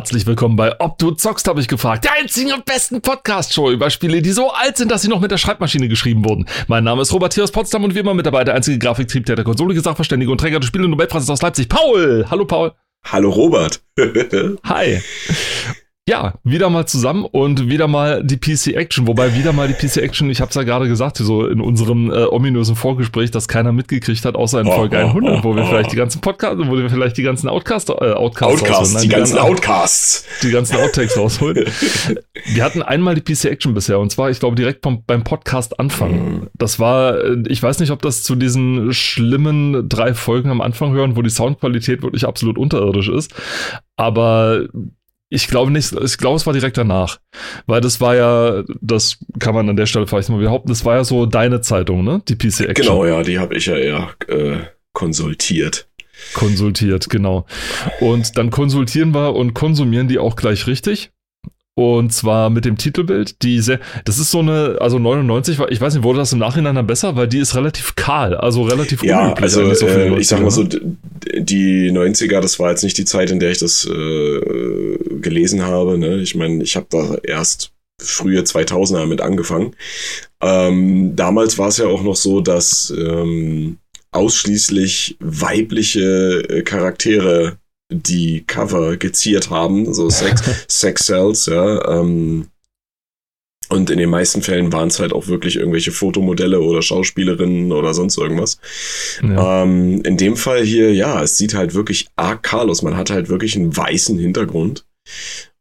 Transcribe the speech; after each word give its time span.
Herzlich 0.00 0.24
willkommen 0.24 0.56
bei 0.56 0.80
Ob 0.80 0.96
du 0.96 1.10
zockst, 1.10 1.46
habe 1.46 1.60
ich 1.60 1.68
gefragt. 1.68 2.04
Der 2.04 2.14
einzigen 2.14 2.54
und 2.54 2.64
besten 2.64 3.02
Podcast-Show 3.02 3.70
über 3.70 3.90
Spiele, 3.90 4.22
die 4.22 4.30
so 4.30 4.50
alt 4.50 4.78
sind, 4.78 4.90
dass 4.90 5.02
sie 5.02 5.08
noch 5.08 5.20
mit 5.20 5.30
der 5.30 5.36
Schreibmaschine 5.36 5.88
geschrieben 5.88 6.24
wurden. 6.24 6.46
Mein 6.68 6.84
Name 6.84 7.02
ist 7.02 7.12
Robert 7.12 7.34
hier 7.34 7.44
aus 7.44 7.52
Potsdam 7.52 7.84
und 7.84 7.94
wie 7.94 7.98
immer 7.98 8.14
mit 8.14 8.24
dabei 8.24 8.42
der 8.42 8.54
einzige 8.54 8.78
Grafiktrieb, 8.78 9.26
der 9.26 9.44
Konsole, 9.44 9.78
Sachverständige 9.78 10.32
und 10.32 10.38
Träger 10.38 10.58
des 10.58 10.68
Spiele- 10.68 10.84
und 10.84 10.92
Nobelpreises 10.92 11.28
aus 11.28 11.42
Leipzig, 11.42 11.68
Paul. 11.68 12.24
Hallo, 12.30 12.46
Paul. 12.46 12.72
Hallo, 13.04 13.28
Robert. 13.28 13.82
Hi. 14.64 15.02
Ja, 16.10 16.34
wieder 16.42 16.70
mal 16.70 16.86
zusammen 16.86 17.24
und 17.24 17.70
wieder 17.70 17.86
mal 17.86 18.24
die 18.24 18.36
PC 18.36 18.74
Action, 18.74 19.06
wobei 19.06 19.36
wieder 19.36 19.52
mal 19.52 19.68
die 19.68 19.74
PC 19.74 19.98
Action, 19.98 20.28
ich 20.28 20.40
habe 20.40 20.48
es 20.48 20.56
ja 20.56 20.64
gerade 20.64 20.88
gesagt, 20.88 21.18
so 21.18 21.46
in 21.46 21.60
unserem 21.60 22.10
äh, 22.10 22.24
ominösen 22.24 22.74
Vorgespräch, 22.74 23.30
das 23.30 23.46
keiner 23.46 23.70
mitgekriegt 23.70 24.24
hat, 24.24 24.34
außer 24.34 24.60
in 24.60 24.66
oh, 24.66 24.72
Folge 24.72 24.98
100, 24.98 25.38
oh, 25.38 25.44
wo 25.44 25.54
wir 25.54 25.62
oh. 25.62 25.66
vielleicht 25.66 25.92
die 25.92 25.96
ganzen 25.96 26.20
Podcasts, 26.20 26.58
wo 26.66 26.76
wir 26.76 26.90
vielleicht 26.90 27.16
die 27.16 27.22
ganzen 27.22 27.48
Outcasts, 27.48 27.90
äh, 27.90 28.10
Outcasts, 28.10 28.60
Outcasts 28.60 28.94
Nein, 28.94 29.02
die, 29.04 29.08
die, 29.08 29.14
ganzen 29.14 29.38
Outcasts, 29.38 30.26
die 30.42 30.50
ganzen 30.50 30.76
Outtakes 30.78 31.16
rausholen. 31.16 31.64
wir 32.54 32.64
hatten 32.64 32.82
einmal 32.82 33.14
die 33.14 33.20
PC 33.20 33.44
Action 33.44 33.72
bisher 33.72 34.00
und 34.00 34.10
zwar, 34.10 34.30
ich 34.30 34.40
glaube, 34.40 34.56
direkt 34.56 34.82
vom, 34.82 35.04
beim 35.06 35.22
Podcast 35.22 35.78
Anfang. 35.78 36.10
Mhm. 36.10 36.46
Das 36.54 36.80
war, 36.80 37.20
äh, 37.20 37.36
ich 37.46 37.62
weiß 37.62 37.78
nicht, 37.78 37.92
ob 37.92 38.02
das 38.02 38.24
zu 38.24 38.34
diesen 38.34 38.92
schlimmen 38.92 39.88
drei 39.88 40.14
Folgen 40.14 40.50
am 40.50 40.60
Anfang 40.60 40.90
hören, 40.92 41.14
wo 41.14 41.22
die 41.22 41.30
Soundqualität 41.30 42.02
wirklich 42.02 42.26
absolut 42.26 42.58
unterirdisch 42.58 43.08
ist, 43.08 43.32
aber 43.96 44.66
ich 45.30 45.46
glaube 45.46 45.70
nicht, 45.70 45.92
ich 45.92 46.18
glaube, 46.18 46.36
es 46.36 46.44
war 46.44 46.52
direkt 46.52 46.76
danach. 46.76 47.18
Weil 47.66 47.80
das 47.80 48.00
war 48.00 48.16
ja, 48.16 48.64
das 48.80 49.18
kann 49.38 49.54
man 49.54 49.68
an 49.68 49.76
der 49.76 49.86
Stelle 49.86 50.06
vielleicht 50.06 50.28
mal 50.28 50.40
behaupten, 50.40 50.68
das 50.68 50.84
war 50.84 50.96
ja 50.96 51.04
so 51.04 51.24
deine 51.24 51.60
Zeitung, 51.60 52.04
ne? 52.04 52.20
Die 52.28 52.34
PC 52.34 52.68
Action. 52.68 52.74
Genau, 52.74 53.06
ja, 53.06 53.22
die 53.22 53.38
habe 53.38 53.56
ich 53.56 53.66
ja 53.66 53.76
eher 53.76 54.10
äh, 54.26 54.58
konsultiert. 54.92 55.88
Konsultiert, 56.34 57.08
genau. 57.08 57.46
Und 58.00 58.36
dann 58.36 58.50
konsultieren 58.50 59.14
wir 59.14 59.34
und 59.34 59.54
konsumieren 59.54 60.08
die 60.08 60.18
auch 60.18 60.36
gleich 60.36 60.66
richtig. 60.66 61.12
Und 61.76 62.12
zwar 62.12 62.50
mit 62.50 62.64
dem 62.64 62.76
Titelbild, 62.76 63.42
die 63.42 63.60
sehr, 63.60 63.80
das 64.04 64.18
ist 64.18 64.30
so 64.30 64.40
eine, 64.40 64.76
also 64.80 64.98
99, 64.98 65.58
ich 65.70 65.80
weiß 65.80 65.94
nicht, 65.94 66.02
wurde 66.02 66.18
das 66.18 66.32
im 66.32 66.38
Nachhinein 66.38 66.74
dann 66.74 66.86
besser, 66.86 67.16
weil 67.16 67.28
die 67.28 67.38
ist 67.38 67.54
relativ 67.54 67.94
kahl, 67.96 68.34
also 68.34 68.64
relativ 68.64 69.02
Ja, 69.02 69.32
also 69.34 69.72
so 69.72 69.86
äh, 69.86 70.18
ich 70.18 70.26
sag 70.26 70.42
mal 70.42 70.50
so, 70.50 70.64
die 70.64 71.90
90er, 71.90 72.40
das 72.40 72.58
war 72.58 72.70
jetzt 72.70 72.82
nicht 72.82 72.98
die 72.98 73.04
Zeit, 73.04 73.30
in 73.30 73.38
der 73.38 73.52
ich 73.52 73.58
das 73.58 73.86
äh, 73.86 74.98
gelesen 75.20 75.62
habe. 75.62 75.96
Ne? 75.96 76.16
Ich 76.16 76.34
meine, 76.34 76.62
ich 76.62 76.76
habe 76.76 76.86
da 76.90 77.16
erst 77.22 77.72
frühe 77.98 78.40
2000er 78.40 79.06
mit 79.06 79.20
angefangen. 79.20 79.76
Ähm, 80.42 81.14
damals 81.16 81.56
war 81.58 81.68
es 81.68 81.76
ja 81.76 81.86
auch 81.86 82.02
noch 82.02 82.16
so, 82.16 82.40
dass 82.40 82.92
ähm, 82.96 83.78
ausschließlich 84.10 85.16
weibliche 85.20 86.42
äh, 86.48 86.62
Charaktere 86.62 87.58
die 87.90 88.44
Cover 88.46 88.96
geziert 88.96 89.50
haben, 89.50 89.92
so 89.92 90.08
Sex, 90.08 90.42
Sex 90.68 91.06
Cells, 91.06 91.46
ja. 91.46 92.00
Ähm, 92.00 92.46
und 93.68 93.88
in 93.88 93.98
den 93.98 94.10
meisten 94.10 94.42
Fällen 94.42 94.72
waren 94.72 94.88
es 94.88 94.98
halt 94.98 95.12
auch 95.12 95.28
wirklich 95.28 95.56
irgendwelche 95.56 95.92
Fotomodelle 95.92 96.60
oder 96.60 96.82
Schauspielerinnen 96.82 97.70
oder 97.70 97.94
sonst 97.94 98.18
irgendwas. 98.18 98.58
Ja. 99.22 99.62
Ähm, 99.62 100.02
in 100.02 100.16
dem 100.16 100.36
Fall 100.36 100.64
hier, 100.64 100.92
ja, 100.92 101.22
es 101.22 101.38
sieht 101.38 101.54
halt 101.54 101.74
wirklich 101.74 102.08
arg 102.16 102.42
Carlos. 102.42 102.82
Man 102.82 102.96
hat 102.96 103.10
halt 103.10 103.28
wirklich 103.28 103.54
einen 103.54 103.76
weißen 103.76 104.18
Hintergrund. 104.18 104.86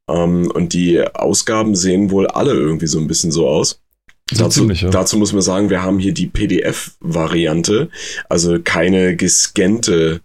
Ähm, 0.10 0.50
und 0.50 0.74
die 0.74 1.04
Ausgaben 1.14 1.76
sehen 1.76 2.10
wohl 2.10 2.26
alle 2.26 2.54
irgendwie 2.54 2.88
so 2.88 3.00
ein 3.00 3.08
bisschen 3.08 3.32
so 3.32 3.48
aus. 3.48 3.80
So 4.32 4.44
dazu, 4.44 4.62
ziemlich, 4.62 4.82
ja. 4.82 4.90
dazu 4.90 5.18
muss 5.18 5.34
man 5.34 5.42
sagen, 5.44 5.70
wir 5.70 5.84
haben 5.84 6.00
hier 6.00 6.14
die 6.14 6.28
PDF-Variante, 6.28 7.90
also 8.28 8.60
keine 8.64 9.16
gescannte 9.16 10.22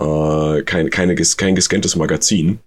äh, 0.00 0.62
kein, 0.62 0.90
keine, 0.90 1.14
kein 1.14 1.54
gescanntes 1.54 1.96
Magazin. 1.96 2.60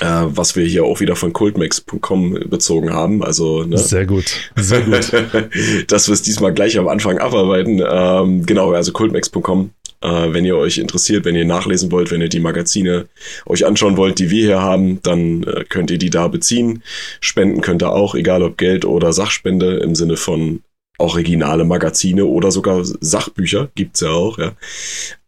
Äh, 0.00 0.26
was 0.28 0.56
wir 0.56 0.64
hier 0.64 0.84
auch 0.84 1.00
wieder 1.00 1.16
von 1.16 1.32
cultmax.com 1.32 2.48
bezogen 2.48 2.92
haben. 2.92 3.22
Also, 3.22 3.64
ne? 3.64 3.76
Sehr 3.76 4.06
gut, 4.06 4.32
sehr 4.56 4.82
gut. 4.82 5.12
Dass 5.88 6.08
wir 6.08 6.14
es 6.14 6.22
diesmal 6.22 6.54
gleich 6.54 6.78
am 6.78 6.88
Anfang 6.88 7.18
abarbeiten. 7.18 7.82
Ähm, 7.86 8.46
genau, 8.46 8.72
also 8.72 8.92
cultmax.com. 8.92 9.70
Äh, 10.00 10.32
wenn 10.32 10.46
ihr 10.46 10.56
euch 10.56 10.78
interessiert, 10.78 11.26
wenn 11.26 11.36
ihr 11.36 11.44
nachlesen 11.44 11.92
wollt, 11.92 12.10
wenn 12.10 12.22
ihr 12.22 12.30
die 12.30 12.40
Magazine 12.40 13.08
euch 13.44 13.66
anschauen 13.66 13.98
wollt, 13.98 14.18
die 14.18 14.30
wir 14.30 14.46
hier 14.46 14.62
haben, 14.62 15.02
dann 15.02 15.42
äh, 15.42 15.64
könnt 15.68 15.90
ihr 15.90 15.98
die 15.98 16.08
da 16.08 16.28
beziehen. 16.28 16.82
Spenden 17.20 17.60
könnt 17.60 17.82
ihr 17.82 17.92
auch, 17.92 18.14
egal 18.14 18.42
ob 18.42 18.56
Geld 18.56 18.86
oder 18.86 19.12
Sachspende 19.12 19.78
im 19.78 19.94
Sinne 19.94 20.16
von 20.16 20.62
originale 21.00 21.64
Magazine 21.64 22.24
oder 22.24 22.50
sogar 22.50 22.82
Sachbücher 22.84 23.70
gibt's 23.74 24.00
ja 24.00 24.10
auch, 24.10 24.38
ja. 24.38 24.52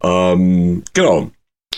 Ähm, 0.02 0.82
genau. 0.94 1.30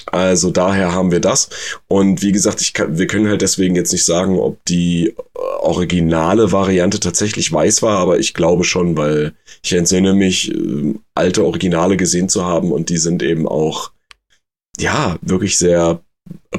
Also 0.07 0.51
daher 0.51 0.93
haben 0.93 1.13
wir 1.13 1.21
das. 1.21 1.49
Und 1.89 2.23
wie 2.23 2.33
gesagt, 2.33 2.61
ich 2.61 2.75
kann, 2.75 2.99
wir 2.99 3.07
können 3.07 3.29
halt 3.29 3.41
deswegen 3.43 3.75
jetzt 3.75 3.93
nicht 3.93 4.05
sagen, 4.05 4.39
ob 4.39 4.63
die 4.67 5.09
äh, 5.09 5.15
originale 5.61 6.53
Variante 6.53 7.01
tatsächlich 7.01 7.51
weiß 7.51 7.83
war, 7.83 7.99
aber 7.99 8.19
ich 8.19 8.35
glaube 8.35 8.65
schon, 8.65 8.97
weil 8.97 9.35
ich 9.63 9.73
entsinne 9.73 10.15
mich, 10.15 10.53
äh, 10.53 10.95
alte 11.15 11.45
Originale 11.45 11.97
gesehen 11.97 12.29
zu 12.29 12.45
haben 12.45 12.73
und 12.73 12.91
die 12.91 12.99
sind 12.99 13.23
eben 13.23 13.49
auch, 13.49 13.93
ja, 14.79 15.17
wirklich 15.23 15.57
sehr 15.57 16.01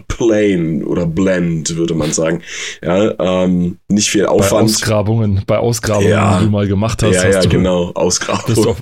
plain 0.07 0.83
oder 0.83 1.05
blend, 1.05 1.75
würde 1.75 1.93
man 1.93 2.11
sagen. 2.11 2.41
Ja, 2.83 3.43
ähm, 3.43 3.77
nicht 3.87 4.09
viel 4.09 4.25
Aufwand. 4.25 4.67
Bei 4.67 4.73
Ausgrabungen, 4.73 5.43
bei 5.45 5.57
Ausgrabungen, 5.57 6.09
ja, 6.09 6.39
die 6.39 6.45
du 6.45 6.51
mal 6.51 6.67
gemacht 6.67 7.03
hast. 7.03 7.15
Ja, 7.15 7.23
hast 7.23 7.45
ja, 7.45 7.49
genau, 7.49 7.91
Ausgrabungen. 7.93 8.75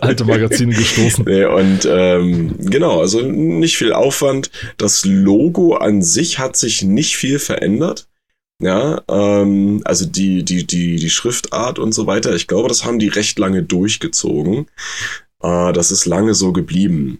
Alte 0.00 0.24
Magazine 0.24 0.74
gestoßen. 0.74 1.24
Nee, 1.36 1.44
und 1.44 1.88
ähm, 1.90 2.54
genau, 2.58 3.00
also 3.00 3.20
nicht 3.20 3.76
viel 3.76 3.92
Aufwand. 3.92 4.50
Das 4.76 5.04
Logo 5.04 5.74
an 5.74 6.02
sich 6.02 6.38
hat 6.38 6.56
sich 6.56 6.82
nicht 6.82 7.16
viel 7.16 7.38
verändert. 7.38 8.06
Ja, 8.62 9.02
ähm, 9.08 9.82
also 9.84 10.06
die, 10.06 10.44
die, 10.44 10.66
die, 10.66 10.96
die 10.96 11.10
Schriftart 11.10 11.78
und 11.78 11.92
so 11.92 12.06
weiter. 12.06 12.34
Ich 12.34 12.46
glaube, 12.46 12.68
das 12.68 12.84
haben 12.84 12.98
die 12.98 13.08
recht 13.08 13.38
lange 13.38 13.62
durchgezogen. 13.62 14.66
Äh, 15.42 15.72
das 15.72 15.90
ist 15.90 16.06
lange 16.06 16.34
so 16.34 16.52
geblieben. 16.52 17.18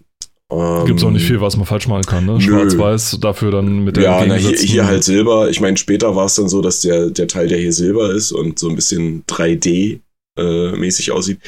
Ähm, 0.53 0.84
Gibt 0.87 1.01
es 1.01 1.05
auch 1.05 1.11
nicht 1.11 1.27
viel, 1.27 1.41
was 1.41 1.57
man 1.57 1.67
falsch 1.67 1.89
machen 1.89 2.05
kann, 2.05 2.25
ne? 2.25 2.41
Schwarz-Weiß, 2.41 3.19
dafür 3.21 3.51
dann 3.51 3.81
mit 3.84 3.97
der 3.97 4.05
Ja, 4.05 4.27
na, 4.27 4.37
hier, 4.37 4.57
hier 4.57 4.87
halt 4.87 5.03
Silber. 5.03 5.51
Ich 5.51 5.61
meine, 5.61 5.77
später 5.77 6.15
war 6.15 6.27
es 6.27 6.37
dann 6.37 6.49
so, 6.49 6.62
dass 6.62 6.81
der, 6.81 7.11
der 7.11 7.27
Teil, 7.27 7.49
der 7.49 7.59
hier 7.59 7.73
Silber 7.73 8.12
ist 8.12 8.31
und 8.31 8.59
so 8.59 8.69
ein 8.69 8.77
bisschen 8.77 9.25
3D-mäßig 9.27 11.09
äh, 11.09 11.11
aussieht, 11.11 11.41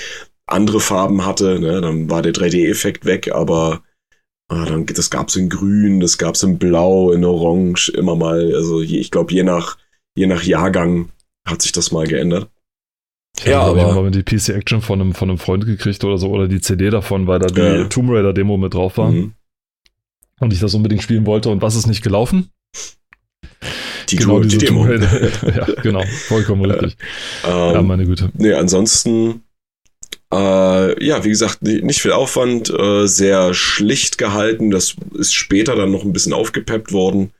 andere 0.46 0.80
Farben 0.80 1.24
hatte, 1.24 1.60
ne? 1.60 1.80
Dann 1.80 2.10
war 2.10 2.22
der 2.22 2.32
3D-Effekt 2.32 3.04
weg, 3.04 3.30
aber 3.32 3.82
ah, 4.48 4.64
dann, 4.64 4.84
das 4.86 5.10
gab's 5.10 5.36
in 5.36 5.48
Grün, 5.48 6.00
das 6.00 6.18
gab's 6.18 6.42
in 6.42 6.58
Blau, 6.58 7.12
in 7.12 7.24
Orange, 7.24 7.90
immer 7.90 8.16
mal. 8.16 8.52
Also 8.54 8.80
ich 8.80 9.12
glaube, 9.12 9.32
je 9.32 9.44
nach, 9.44 9.78
je 10.16 10.26
nach 10.26 10.42
Jahrgang 10.42 11.10
hat 11.46 11.62
sich 11.62 11.70
das 11.70 11.92
mal 11.92 12.06
geändert. 12.08 12.50
Ich 13.38 13.46
ja, 13.46 13.62
habe, 13.62 13.80
aber 13.80 14.02
mal 14.02 14.10
die 14.10 14.22
PC 14.22 14.50
Action 14.50 14.82
von 14.82 15.00
einem, 15.00 15.14
von 15.14 15.30
einem 15.30 15.38
Freund 15.38 15.64
gekricht 15.64 16.02
oder 16.04 16.18
so, 16.18 16.28
oder 16.28 16.48
die 16.48 16.60
CD 16.60 16.90
davon, 16.90 17.26
weil 17.26 17.38
da 17.38 17.46
die 17.46 17.60
ja. 17.60 17.84
Tomb 17.84 18.10
Raider 18.10 18.32
Demo 18.32 18.56
mit 18.56 18.74
drauf 18.74 18.98
war. 18.98 19.12
Mhm. 19.12 19.34
Und 20.40 20.52
ich 20.52 20.60
das 20.60 20.74
unbedingt 20.74 21.02
spielen 21.02 21.26
wollte. 21.26 21.48
Und 21.50 21.62
was 21.62 21.74
ist 21.74 21.86
nicht 21.86 22.02
gelaufen? 22.02 22.50
Die, 24.08 24.16
genau, 24.16 24.40
die 24.40 24.58
Demo. 24.58 24.86
ja, 24.88 25.66
genau, 25.82 26.02
vollkommen 26.26 26.64
richtig. 26.64 26.96
Ähm, 27.44 27.74
ja, 27.74 27.82
meine 27.82 28.06
Güte. 28.06 28.30
Nee, 28.34 28.54
ansonsten, 28.54 29.42
äh, 30.32 31.04
ja, 31.04 31.24
wie 31.24 31.28
gesagt, 31.28 31.62
nicht 31.62 32.00
viel 32.00 32.12
Aufwand, 32.12 32.70
äh, 32.70 33.06
sehr 33.06 33.54
schlicht 33.54 34.18
gehalten. 34.18 34.70
Das 34.70 34.96
ist 35.14 35.34
später 35.34 35.76
dann 35.76 35.92
noch 35.92 36.04
ein 36.04 36.12
bisschen 36.12 36.32
aufgepeppt 36.32 36.92
worden, 36.92 37.32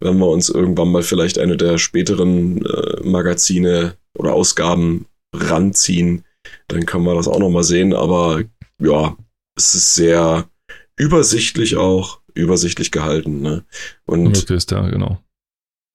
wenn 0.00 0.18
wir 0.18 0.28
uns 0.28 0.48
irgendwann 0.48 0.92
mal 0.92 1.02
vielleicht 1.02 1.38
eine 1.38 1.56
der 1.56 1.78
späteren 1.78 2.64
äh, 2.64 3.02
Magazine 3.02 3.96
oder 4.14 4.34
Ausgaben 4.34 5.06
ranziehen, 5.32 6.24
dann 6.68 6.86
können 6.86 7.04
wir 7.04 7.14
das 7.14 7.28
auch 7.28 7.38
nochmal 7.38 7.62
sehen. 7.62 7.94
Aber 7.94 8.42
ja, 8.78 9.16
es 9.56 9.74
ist 9.74 9.94
sehr 9.94 10.48
übersichtlich 10.96 11.76
auch, 11.76 12.20
übersichtlich 12.34 12.90
gehalten. 12.90 13.40
Ne? 13.40 13.64
Und 14.04 14.50
ist 14.50 14.70
ja, 14.70 14.88
genau. 14.88 15.18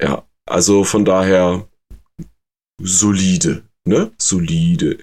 Ja, 0.02 0.28
also 0.46 0.84
von 0.84 1.06
daher 1.06 1.68
solide, 2.82 3.64
ne? 3.86 4.12
Solide. 4.18 5.00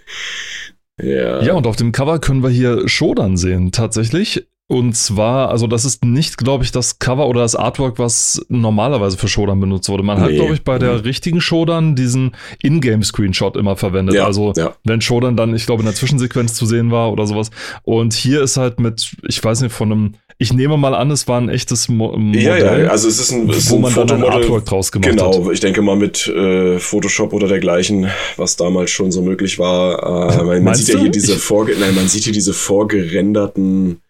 Ja. 1.03 1.43
ja, 1.43 1.55
und 1.55 1.67
auf 1.67 1.75
dem 1.75 1.91
Cover 1.91 2.21
können 2.21 2.45
wir 2.45 2.51
hier 2.51 2.89
Shodan 2.89 3.37
sehen, 3.37 3.73
tatsächlich. 3.73 4.47
Und 4.67 4.97
zwar, 4.97 5.51
also 5.51 5.67
das 5.67 5.85
ist 5.85 6.07
nicht, 6.07 6.39
glaube 6.39 6.65
ich, 6.65 6.73
das 6.73 6.99
Cover 6.99 7.27
oder 7.27 7.43
das 7.43 7.55
Artwork, 7.55 7.99
was 7.99 8.41
normalerweise 8.49 9.19
für 9.19 9.29
Shodan 9.29 9.61
benutzt 9.61 9.91
wurde. 9.91 10.03
Man 10.03 10.17
nee. 10.17 10.25
hat, 10.25 10.31
glaube 10.31 10.55
ich, 10.55 10.65
bei 10.65 10.79
der 10.79 10.95
mhm. 10.95 11.01
richtigen 11.01 11.43
Shodan 11.43 11.95
diesen 11.95 12.35
Ingame-Screenshot 12.63 13.59
immer 13.59 13.77
verwendet. 13.77 14.15
Ja, 14.15 14.25
also 14.25 14.55
ja. 14.57 14.75
wenn 14.85 15.03
Shodan 15.03 15.37
dann, 15.37 15.55
ich 15.55 15.67
glaube, 15.67 15.83
in 15.83 15.87
der 15.87 15.95
Zwischensequenz 15.95 16.55
zu 16.55 16.65
sehen 16.65 16.91
war 16.91 17.13
oder 17.13 17.27
sowas. 17.27 17.51
Und 17.83 18.15
hier 18.15 18.43
ist 18.43 18.57
halt 18.57 18.81
mit, 18.81 19.15
ich 19.29 19.45
weiß 19.45 19.61
nicht, 19.61 19.75
von 19.75 19.93
einem, 19.93 20.15
ich 20.39 20.55
nehme 20.55 20.79
mal 20.79 20.95
an, 20.95 21.11
es 21.11 21.29
war 21.29 21.43
ein 21.43 21.51
echtes 21.51 21.91
Mo 21.91 22.17
Modell. 22.17 22.43
Ja, 22.43 22.79
ja, 22.79 22.89
also 22.89 23.07
es 23.07 23.21
ist 23.21 23.33
ein, 23.33 23.51
es 23.51 23.71
wo 23.71 23.77
ein 23.77 23.83
man 23.83 23.93
Fotomodell, 23.93 24.23
dann 24.23 24.33
ein 24.33 24.43
Artwork 24.43 24.65
draus 24.65 24.91
gemacht 24.91 25.11
genau, 25.11 25.27
hat. 25.27 25.33
Genau, 25.35 25.51
ich 25.51 25.61
denke 25.61 25.83
mal 25.83 25.97
mit 25.97 26.27
äh, 26.27 26.79
Photoshop 26.79 27.35
oder 27.35 27.49
dergleichen, 27.49 28.09
was 28.39 28.57
damals 28.57 28.91
schon 28.91 29.13
so 29.13 29.21
möglich 29.21 29.59
war. 29.59 30.33
Äh, 30.33 30.43
man, 30.43 30.65
man 30.65 30.75
sieht 30.75 30.89
ja 30.89 31.01
hier 31.01 31.11
diese 31.11 31.37
vorge 31.37 31.77
nein, 31.79 31.95
man 31.95 32.09
sieht 32.09 32.25
hier 32.25 32.33
diese 32.33 32.55
vorgerenderten 32.55 34.01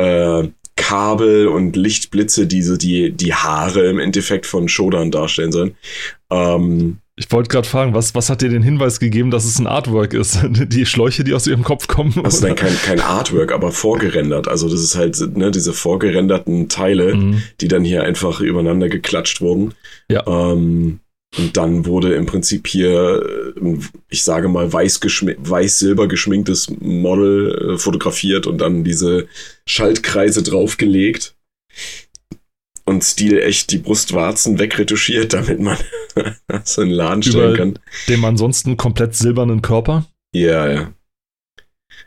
äh, 0.00 0.48
Kabel 0.76 1.48
und 1.48 1.76
Lichtblitze, 1.76 2.46
diese 2.46 2.78
die 2.78 3.12
die 3.12 3.34
Haare 3.34 3.86
im 3.88 3.98
Endeffekt 3.98 4.46
von 4.46 4.68
Shodan 4.68 5.10
darstellen 5.10 5.52
sollen. 5.52 5.74
Ähm, 6.30 6.98
ich 7.20 7.30
wollte 7.30 7.50
gerade 7.50 7.68
fragen, 7.68 7.92
was, 7.92 8.14
was 8.14 8.30
hat 8.30 8.40
dir 8.40 8.48
den 8.48 8.62
Hinweis 8.62 8.98
gegeben, 8.98 9.30
dass 9.30 9.44
es 9.44 9.58
ein 9.58 9.66
Artwork 9.66 10.14
ist? 10.14 10.38
Die 10.50 10.86
Schläuche, 10.86 11.22
die 11.22 11.34
aus 11.34 11.46
ihrem 11.46 11.64
Kopf 11.64 11.86
kommen? 11.86 12.14
Also 12.24 12.46
nein, 12.46 12.56
kein, 12.56 12.74
kein 12.82 13.00
Artwork, 13.00 13.52
aber 13.52 13.72
vorgerendert. 13.72 14.48
Also 14.48 14.70
das 14.70 14.80
ist 14.80 14.96
halt 14.96 15.36
ne, 15.36 15.50
diese 15.50 15.74
vorgerenderten 15.74 16.70
Teile, 16.70 17.14
mhm. 17.14 17.42
die 17.60 17.68
dann 17.68 17.84
hier 17.84 18.04
einfach 18.04 18.40
übereinander 18.40 18.88
geklatscht 18.88 19.42
wurden. 19.42 19.74
Ja. 20.08 20.26
Ähm, 20.26 21.00
und 21.38 21.56
dann 21.56 21.86
wurde 21.86 22.14
im 22.14 22.26
Prinzip 22.26 22.66
hier, 22.66 23.54
äh, 23.56 23.78
ich 24.08 24.24
sage 24.24 24.48
mal, 24.48 24.72
weiß-silber 24.72 26.08
geschminktes 26.08 26.70
Model 26.80 27.74
äh, 27.74 27.78
fotografiert 27.78 28.46
und 28.46 28.58
dann 28.58 28.82
diese 28.82 29.28
Schaltkreise 29.66 30.42
draufgelegt 30.42 31.36
und 32.84 33.04
Stil 33.04 33.38
echt 33.38 33.70
die 33.70 33.78
Brustwarzen 33.78 34.58
wegretuschiert, 34.58 35.32
damit 35.32 35.60
man 35.60 35.78
so 36.64 36.82
einen 36.82 36.90
Laden 36.90 37.22
stellen 37.22 37.56
kann. 37.56 37.78
Dem 38.08 38.24
ansonsten 38.24 38.76
komplett 38.76 39.14
silbernen 39.14 39.62
Körper. 39.62 40.06
Ja, 40.34 40.68
ja. 40.68 40.92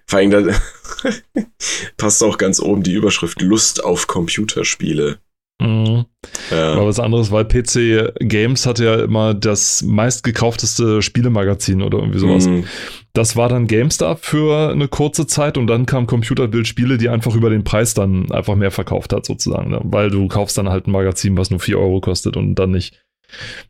Vor 0.06 0.20
allem, 0.20 0.32
da 0.32 0.44
passt 1.98 2.22
auch 2.24 2.38
ganz 2.38 2.60
oben 2.60 2.84
die 2.84 2.94
Überschrift 2.94 3.42
Lust 3.42 3.84
auf 3.84 4.08
Computerspiele. 4.08 5.20
Mhm. 5.62 6.06
Ja. 6.52 6.74
Aber 6.74 6.88
was 6.88 7.00
anderes, 7.00 7.32
weil 7.32 7.46
PC 7.46 8.14
Games 8.20 8.66
hatte 8.66 8.86
ja 8.86 8.96
immer 8.96 9.34
das 9.34 9.82
meistgekaufteste 9.84 11.02
Spielemagazin 11.02 11.82
oder 11.82 12.00
irgendwie 12.00 12.20
sowas. 12.20 12.48
Mhm. 12.48 12.66
Das 13.14 13.36
war 13.36 13.50
dann 13.50 13.68
GameStar 13.68 14.18
für 14.18 14.72
eine 14.72 14.88
kurze 14.88 15.28
Zeit 15.28 15.58
und 15.58 15.68
dann 15.68 15.86
kam 15.86 16.08
Computerbildspiele, 16.08 16.98
die 16.98 17.10
einfach 17.10 17.36
über 17.36 17.50
den 17.50 17.64
Preis 17.64 17.94
dann 17.94 18.32
einfach 18.32 18.56
mehr 18.56 18.72
verkauft 18.72 19.14
hat, 19.14 19.26
sozusagen. 19.26 19.72
Ne? 19.72 19.82
Weil 19.84 20.10
du 20.10 20.28
kaufst 20.28 20.58
dann 20.58 20.70
halt 20.70 20.88
ein 20.88 20.92
Magazin, 20.92 21.38
was 21.38 21.52
nur 21.52 21.60
4 21.60 21.78
Euro 21.78 22.02
kostet 22.02 22.36
und 22.36 22.56
dann 22.56 22.72
nicht. 22.72 23.04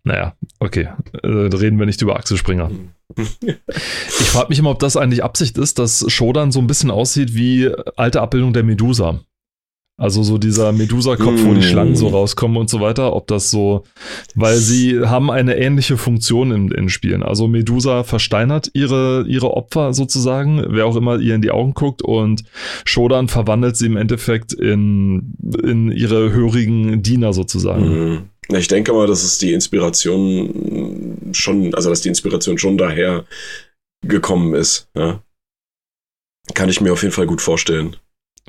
Naja, 0.04 0.36
okay. 0.60 0.90
Äh, 1.24 1.28
reden 1.28 1.80
wir 1.80 1.86
nicht 1.86 2.02
über 2.02 2.16
Axel 2.16 2.38
Springer. 2.38 2.72
ich 3.16 4.28
frage 4.28 4.50
mich 4.50 4.60
immer, 4.60 4.72
ob 4.72 4.80
das 4.80 4.98
eigentlich 4.98 5.24
Absicht 5.24 5.58
ist, 5.58 5.80
dass 5.80 6.06
Shodan 6.12 6.52
so 6.52 6.60
ein 6.60 6.68
bisschen 6.68 6.92
aussieht 6.92 7.36
wie 7.36 7.70
alte 7.96 8.22
Abbildung 8.22 8.54
der 8.54 8.64
Medusa. 8.64 9.20
Also 9.96 10.24
so 10.24 10.40
dieser 10.40 10.72
Medusa-Kopf, 10.72 11.44
mm. 11.44 11.46
wo 11.46 11.54
die 11.54 11.62
Schlangen 11.62 11.96
so 11.96 12.10
mm. 12.10 12.14
rauskommen 12.14 12.58
und 12.58 12.70
so 12.70 12.82
weiter, 12.82 13.16
ob 13.16 13.28
das 13.28 13.52
so, 13.52 13.84
weil 14.34 14.58
sie 14.58 15.00
haben 15.02 15.30
eine 15.30 15.56
ähnliche 15.56 15.98
Funktion 15.98 16.52
in, 16.52 16.72
in 16.72 16.90
Spielen. 16.90 17.22
Also 17.22 17.48
Medusa 17.48 18.04
versteinert 18.04 18.72
ihre, 18.74 19.24
ihre 19.28 19.52
Opfer 19.52 19.94
sozusagen, 19.94 20.66
wer 20.70 20.88
auch 20.88 20.96
immer 20.96 21.20
ihr 21.20 21.36
in 21.36 21.44
die 21.44 21.52
Augen 21.52 21.76
guckt 21.76 22.02
und 22.02 22.44
Shodan 22.86 23.28
verwandelt 23.28 23.78
sie 23.78 23.86
im 23.86 23.98
Endeffekt 23.98 24.52
in, 24.52 25.36
in 25.64 25.92
ihre 25.92 26.32
hörigen 26.32 27.04
Diener 27.04 27.32
sozusagen. 27.34 28.16
Mm. 28.16 28.30
Ich 28.56 28.68
denke 28.68 28.94
mal, 28.94 29.08
dass 29.08 29.24
es 29.24 29.38
die 29.38 29.54
Inspiration 29.54 31.30
schon, 31.34 31.74
also 31.76 31.90
dass 31.90 32.02
die 32.02 32.10
Inspiration 32.10 32.58
schon 32.58 32.78
daher 32.78 33.26
gekommen 34.06 34.54
ist. 34.56 34.90
Ja? 34.96 35.22
Kann 36.54 36.70
ich 36.70 36.82
mir 36.82 36.94
auf 36.94 37.04
jeden 37.04 37.14
Fall 37.14 37.28
gut 37.28 37.42
vorstellen. 37.42 37.96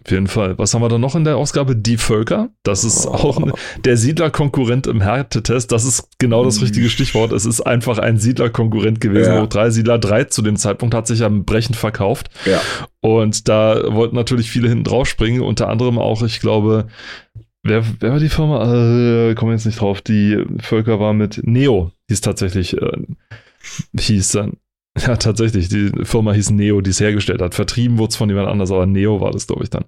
Auf 0.04 0.10
jeden 0.10 0.26
Fall. 0.26 0.58
Was 0.58 0.74
haben 0.74 0.82
wir 0.82 0.90
da 0.90 0.98
noch 0.98 1.14
in 1.14 1.24
der 1.24 1.38
Ausgabe? 1.38 1.74
Die 1.74 1.96
Völker. 1.96 2.50
Das 2.62 2.84
ist 2.84 3.06
auch 3.06 3.38
ne, 3.40 3.52
der 3.84 3.96
Siedlerkonkurrent 3.96 4.86
im 4.86 5.00
Härtetest. 5.00 5.72
Das 5.72 5.84
ist 5.84 6.08
genau 6.18 6.44
das 6.44 6.60
richtige 6.60 6.90
Stichwort. 6.90 7.32
Es 7.32 7.46
ist 7.46 7.62
einfach 7.62 7.98
ein 7.98 8.18
Siedlerkonkurrent 8.18 9.00
gewesen. 9.00 9.32
Ja. 9.32 9.42
Hoch 9.42 9.46
3, 9.46 9.70
Siedler 9.70 9.98
3 9.98 10.24
zu 10.24 10.42
dem 10.42 10.56
Zeitpunkt 10.56 10.94
hat 10.94 11.06
sich 11.06 11.20
ja 11.20 11.30
brechend 11.30 11.76
verkauft. 11.76 12.28
Ja. 12.44 12.60
Und 13.00 13.48
da 13.48 13.94
wollten 13.94 14.14
natürlich 14.14 14.50
viele 14.50 14.68
hinten 14.68 14.84
drauf 14.84 15.08
springen. 15.08 15.40
Unter 15.40 15.68
anderem 15.68 15.98
auch, 15.98 16.22
ich 16.22 16.40
glaube, 16.40 16.86
Wer, 17.66 17.82
wer 18.00 18.12
war 18.12 18.18
die 18.18 18.28
Firma? 18.28 19.30
Äh, 19.30 19.34
kommen 19.34 19.52
jetzt 19.52 19.64
nicht 19.64 19.80
drauf. 19.80 20.02
Die 20.02 20.44
Völker 20.60 21.00
war 21.00 21.14
mit 21.14 21.40
Neo, 21.44 21.92
hieß 22.08 22.20
tatsächlich, 22.20 22.76
äh, 22.76 23.06
hieß 23.98 24.32
dann. 24.32 24.58
Ja, 24.96 25.16
tatsächlich. 25.16 25.68
Die 25.68 25.90
Firma 26.04 26.32
hieß 26.32 26.50
Neo, 26.50 26.80
die 26.80 26.90
es 26.90 27.00
hergestellt 27.00 27.42
hat. 27.42 27.54
Vertrieben 27.54 27.98
wurde 27.98 28.10
es 28.10 28.16
von 28.16 28.28
jemand 28.28 28.48
anders, 28.48 28.70
aber 28.70 28.86
Neo 28.86 29.20
war 29.20 29.32
das, 29.32 29.46
glaube 29.46 29.64
ich, 29.64 29.70
dann. 29.70 29.84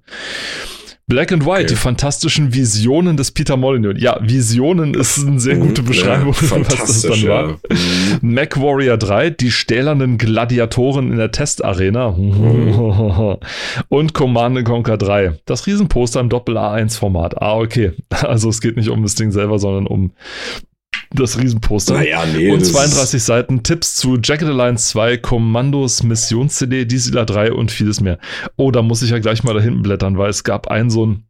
Black 1.09 1.31
and 1.31 1.47
White, 1.47 1.53
okay. 1.53 1.67
die 1.69 1.77
fantastischen 1.77 2.53
Visionen 2.53 3.17
des 3.17 3.31
Peter 3.31 3.57
Molyneux. 3.57 3.95
Ja, 3.97 4.19
Visionen 4.21 4.93
ist 4.93 5.25
eine 5.25 5.39
sehr 5.39 5.57
gute 5.57 5.83
mhm. 5.83 5.87
Beschreibung, 5.87 6.35
ja, 6.35 6.51
was 6.69 6.79
das 6.79 7.03
dann 7.03 7.21
ja. 7.21 7.29
war. 7.29 7.47
Mhm. 7.49 8.35
Mac 8.35 8.61
Warrior 8.61 8.97
3, 8.97 9.31
die 9.31 9.53
stählernen 9.53 10.19
Gladiatoren 10.19 11.13
in 11.13 11.19
der 11.19 11.31
Testarena. 11.31 12.11
Mhm. 12.11 13.37
Und 13.89 14.15
Command 14.15 14.65
Conquer 14.65 14.97
3, 14.97 15.39
das 15.45 15.69
Riesenposter 15.69 16.19
im 16.19 16.29
Doppel-A1-Format. 16.29 17.41
Ah, 17.41 17.57
okay. 17.57 17.93
Also 18.27 18.49
es 18.49 18.61
geht 18.61 18.77
nicht 18.77 18.89
um 18.89 19.03
das 19.03 19.15
Ding 19.15 19.31
selber, 19.31 19.61
sondern 19.61 19.87
um 19.87 20.11
das 21.13 21.39
Riesenposter. 21.39 21.95
Naja, 21.95 22.25
nee. 22.27 22.51
Und 22.51 22.65
32 22.65 23.23
Seiten 23.23 23.63
Tipps 23.63 23.97
zu 23.97 24.19
Jacket 24.23 24.49
Alliance 24.49 24.89
2, 24.91 25.19
Kommandos, 25.19 26.03
Missions-CD, 26.03 26.85
Dieseler 26.85 27.25
3 27.25 27.53
und 27.53 27.71
vieles 27.71 28.01
mehr. 28.01 28.19
Oh, 28.57 28.71
da 28.71 28.83
muss 28.83 29.03
ich 29.03 29.11
ja 29.11 29.19
gleich 29.19 29.45
mal 29.45 29.55
da 29.55 29.61
hinten 29.61 29.83
blättern, 29.83 30.19
weil 30.19 30.31
es 30.31 30.45
gab 30.45 30.69
einen 30.69 30.91
so 30.91 31.07
ein 31.07 31.25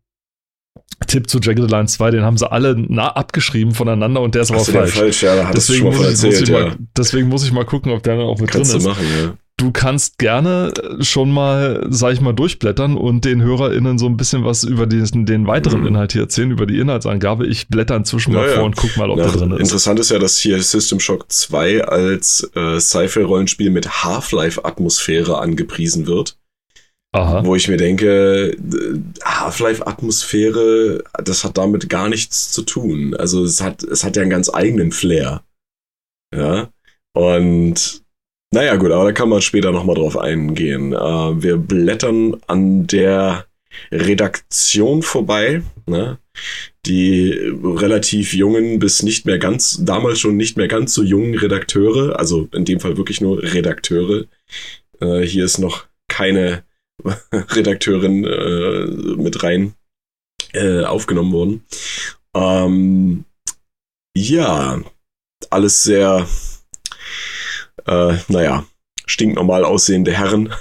Tipp 1.07 1.29
zu 1.29 1.41
Jagged 1.41 1.65
Alliance 1.65 1.97
2, 1.97 2.11
den 2.13 2.23
haben 2.23 2.39
sie 2.39 2.51
alle 2.51 2.75
nah 2.77 3.09
abgeschrieben 3.09 3.75
voneinander 3.75 4.21
und 4.23 4.35
der 4.35 4.43
ist 4.43 4.51
aber 4.51 4.65
falsch. 4.65 4.93
falsch. 4.93 5.23
Ja, 5.23 5.51
deswegen, 5.53 5.85
muss 5.85 6.01
ich, 6.01 6.07
erzählt, 6.07 6.33
muss 6.33 6.41
ich 6.43 6.49
ja. 6.49 6.61
mal, 6.61 6.77
deswegen 6.97 7.29
muss 7.29 7.45
ich 7.45 7.53
mal 7.53 7.65
gucken, 7.65 7.93
ob 7.93 8.03
der 8.03 8.19
auch 8.19 8.39
mit 8.41 8.51
Kannst 8.51 8.73
drin 8.73 8.81
ist. 8.81 8.87
Machen, 8.87 9.05
ja 9.23 9.35
du 9.57 9.73
kannst 9.73 10.19
gerne 10.19 10.73
äh, 10.77 11.03
schon 11.03 11.31
mal, 11.31 11.87
sag 11.89 12.13
ich 12.13 12.21
mal, 12.21 12.33
durchblättern 12.33 12.97
und 12.97 13.25
den 13.25 13.43
HörerInnen 13.43 13.99
so 13.99 14.07
ein 14.07 14.17
bisschen 14.17 14.45
was 14.45 14.65
über 14.65 14.87
diesen, 14.87 15.27
den 15.27 15.47
weiteren 15.47 15.81
mhm. 15.81 15.89
Inhalt 15.89 16.13
hier 16.13 16.23
erzählen, 16.23 16.51
über 16.51 16.67
die 16.67 16.79
Inhaltsangabe. 16.79 17.47
Ich 17.47 17.69
blätter 17.69 17.97
inzwischen 17.97 18.35
mal 18.35 18.47
ja, 18.47 18.55
vor 18.55 18.65
und 18.65 18.77
guck 18.77 18.97
mal, 18.97 19.11
ob 19.11 19.19
ja, 19.19 19.27
da 19.27 19.33
drin 19.33 19.53
ist. 19.53 19.61
Interessant 19.61 19.99
ist 19.99 20.11
ja, 20.11 20.19
dass 20.19 20.39
hier 20.39 20.63
System 20.63 21.01
Shock 21.01 21.31
2 21.31 21.85
als 21.85 22.51
äh, 22.55 22.79
Sci-Fi-Rollenspiel 22.79 23.71
mit 23.71 24.05
Half-Life-Atmosphäre 24.05 25.39
angepriesen 25.39 26.07
wird. 26.07 26.37
Aha. 27.13 27.43
Wo 27.47 27.55
ich 27.55 27.69
mir 27.69 27.79
denke, 27.79 28.55
Half-Life-Atmosphäre, 29.25 31.03
das 31.25 31.45
hat 31.45 31.57
damit 31.57 31.89
gar 31.89 32.11
nichts 32.11 32.53
zu 32.53 32.61
tun. 32.61 33.15
Also 33.15 33.43
es 33.45 33.63
hat, 33.63 33.83
es 33.85 34.05
hat 34.05 34.17
ja 34.17 34.23
einen 34.23 34.31
ganz 34.31 34.53
eigenen 34.53 34.93
Flair. 34.93 35.43
Ja. 36.35 36.69
Und 37.15 38.03
naja, 38.53 38.77
gut, 38.77 38.91
aber 38.91 39.05
da 39.05 39.13
kann 39.13 39.29
man 39.29 39.43
später 39.43 39.73
nochmal 39.73 39.97
drauf 39.97 40.17
eingehen. 40.17 40.93
Äh, 40.93 41.43
wir 41.43 41.57
blättern 41.57 42.37
an 42.47 42.87
der 42.87 43.47
Redaktion 43.91 45.03
vorbei. 45.03 45.63
Ne? 45.87 46.19
Die 46.87 47.31
relativ 47.63 48.35
jungen 48.35 48.79
bis 48.79 49.03
nicht 49.03 49.27
mehr 49.27 49.39
ganz, 49.39 49.85
damals 49.85 50.21
schon 50.21 50.37
nicht 50.37 50.57
mehr 50.57 50.69
ganz 50.69 50.95
so 50.95 51.03
jungen 51.03 51.35
Redakteure, 51.35 52.19
also 52.19 52.49
in 52.53 52.65
dem 52.65 52.81
Fall 52.81 52.97
wirklich 52.97 53.21
nur 53.21 53.43
Redakteure. 53.43 54.25
Äh, 55.01 55.21
hier 55.23 55.45
ist 55.45 55.59
noch 55.59 55.87
keine 56.09 56.65
Redakteurin 57.33 58.25
äh, 58.25 58.87
mit 59.21 59.43
rein 59.43 59.75
äh, 60.53 60.85
aufgenommen 60.85 61.33
worden. 61.33 61.65
Ähm, 62.35 63.25
ja, 64.17 64.81
alles 65.51 65.83
sehr 65.83 66.27
äh, 67.87 68.17
naja, 68.29 68.65
stinknormal 69.07 69.65
aussehende 69.65 70.13
Herren. 70.13 70.53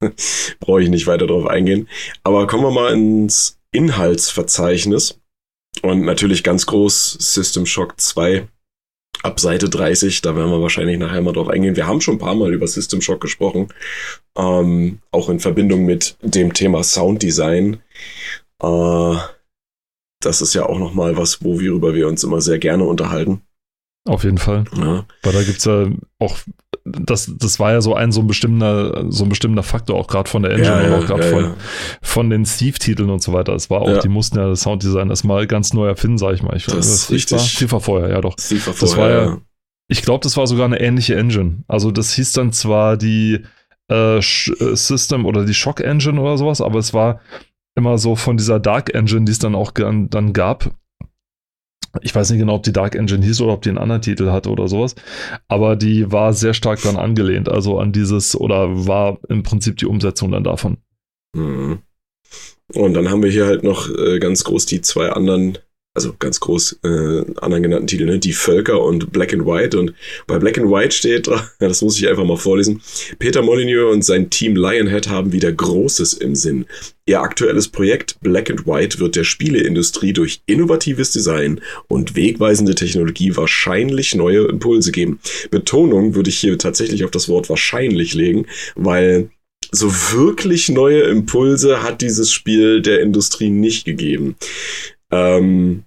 Brauche 0.60 0.82
ich 0.82 0.88
nicht 0.88 1.06
weiter 1.06 1.26
drauf 1.26 1.46
eingehen. 1.46 1.88
Aber 2.24 2.46
kommen 2.46 2.64
wir 2.64 2.70
mal 2.70 2.92
ins 2.92 3.58
Inhaltsverzeichnis. 3.72 5.18
Und 5.80 6.04
natürlich 6.04 6.44
ganz 6.44 6.66
groß 6.66 7.16
System 7.18 7.64
Shock 7.64 7.98
2 7.98 8.46
ab 9.22 9.40
Seite 9.40 9.68
30. 9.68 10.20
Da 10.20 10.36
werden 10.36 10.50
wir 10.50 10.60
wahrscheinlich 10.60 10.98
nachher 10.98 11.22
mal 11.22 11.32
drauf 11.32 11.48
eingehen. 11.48 11.76
Wir 11.76 11.86
haben 11.86 12.00
schon 12.00 12.16
ein 12.16 12.20
paar 12.20 12.34
Mal 12.34 12.52
über 12.52 12.66
System 12.66 13.00
Shock 13.00 13.20
gesprochen. 13.20 13.68
Ähm, 14.36 15.00
auch 15.10 15.28
in 15.28 15.40
Verbindung 15.40 15.84
mit 15.84 16.16
dem 16.20 16.52
Thema 16.52 16.82
Sounddesign. 16.82 17.80
Äh, 18.62 19.16
das 20.20 20.40
ist 20.40 20.54
ja 20.54 20.66
auch 20.66 20.78
nochmal 20.78 21.16
was, 21.16 21.42
worüber 21.42 21.94
wir 21.94 22.06
uns 22.06 22.22
immer 22.22 22.40
sehr 22.40 22.58
gerne 22.58 22.84
unterhalten. 22.84 23.42
Auf 24.04 24.24
jeden 24.24 24.38
Fall. 24.38 24.64
Ja. 24.76 25.06
Weil 25.22 25.32
da 25.32 25.42
gibt 25.42 25.58
es 25.58 25.64
ja 25.64 25.88
auch, 26.18 26.38
das, 26.84 27.32
das 27.38 27.60
war 27.60 27.72
ja 27.72 27.80
so 27.80 27.94
ein 27.94 28.12
so 28.12 28.20
ein 28.20 28.26
bestimmter, 28.26 29.04
so 29.10 29.24
ein 29.24 29.28
bestimmter 29.28 29.62
Faktor, 29.62 29.96
auch 29.96 30.08
gerade 30.08 30.28
von 30.28 30.42
der 30.42 30.52
Engine 30.52 30.68
ja, 30.68 30.82
ja, 30.82 30.94
und 30.94 31.02
auch 31.02 31.06
gerade 31.06 31.24
ja, 31.24 31.30
von, 31.30 31.54
von 32.02 32.30
den 32.30 32.44
Steve-Titeln 32.44 33.08
und 33.10 33.22
so 33.22 33.32
weiter. 33.32 33.54
Es 33.54 33.70
war 33.70 33.82
auch, 33.82 33.98
die 33.98 34.08
mussten 34.08 34.38
ja 34.38 34.48
das 34.48 34.62
Sounddesign 34.62 35.10
erstmal 35.10 35.46
ganz 35.46 35.72
neu 35.72 35.86
erfinden, 35.86 36.18
sag 36.18 36.34
ich 36.34 36.42
mal. 36.42 36.56
Ich, 36.56 36.66
das 36.66 36.86
ist 36.86 37.10
richtig. 37.10 37.38
War, 37.38 37.44
Steve 37.44 37.72
war 37.72 37.80
vorher, 37.80 38.10
ja 38.10 38.20
doch. 38.20 38.34
Steve 38.38 38.66
war 38.66 38.74
vorher, 38.74 38.88
das 38.88 38.96
war 38.96 39.10
ja, 39.10 39.38
ich 39.88 40.02
glaube, 40.02 40.22
das 40.22 40.36
war 40.36 40.46
sogar 40.46 40.66
eine 40.66 40.80
ähnliche 40.80 41.16
Engine. 41.16 41.64
Also 41.68 41.90
das 41.90 42.12
hieß 42.14 42.32
dann 42.32 42.52
zwar 42.52 42.96
die 42.96 43.40
äh, 43.90 44.18
äh, 44.18 44.20
System 44.20 45.26
oder 45.26 45.44
die 45.44 45.54
Shock 45.54 45.80
Engine 45.80 46.20
oder 46.20 46.38
sowas, 46.38 46.60
aber 46.60 46.78
es 46.78 46.94
war 46.94 47.20
immer 47.74 47.98
so 47.98 48.16
von 48.16 48.36
dieser 48.36 48.58
Dark 48.58 48.94
Engine, 48.94 49.24
die 49.24 49.32
es 49.32 49.38
dann 49.38 49.54
auch 49.54 49.72
dann 49.72 50.32
gab, 50.32 50.70
ich 52.00 52.14
weiß 52.14 52.30
nicht 52.30 52.40
genau, 52.40 52.54
ob 52.54 52.62
die 52.62 52.72
Dark 52.72 52.94
Engine 52.94 53.24
hieß 53.24 53.40
oder 53.42 53.52
ob 53.52 53.62
die 53.62 53.68
einen 53.68 53.78
anderen 53.78 54.02
Titel 54.02 54.30
hatte 54.30 54.50
oder 54.50 54.68
sowas. 54.68 54.94
Aber 55.48 55.76
die 55.76 56.10
war 56.10 56.32
sehr 56.32 56.54
stark 56.54 56.80
daran 56.82 56.96
angelehnt, 56.96 57.48
also 57.48 57.78
an 57.78 57.92
dieses, 57.92 58.34
oder 58.34 58.86
war 58.86 59.18
im 59.28 59.42
Prinzip 59.42 59.76
die 59.76 59.86
Umsetzung 59.86 60.30
dann 60.32 60.44
davon. 60.44 60.78
Mhm. 61.36 61.80
Und 62.74 62.94
dann 62.94 63.10
haben 63.10 63.22
wir 63.22 63.30
hier 63.30 63.46
halt 63.46 63.64
noch 63.64 63.90
äh, 63.90 64.18
ganz 64.18 64.44
groß 64.44 64.66
die 64.66 64.80
zwei 64.80 65.10
anderen 65.10 65.58
also 65.94 66.14
ganz 66.18 66.40
groß 66.40 66.80
äh, 66.84 67.24
anderen 67.36 67.62
genannten 67.62 67.86
Titel, 67.86 68.06
ne? 68.06 68.18
Die 68.18 68.32
Völker 68.32 68.82
und 68.82 69.12
Black 69.12 69.34
and 69.34 69.44
White. 69.44 69.78
Und 69.78 69.94
bei 70.26 70.38
Black 70.38 70.56
and 70.56 70.70
White 70.70 70.92
steht, 70.92 71.28
das 71.58 71.82
muss 71.82 71.98
ich 71.98 72.08
einfach 72.08 72.24
mal 72.24 72.38
vorlesen, 72.38 72.80
Peter 73.18 73.42
Molyneux 73.42 73.92
und 73.92 74.02
sein 74.02 74.30
Team 74.30 74.56
Lionhead 74.56 75.08
haben 75.08 75.32
wieder 75.32 75.52
Großes 75.52 76.14
im 76.14 76.34
Sinn. 76.34 76.64
Ihr 77.04 77.20
aktuelles 77.20 77.68
Projekt 77.68 78.18
Black 78.20 78.48
and 78.48 78.66
White 78.66 79.00
wird 79.00 79.16
der 79.16 79.24
Spieleindustrie 79.24 80.12
durch 80.12 80.42
innovatives 80.46 81.12
Design 81.12 81.60
und 81.88 82.16
wegweisende 82.16 82.74
Technologie 82.74 83.36
wahrscheinlich 83.36 84.14
neue 84.14 84.46
Impulse 84.46 84.92
geben. 84.92 85.18
Betonung 85.50 86.14
würde 86.14 86.30
ich 86.30 86.38
hier 86.38 86.56
tatsächlich 86.58 87.04
auf 87.04 87.10
das 87.10 87.28
Wort 87.28 87.50
wahrscheinlich 87.50 88.14
legen, 88.14 88.46
weil 88.76 89.30
so 89.72 89.90
wirklich 90.12 90.68
neue 90.68 91.02
Impulse 91.02 91.82
hat 91.82 92.02
dieses 92.02 92.30
Spiel 92.30 92.82
der 92.82 93.00
Industrie 93.00 93.50
nicht 93.50 93.84
gegeben. 93.84 94.36
Ähm, 95.12 95.84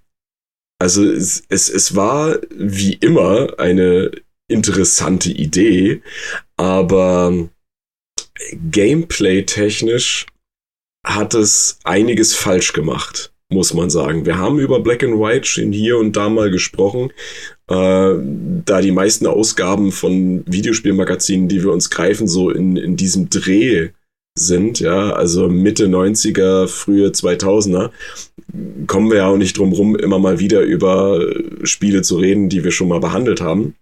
also 0.79 1.03
es, 1.03 1.43
es, 1.49 1.69
es 1.69 1.95
war 1.95 2.37
wie 2.49 2.93
immer 2.93 3.59
eine 3.59 4.11
interessante 4.47 5.31
Idee, 5.31 6.01
aber 6.57 7.49
gameplay-technisch 8.71 10.27
hat 11.05 11.33
es 11.33 11.79
einiges 11.83 12.35
falsch 12.35 12.73
gemacht, 12.73 13.33
muss 13.49 13.73
man 13.73 13.89
sagen. 13.89 14.25
Wir 14.25 14.37
haben 14.37 14.59
über 14.59 14.79
Black 14.81 15.03
and 15.03 15.19
White 15.19 15.45
schon 15.45 15.71
hier 15.71 15.97
und 15.97 16.15
da 16.15 16.29
mal 16.29 16.51
gesprochen, 16.51 17.11
äh, 17.67 18.13
da 18.65 18.81
die 18.81 18.91
meisten 18.91 19.27
Ausgaben 19.27 19.91
von 19.91 20.43
Videospielmagazinen, 20.45 21.47
die 21.47 21.63
wir 21.63 21.71
uns 21.71 21.89
greifen, 21.89 22.27
so 22.27 22.49
in, 22.49 22.75
in 22.77 22.97
diesem 22.97 23.29
Dreh 23.29 23.89
sind, 24.37 24.79
ja, 24.79 25.11
also 25.11 25.47
Mitte 25.47 25.87
90er, 25.87 26.67
frühe 26.67 27.07
2000er, 27.09 27.91
kommen 28.87 29.09
wir 29.09 29.17
ja 29.17 29.27
auch 29.27 29.37
nicht 29.37 29.57
drum 29.57 29.71
rum, 29.71 29.95
immer 29.95 30.19
mal 30.19 30.39
wieder 30.39 30.61
über 30.61 31.25
Spiele 31.63 32.01
zu 32.01 32.17
reden, 32.17 32.49
die 32.49 32.63
wir 32.63 32.71
schon 32.71 32.89
mal 32.89 32.99
behandelt 32.99 33.41
haben. 33.41 33.75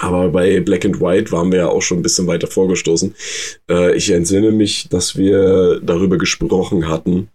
Aber 0.00 0.28
bei 0.28 0.60
Black 0.60 0.84
and 0.84 1.00
White 1.00 1.32
waren 1.32 1.50
wir 1.50 1.58
ja 1.58 1.68
auch 1.68 1.82
schon 1.82 1.98
ein 1.98 2.02
bisschen 2.02 2.28
weiter 2.28 2.46
vorgestoßen. 2.46 3.14
Äh, 3.68 3.96
ich 3.96 4.10
entsinne 4.10 4.52
mich, 4.52 4.88
dass 4.88 5.16
wir 5.16 5.80
darüber 5.80 6.18
gesprochen 6.18 6.88
hatten, 6.88 7.30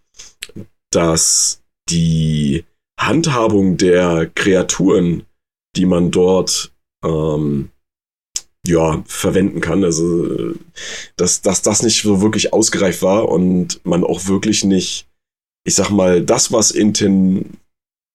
dass 0.90 1.62
die 1.90 2.64
Handhabung 2.98 3.76
der 3.76 4.30
Kreaturen, 4.34 5.24
die 5.76 5.84
man 5.84 6.10
dort 6.10 6.72
ähm, 7.04 7.68
ja, 8.66 9.02
verwenden 9.06 9.60
kann. 9.60 9.84
Also, 9.84 10.54
dass, 11.16 11.42
dass 11.42 11.62
das 11.62 11.82
nicht 11.82 12.02
so 12.02 12.22
wirklich 12.22 12.52
ausgereift 12.52 13.02
war 13.02 13.28
und 13.28 13.80
man 13.84 14.04
auch 14.04 14.26
wirklich 14.26 14.64
nicht, 14.64 15.06
ich 15.64 15.74
sag 15.74 15.90
mal, 15.90 16.22
das, 16.22 16.52
was 16.52 16.70
inten, 16.70 17.58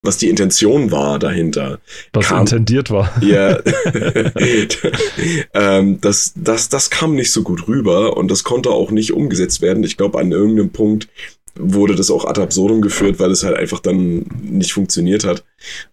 was 0.02 0.18
die 0.18 0.30
Intention 0.30 0.92
war 0.92 1.20
dahinter. 1.20 1.80
Was 2.14 2.28
kam, 2.28 2.42
intendiert 2.42 2.90
war. 2.90 3.12
Ja. 3.22 3.60
ähm, 5.54 6.02
das, 6.02 6.34
das, 6.36 6.70
das 6.70 6.90
kam 6.90 7.16
nicht 7.16 7.32
so 7.32 7.44
gut 7.44 7.68
rüber 7.68 8.18
und 8.18 8.30
das 8.30 8.44
konnte 8.44 8.72
auch 8.72 8.92
nicht 8.92 9.14
umgesetzt 9.14 9.62
werden. 9.62 9.84
Ich 9.84 9.98
glaube, 9.98 10.20
an 10.20 10.32
irgendeinem 10.32 10.72
Punkt 10.72 11.10
wurde 11.56 11.96
das 11.96 12.10
auch 12.10 12.26
ad 12.26 12.42
absurdum 12.42 12.82
geführt, 12.82 13.20
weil 13.20 13.32
es 13.32 13.44
halt 13.44 13.58
einfach 13.58 13.80
dann 13.80 14.26
nicht 14.42 14.74
funktioniert 14.74 15.26
hat. 15.26 15.44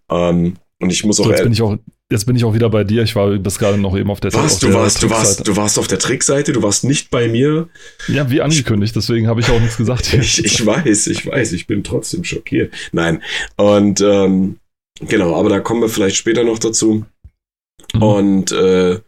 Ähm, 0.08 0.56
und 0.80 0.90
ich 0.90 1.04
muss 1.04 1.20
auch. 1.20 1.24
So, 1.24 1.30
jetzt 1.30 1.42
bin 1.42 1.52
ich 1.52 1.62
auch 1.62 1.76
Jetzt 2.10 2.24
bin 2.24 2.36
ich 2.36 2.44
auch 2.44 2.54
wieder 2.54 2.70
bei 2.70 2.84
dir. 2.84 3.02
Ich 3.02 3.16
war 3.16 3.36
bis 3.36 3.58
gerade 3.58 3.78
noch 3.78 3.96
eben 3.96 4.10
auf 4.12 4.20
der, 4.20 4.32
Was, 4.32 4.54
auf 4.54 4.58
du 4.60 4.66
der 4.68 4.76
warst, 4.76 5.02
du 5.02 5.10
warst, 5.10 5.48
du 5.48 5.56
warst 5.56 5.76
auf 5.76 5.88
der 5.88 5.98
Trickseite, 5.98 6.52
du 6.52 6.62
warst 6.62 6.84
nicht 6.84 7.10
bei 7.10 7.26
mir. 7.26 7.68
Ja, 8.06 8.30
wie 8.30 8.40
angekündigt, 8.40 8.94
deswegen 8.94 9.26
habe 9.26 9.40
ich 9.40 9.50
auch 9.50 9.58
nichts 9.58 9.76
gesagt. 9.76 10.14
ich, 10.14 10.44
ich 10.44 10.64
weiß, 10.64 11.08
ich 11.08 11.26
weiß, 11.26 11.52
ich 11.52 11.66
bin 11.66 11.82
trotzdem 11.82 12.22
schockiert. 12.22 12.72
Nein. 12.92 13.22
Und 13.56 14.00
ähm, 14.00 14.60
genau, 15.00 15.34
aber 15.34 15.48
da 15.48 15.58
kommen 15.58 15.80
wir 15.80 15.88
vielleicht 15.88 16.14
später 16.14 16.44
noch 16.44 16.60
dazu. 16.60 17.04
Mhm. 17.92 18.02
Und 18.02 18.52
äh, 18.52 19.00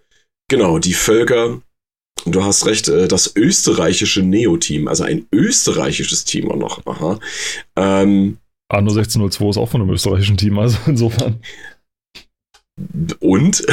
genau, 0.49 0.81
die 0.81 0.95
Völker, 0.95 1.63
du 2.27 2.43
hast 2.43 2.67
recht, 2.67 2.89
äh, 2.89 3.07
das 3.07 3.37
österreichische 3.37 4.23
Neo-Team, 4.23 4.89
also 4.89 5.05
ein 5.05 5.27
österreichisches 5.33 6.25
Team 6.25 6.51
auch 6.51 6.57
noch. 6.57 6.87
Aha. 6.87 7.21
Ähm, 7.77 8.39
Anno 8.69 8.91
1602 8.91 9.51
ist 9.51 9.57
auch 9.57 9.69
von 9.69 9.83
einem 9.83 9.91
österreichischen 9.91 10.37
Team, 10.37 10.59
also 10.59 10.79
insofern. 10.87 11.41
Und? 13.21 13.65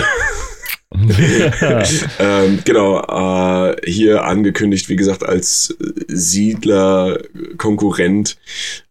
ähm, 2.19 2.59
genau, 2.63 3.01
äh, 3.01 3.75
hier 3.85 4.23
angekündigt, 4.23 4.87
wie 4.89 4.95
gesagt, 4.95 5.23
als 5.23 5.75
Siedler-Konkurrent. 6.07 8.37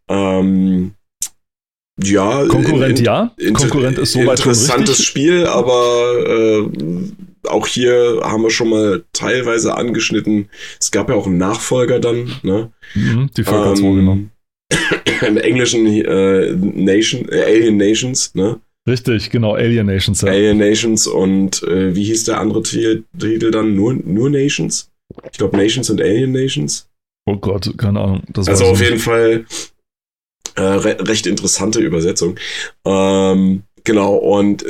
Ähm, 0.09 0.95
ja, 2.03 2.45
Konkurrent 2.47 2.99
in, 2.99 3.05
ja. 3.05 3.33
Konkurrent 3.53 3.99
ist 3.99 4.13
soweit 4.13 4.39
interessantes 4.39 5.05
Spiel, 5.05 5.47
aber 5.47 6.25
äh, 6.27 6.69
auch 7.49 7.67
hier 7.67 8.21
haben 8.25 8.43
wir 8.43 8.51
schon 8.51 8.71
mal 8.71 9.05
teilweise 9.13 9.77
angeschnitten. 9.77 10.49
Es 10.81 10.91
gab 10.91 11.09
ja 11.09 11.15
auch 11.15 11.27
einen 11.27 11.39
Nachfolger 11.39 12.01
dann, 12.01 12.33
ne? 12.43 12.73
Mhm, 12.95 13.31
die 13.37 13.45
Völker 13.45 13.71
ähm, 13.71 13.77
2, 13.77 13.83
genau. 13.83 14.19
Im 15.27 15.37
Englischen 15.37 15.87
äh, 15.87 16.53
Nation, 16.53 17.29
äh, 17.29 17.45
Alien 17.45 17.77
Nations, 17.77 18.35
ne? 18.35 18.61
Richtig, 18.89 19.31
genau, 19.31 19.55
Alien 19.55 19.87
Nations. 19.87 20.21
Ja. 20.21 20.29
Alien 20.29 20.59
Nations 20.59 21.07
und 21.07 21.63
äh, 21.63 21.95
wie 21.95 22.05
hieß 22.05 22.25
der 22.25 22.39
andere 22.39 22.63
Titel 22.63 23.51
dann? 23.51 23.75
Nur, 23.75 23.95
nur 23.95 24.29
Nations? 24.29 24.91
Ich 25.31 25.39
glaube 25.39 25.57
Nations 25.57 25.89
und 25.91 26.03
Alien 26.03 26.33
Nations. 26.33 26.89
Oh 27.27 27.37
Gott, 27.37 27.73
keine 27.79 28.01
Ahnung. 28.01 28.23
also 28.35 28.65
auf 28.67 28.81
jeden 28.83 28.99
Fall 28.99 29.47
äh, 30.57 30.63
re 30.63 30.97
recht 31.01 31.27
interessante 31.27 31.81
Übersetzung. 31.81 32.39
Ähm, 32.85 33.63
genau, 33.85 34.17
und 34.17 34.65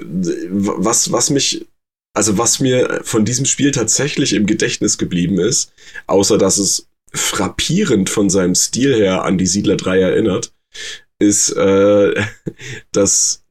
was, 0.48 1.10
was 1.10 1.30
mich, 1.30 1.66
also 2.14 2.38
was 2.38 2.60
mir 2.60 3.00
von 3.02 3.24
diesem 3.24 3.44
Spiel 3.44 3.72
tatsächlich 3.72 4.32
im 4.32 4.46
Gedächtnis 4.46 4.98
geblieben 4.98 5.38
ist, 5.38 5.72
außer 6.06 6.38
dass 6.38 6.58
es 6.58 6.86
frappierend 7.12 8.10
von 8.10 8.30
seinem 8.30 8.54
Stil 8.54 8.94
her 8.94 9.24
an 9.24 9.38
die 9.38 9.46
Siedler 9.46 9.76
3 9.76 10.00
erinnert, 10.00 10.52
ist, 11.18 11.50
äh, 11.50 12.14
dass 12.92 13.43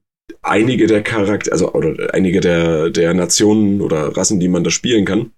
einige 0.44 0.88
der 0.88 1.02
Charakter, 1.02 1.52
also 1.52 1.74
oder 1.74 2.14
einige 2.14 2.42
der, 2.42 2.90
der 2.90 3.14
Nationen 3.14 3.82
oder 3.82 4.16
Rassen, 4.16 4.40
die 4.40 4.50
man 4.50 4.64
da 4.64 4.70
spielen 4.70 5.06
kann, 5.06 5.32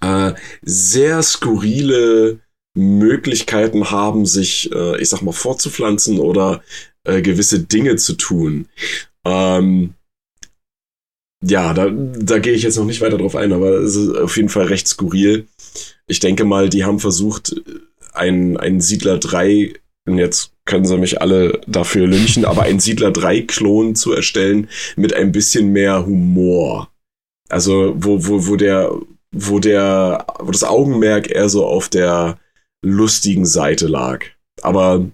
äh, 0.00 0.32
sehr 0.62 1.22
skurrile 1.22 2.40
Möglichkeiten 2.76 3.90
haben, 3.90 4.26
sich, 4.26 4.72
äh, 4.72 5.00
ich 5.00 5.08
sag 5.08 5.22
mal, 5.22 5.32
fortzupflanzen 5.32 6.18
oder 6.18 6.62
äh, 7.04 7.22
gewisse 7.22 7.60
Dinge 7.60 7.96
zu 7.96 8.14
tun. 8.14 8.66
Ähm, 9.24 9.94
ja, 11.42 11.74
da, 11.74 11.90
da 11.90 12.38
gehe 12.38 12.54
ich 12.54 12.62
jetzt 12.62 12.76
noch 12.76 12.86
nicht 12.86 13.02
weiter 13.02 13.18
drauf 13.18 13.36
ein, 13.36 13.52
aber 13.52 13.74
es 13.78 13.96
ist 13.96 14.16
auf 14.16 14.36
jeden 14.36 14.48
Fall 14.48 14.66
recht 14.66 14.88
skurril. 14.88 15.46
Ich 16.06 16.20
denke 16.20 16.44
mal, 16.44 16.68
die 16.68 16.84
haben 16.84 17.00
versucht, 17.00 17.54
ein, 18.12 18.56
ein 18.56 18.80
Siedler 18.80 19.18
3 19.18 19.74
und 20.06 20.18
jetzt 20.18 20.52
können 20.66 20.84
sie 20.84 20.98
mich 20.98 21.20
alle 21.20 21.60
dafür 21.66 22.06
lynchen, 22.06 22.44
aber 22.44 22.62
ein 22.62 22.80
Siedler 22.80 23.10
3 23.10 23.42
Klon 23.42 23.94
zu 23.94 24.12
erstellen 24.12 24.68
mit 24.96 25.14
ein 25.14 25.32
bisschen 25.32 25.72
mehr 25.72 26.06
Humor. 26.06 26.90
Also, 27.48 27.94
wo, 27.96 28.26
wo, 28.26 28.46
wo 28.46 28.56
der, 28.56 28.92
wo 29.32 29.58
der, 29.58 30.26
wo 30.38 30.50
das 30.50 30.64
Augenmerk 30.64 31.30
eher 31.30 31.48
so 31.48 31.66
auf 31.66 31.88
der 31.88 32.38
lustigen 32.82 33.46
Seite 33.46 33.86
lag. 33.86 34.24
Aber 34.62 35.06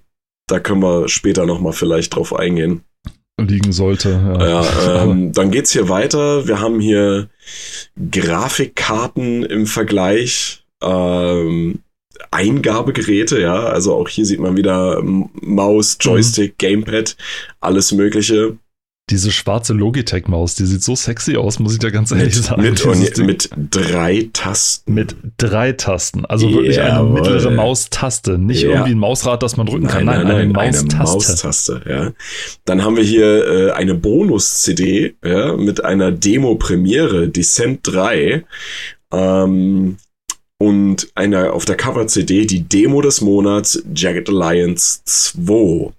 da 0.48 0.60
können 0.60 0.82
wir 0.82 1.08
später 1.08 1.46
nochmal 1.46 1.72
vielleicht 1.72 2.14
drauf 2.14 2.34
eingehen. 2.34 2.84
Liegen 3.40 3.72
sollte, 3.72 4.10
ja. 4.10 4.62
ja 4.62 5.02
ähm, 5.04 5.32
dann 5.32 5.50
geht's 5.50 5.72
hier 5.72 5.88
weiter. 5.88 6.46
Wir 6.46 6.60
haben 6.60 6.80
hier 6.80 7.30
Grafikkarten 8.10 9.44
im 9.44 9.66
Vergleich. 9.66 10.64
Ähm, 10.82 11.80
Eingabegeräte, 12.30 13.40
ja. 13.40 13.64
Also 13.64 13.94
auch 13.94 14.08
hier 14.08 14.24
sieht 14.24 14.40
man 14.40 14.56
wieder 14.56 15.00
Maus, 15.02 15.96
mhm. 15.98 16.10
Joystick, 16.10 16.52
mhm. 16.52 16.56
Gamepad, 16.58 17.16
alles 17.60 17.92
Mögliche. 17.92 18.56
Diese 19.10 19.32
schwarze 19.32 19.72
Logitech-Maus, 19.72 20.54
die 20.54 20.66
sieht 20.66 20.84
so 20.84 20.94
sexy 20.94 21.36
aus, 21.36 21.58
muss 21.58 21.72
ich 21.72 21.80
dir 21.80 21.90
ganz 21.90 22.12
ehrlich 22.12 22.36
mit, 22.36 22.44
sagen. 22.44 22.62
Mit, 22.62 22.84
und, 22.84 23.26
mit 23.26 23.50
drei 23.72 24.30
Tasten. 24.32 24.94
Mit 24.94 25.16
drei 25.36 25.72
Tasten. 25.72 26.24
Also 26.24 26.46
Jawohl. 26.46 26.62
wirklich 26.62 26.80
eine 26.80 27.02
mittlere 27.02 27.50
Maustaste. 27.50 28.38
Nicht 28.38 28.62
ja. 28.62 28.70
irgendwie 28.70 28.92
ein 28.92 28.98
Mausrad, 28.98 29.42
das 29.42 29.56
man 29.56 29.66
drücken 29.66 29.88
kann. 29.88 30.04
Nein, 30.04 30.28
nein, 30.28 30.52
nein 30.52 30.58
eine, 30.58 30.82
Maustaste. 30.82 30.96
Eine 30.96 31.04
Maustaste 31.04 31.82
ja. 31.88 32.12
Dann 32.66 32.84
haben 32.84 32.96
wir 32.96 33.02
hier 33.02 33.46
äh, 33.46 33.70
eine 33.72 33.94
Bonus-CD 33.94 35.16
ja, 35.24 35.56
mit 35.56 35.84
einer 35.84 36.12
Demo-Premiere, 36.12 37.28
Descent 37.28 37.80
3. 37.82 38.44
Ähm, 39.12 39.96
und 40.60 41.08
einer 41.14 41.54
auf 41.54 41.64
der 41.64 41.76
Cover-CD 41.76 42.44
die 42.44 42.68
Demo 42.68 43.00
des 43.00 43.22
Monats 43.22 43.82
Jagged 43.94 44.28
Alliance 44.28 45.00
2. 45.06 45.90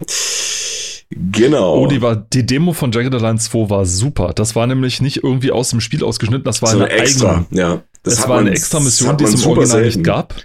Genau. 1.09 1.79
Oh, 1.79 1.87
die 1.87 2.01
war 2.01 2.15
die 2.15 2.45
Demo 2.45 2.71
von 2.71 2.91
Jagged 2.91 3.13
Alliance 3.15 3.49
2 3.49 3.71
war 3.71 3.85
super. 3.87 4.33
Das 4.35 4.55
war 4.55 4.67
nämlich 4.67 5.01
nicht 5.01 5.23
irgendwie 5.23 5.51
aus 5.51 5.71
dem 5.71 5.81
Spiel 5.81 6.03
ausgeschnitten, 6.03 6.43
das 6.43 6.61
war 6.61 6.69
so 6.69 6.77
eine 6.77 6.91
extra, 6.91 7.37
eigene. 7.37 7.59
Ja, 7.59 7.81
das 8.03 8.29
war 8.29 8.37
eine 8.37 8.51
extra 8.51 8.79
Mission, 8.79 9.17
die 9.17 9.23
es 9.23 9.43
im 9.43 9.49
Original 9.49 9.67
selten. 9.67 9.97
nicht 9.97 10.03
gab. 10.03 10.35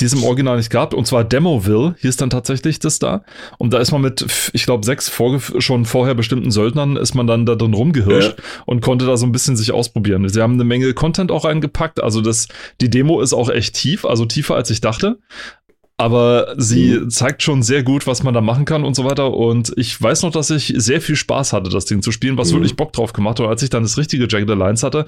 Die 0.00 0.06
es 0.06 0.12
im 0.12 0.24
Original 0.24 0.56
nicht 0.56 0.70
gab. 0.70 0.92
Und 0.92 1.06
zwar 1.06 1.24
Demoville 1.24 1.94
hieß 1.98 2.16
dann 2.16 2.30
tatsächlich 2.30 2.80
das 2.80 2.98
da. 2.98 3.24
Und 3.58 3.72
da 3.72 3.78
ist 3.78 3.92
man 3.92 4.00
mit, 4.00 4.50
ich 4.52 4.64
glaube, 4.64 4.84
sechs 4.84 5.12
schon 5.58 5.84
vorher 5.84 6.14
bestimmten 6.14 6.50
Söldnern 6.50 6.96
ist 6.96 7.14
man 7.14 7.26
dann 7.26 7.46
da 7.46 7.54
drin 7.54 7.74
rumgehirscht 7.74 8.38
ja. 8.38 8.44
und 8.66 8.80
konnte 8.80 9.06
da 9.06 9.16
so 9.16 9.26
ein 9.26 9.32
bisschen 9.32 9.56
sich 9.56 9.72
ausprobieren. 9.72 10.28
Sie 10.28 10.42
haben 10.42 10.54
eine 10.54 10.64
Menge 10.64 10.92
Content 10.94 11.30
auch 11.30 11.44
reingepackt. 11.44 12.02
Also 12.02 12.20
das, 12.20 12.48
die 12.80 12.90
Demo 12.90 13.20
ist 13.20 13.32
auch 13.32 13.48
echt 13.48 13.74
tief, 13.74 14.04
also 14.04 14.24
tiefer 14.24 14.56
als 14.56 14.70
ich 14.70 14.80
dachte 14.80 15.18
aber 15.96 16.56
sie 16.58 16.98
mhm. 16.98 17.10
zeigt 17.10 17.42
schon 17.42 17.62
sehr 17.62 17.84
gut, 17.84 18.06
was 18.06 18.24
man 18.24 18.34
da 18.34 18.40
machen 18.40 18.64
kann 18.64 18.84
und 18.84 18.96
so 18.96 19.04
weiter. 19.04 19.32
Und 19.32 19.72
ich 19.76 20.00
weiß 20.00 20.22
noch, 20.22 20.32
dass 20.32 20.50
ich 20.50 20.74
sehr 20.76 21.00
viel 21.00 21.14
Spaß 21.14 21.52
hatte, 21.52 21.70
das 21.70 21.84
Ding 21.84 22.02
zu 22.02 22.10
spielen, 22.10 22.36
was 22.36 22.50
mhm. 22.50 22.56
wirklich 22.56 22.74
Bock 22.76 22.92
drauf 22.92 23.12
gemacht 23.12 23.38
hat. 23.38 23.46
Und 23.46 23.50
als 23.50 23.62
ich 23.62 23.70
dann 23.70 23.84
das 23.84 23.96
richtige 23.96 24.26
Jagged 24.28 24.50
Alliance 24.50 24.84
hatte, 24.84 25.06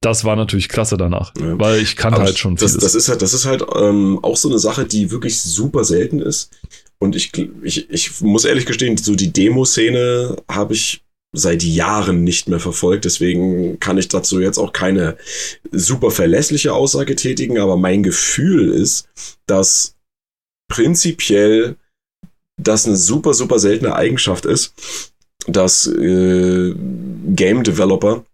das 0.00 0.24
war 0.24 0.34
natürlich 0.34 0.68
klasse 0.68 0.96
danach, 0.96 1.32
ja. 1.38 1.58
weil 1.60 1.80
ich 1.80 1.94
kannte 1.96 2.20
halt 2.20 2.38
schon 2.38 2.58
vieles. 2.58 2.74
Das, 2.74 2.82
das 2.82 2.94
ist 2.96 3.08
halt, 3.08 3.22
das 3.22 3.34
ist 3.34 3.44
halt 3.44 3.64
ähm, 3.76 4.18
auch 4.22 4.36
so 4.36 4.48
eine 4.48 4.58
Sache, 4.58 4.84
die 4.84 5.12
wirklich 5.12 5.40
super 5.40 5.84
selten 5.84 6.20
ist. 6.20 6.50
Und 6.98 7.14
ich, 7.14 7.30
ich, 7.62 7.90
ich 7.90 8.20
muss 8.20 8.44
ehrlich 8.44 8.66
gestehen, 8.66 8.96
so 8.96 9.14
die 9.14 9.32
Demo-Szene 9.32 10.36
habe 10.50 10.74
ich 10.74 11.02
seit 11.32 11.62
Jahren 11.62 12.24
nicht 12.24 12.48
mehr 12.48 12.60
verfolgt. 12.60 13.04
Deswegen 13.04 13.78
kann 13.78 13.98
ich 13.98 14.08
dazu 14.08 14.40
jetzt 14.40 14.58
auch 14.58 14.72
keine 14.72 15.16
super 15.70 16.10
verlässliche 16.10 16.72
Aussage 16.72 17.14
tätigen. 17.14 17.58
Aber 17.58 17.76
mein 17.76 18.02
Gefühl 18.02 18.70
ist, 18.70 19.08
dass 19.46 19.95
prinzipiell 20.68 21.76
das 22.60 22.86
eine 22.86 22.96
super, 22.96 23.34
super 23.34 23.58
seltene 23.58 23.94
Eigenschaft 23.94 24.46
ist, 24.46 24.74
dass 25.46 25.86
äh, 25.86 26.74
Game 26.74 27.62
Developer 27.62 28.24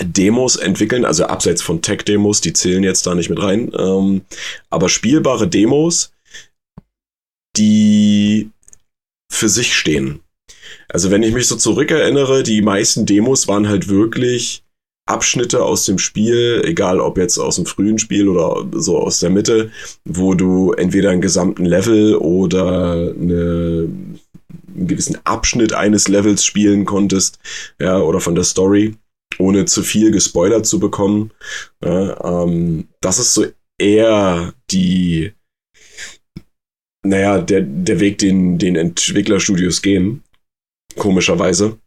Demos 0.00 0.56
entwickeln, 0.56 1.04
also 1.04 1.26
abseits 1.26 1.62
von 1.62 1.80
Tech-Demos, 1.80 2.40
die 2.40 2.52
zählen 2.52 2.82
jetzt 2.82 3.06
da 3.06 3.14
nicht 3.14 3.30
mit 3.30 3.40
rein, 3.40 3.70
ähm, 3.78 4.22
aber 4.70 4.88
spielbare 4.88 5.46
Demos, 5.46 6.12
die 7.56 8.50
für 9.30 9.48
sich 9.48 9.74
stehen. 9.74 10.20
Also 10.88 11.10
wenn 11.10 11.22
ich 11.22 11.32
mich 11.32 11.46
so 11.46 11.56
zurückerinnere, 11.56 12.42
die 12.42 12.62
meisten 12.62 13.06
Demos 13.06 13.46
waren 13.46 13.68
halt 13.68 13.88
wirklich 13.88 14.63
Abschnitte 15.06 15.62
aus 15.62 15.84
dem 15.84 15.98
Spiel, 15.98 16.62
egal 16.64 16.98
ob 16.98 17.18
jetzt 17.18 17.38
aus 17.38 17.56
dem 17.56 17.66
frühen 17.66 17.98
Spiel 17.98 18.26
oder 18.28 18.66
so 18.72 18.98
aus 18.98 19.20
der 19.20 19.30
Mitte, 19.30 19.70
wo 20.04 20.34
du 20.34 20.72
entweder 20.72 21.10
einen 21.10 21.20
gesamten 21.20 21.66
Level 21.66 22.16
oder 22.16 22.92
eine, 22.92 23.88
einen 24.74 24.88
gewissen 24.88 25.18
Abschnitt 25.24 25.74
eines 25.74 26.08
Levels 26.08 26.44
spielen 26.44 26.86
konntest, 26.86 27.38
ja, 27.78 27.98
oder 28.00 28.20
von 28.20 28.34
der 28.34 28.44
Story, 28.44 28.94
ohne 29.38 29.66
zu 29.66 29.82
viel 29.82 30.10
gespoilert 30.10 30.64
zu 30.64 30.80
bekommen. 30.80 31.32
Ja, 31.84 32.44
ähm, 32.44 32.88
das 33.02 33.18
ist 33.18 33.34
so 33.34 33.44
eher 33.78 34.54
die, 34.70 35.32
naja, 37.04 37.42
der, 37.42 37.60
der 37.60 38.00
Weg, 38.00 38.18
den, 38.18 38.56
den 38.56 38.76
Entwicklerstudios 38.76 39.82
gehen, 39.82 40.22
komischerweise 40.96 41.78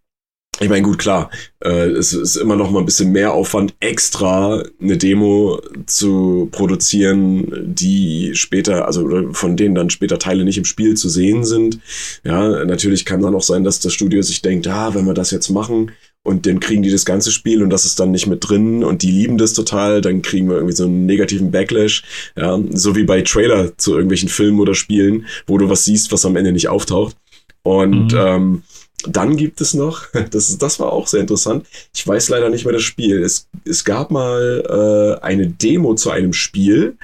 ich 0.59 0.69
meine, 0.69 0.81
gut, 0.81 0.97
klar, 0.97 1.29
äh, 1.63 1.89
es 1.89 2.13
ist 2.13 2.35
immer 2.35 2.55
noch 2.55 2.71
mal 2.71 2.79
ein 2.79 2.85
bisschen 2.85 3.11
mehr 3.11 3.33
Aufwand, 3.33 3.75
extra 3.79 4.63
eine 4.81 4.97
Demo 4.97 5.61
zu 5.85 6.49
produzieren, 6.51 7.75
die 7.75 8.31
später, 8.33 8.87
also 8.87 9.33
von 9.33 9.55
denen 9.55 9.75
dann 9.75 9.89
später 9.89 10.17
Teile 10.17 10.43
nicht 10.43 10.57
im 10.57 10.65
Spiel 10.65 10.95
zu 10.95 11.09
sehen 11.09 11.43
sind. 11.43 11.79
Ja, 12.23 12.65
natürlich 12.65 13.05
kann 13.05 13.21
dann 13.21 13.35
auch 13.35 13.43
sein, 13.43 13.63
dass 13.63 13.79
das 13.79 13.93
Studio 13.93 14.21
sich 14.21 14.41
denkt, 14.41 14.67
ah, 14.67 14.95
wenn 14.95 15.05
wir 15.05 15.13
das 15.13 15.31
jetzt 15.31 15.49
machen 15.49 15.91
und 16.23 16.45
dann 16.45 16.59
kriegen 16.59 16.81
die 16.81 16.91
das 16.91 17.05
ganze 17.05 17.31
Spiel 17.31 17.61
und 17.61 17.69
das 17.69 17.85
ist 17.85 17.99
dann 17.99 18.11
nicht 18.11 18.27
mit 18.27 18.47
drin 18.47 18.83
und 18.83 19.01
die 19.01 19.11
lieben 19.11 19.37
das 19.37 19.53
total, 19.53 20.01
dann 20.01 20.21
kriegen 20.21 20.49
wir 20.49 20.55
irgendwie 20.55 20.75
so 20.75 20.85
einen 20.85 21.05
negativen 21.05 21.51
Backlash. 21.51 22.03
Ja, 22.35 22.59
so 22.71 22.95
wie 22.95 23.03
bei 23.03 23.21
Trailer 23.21 23.77
zu 23.77 23.93
irgendwelchen 23.93 24.29
Filmen 24.29 24.59
oder 24.59 24.73
Spielen, 24.73 25.27
wo 25.45 25.57
du 25.57 25.69
was 25.69 25.85
siehst, 25.85 26.11
was 26.11 26.25
am 26.25 26.35
Ende 26.35 26.51
nicht 26.51 26.67
auftaucht. 26.67 27.15
Und 27.63 28.11
mhm. 28.11 28.19
ähm, 28.19 28.63
dann 29.04 29.38
gibt 29.38 29.62
es 29.62 29.74
noch, 29.74 30.08
das, 30.32 30.58
das 30.58 30.79
war 30.79 30.92
auch 30.92 31.07
sehr 31.07 31.22
interessant, 31.22 31.68
ich 31.94 32.05
weiß 32.07 32.29
leider 32.29 32.50
nicht 32.50 32.66
mehr 32.66 32.74
das 32.74 32.83
Spiel. 32.83 33.24
Es, 33.24 33.48
es 33.66 33.83
gab 33.83 34.12
mal 34.12 35.20
äh, 35.22 35.24
eine 35.24 35.48
Demo 35.48 35.96
zu 35.96 36.12
einem 36.12 36.33
Spiel. 36.33 36.98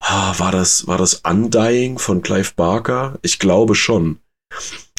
Ah, 0.00 0.38
war, 0.38 0.52
das, 0.52 0.86
war 0.86 0.98
das 0.98 1.22
Undying 1.24 1.98
von 1.98 2.22
Clive 2.22 2.52
Barker? 2.54 3.18
Ich 3.22 3.38
glaube 3.38 3.74
schon. 3.74 4.18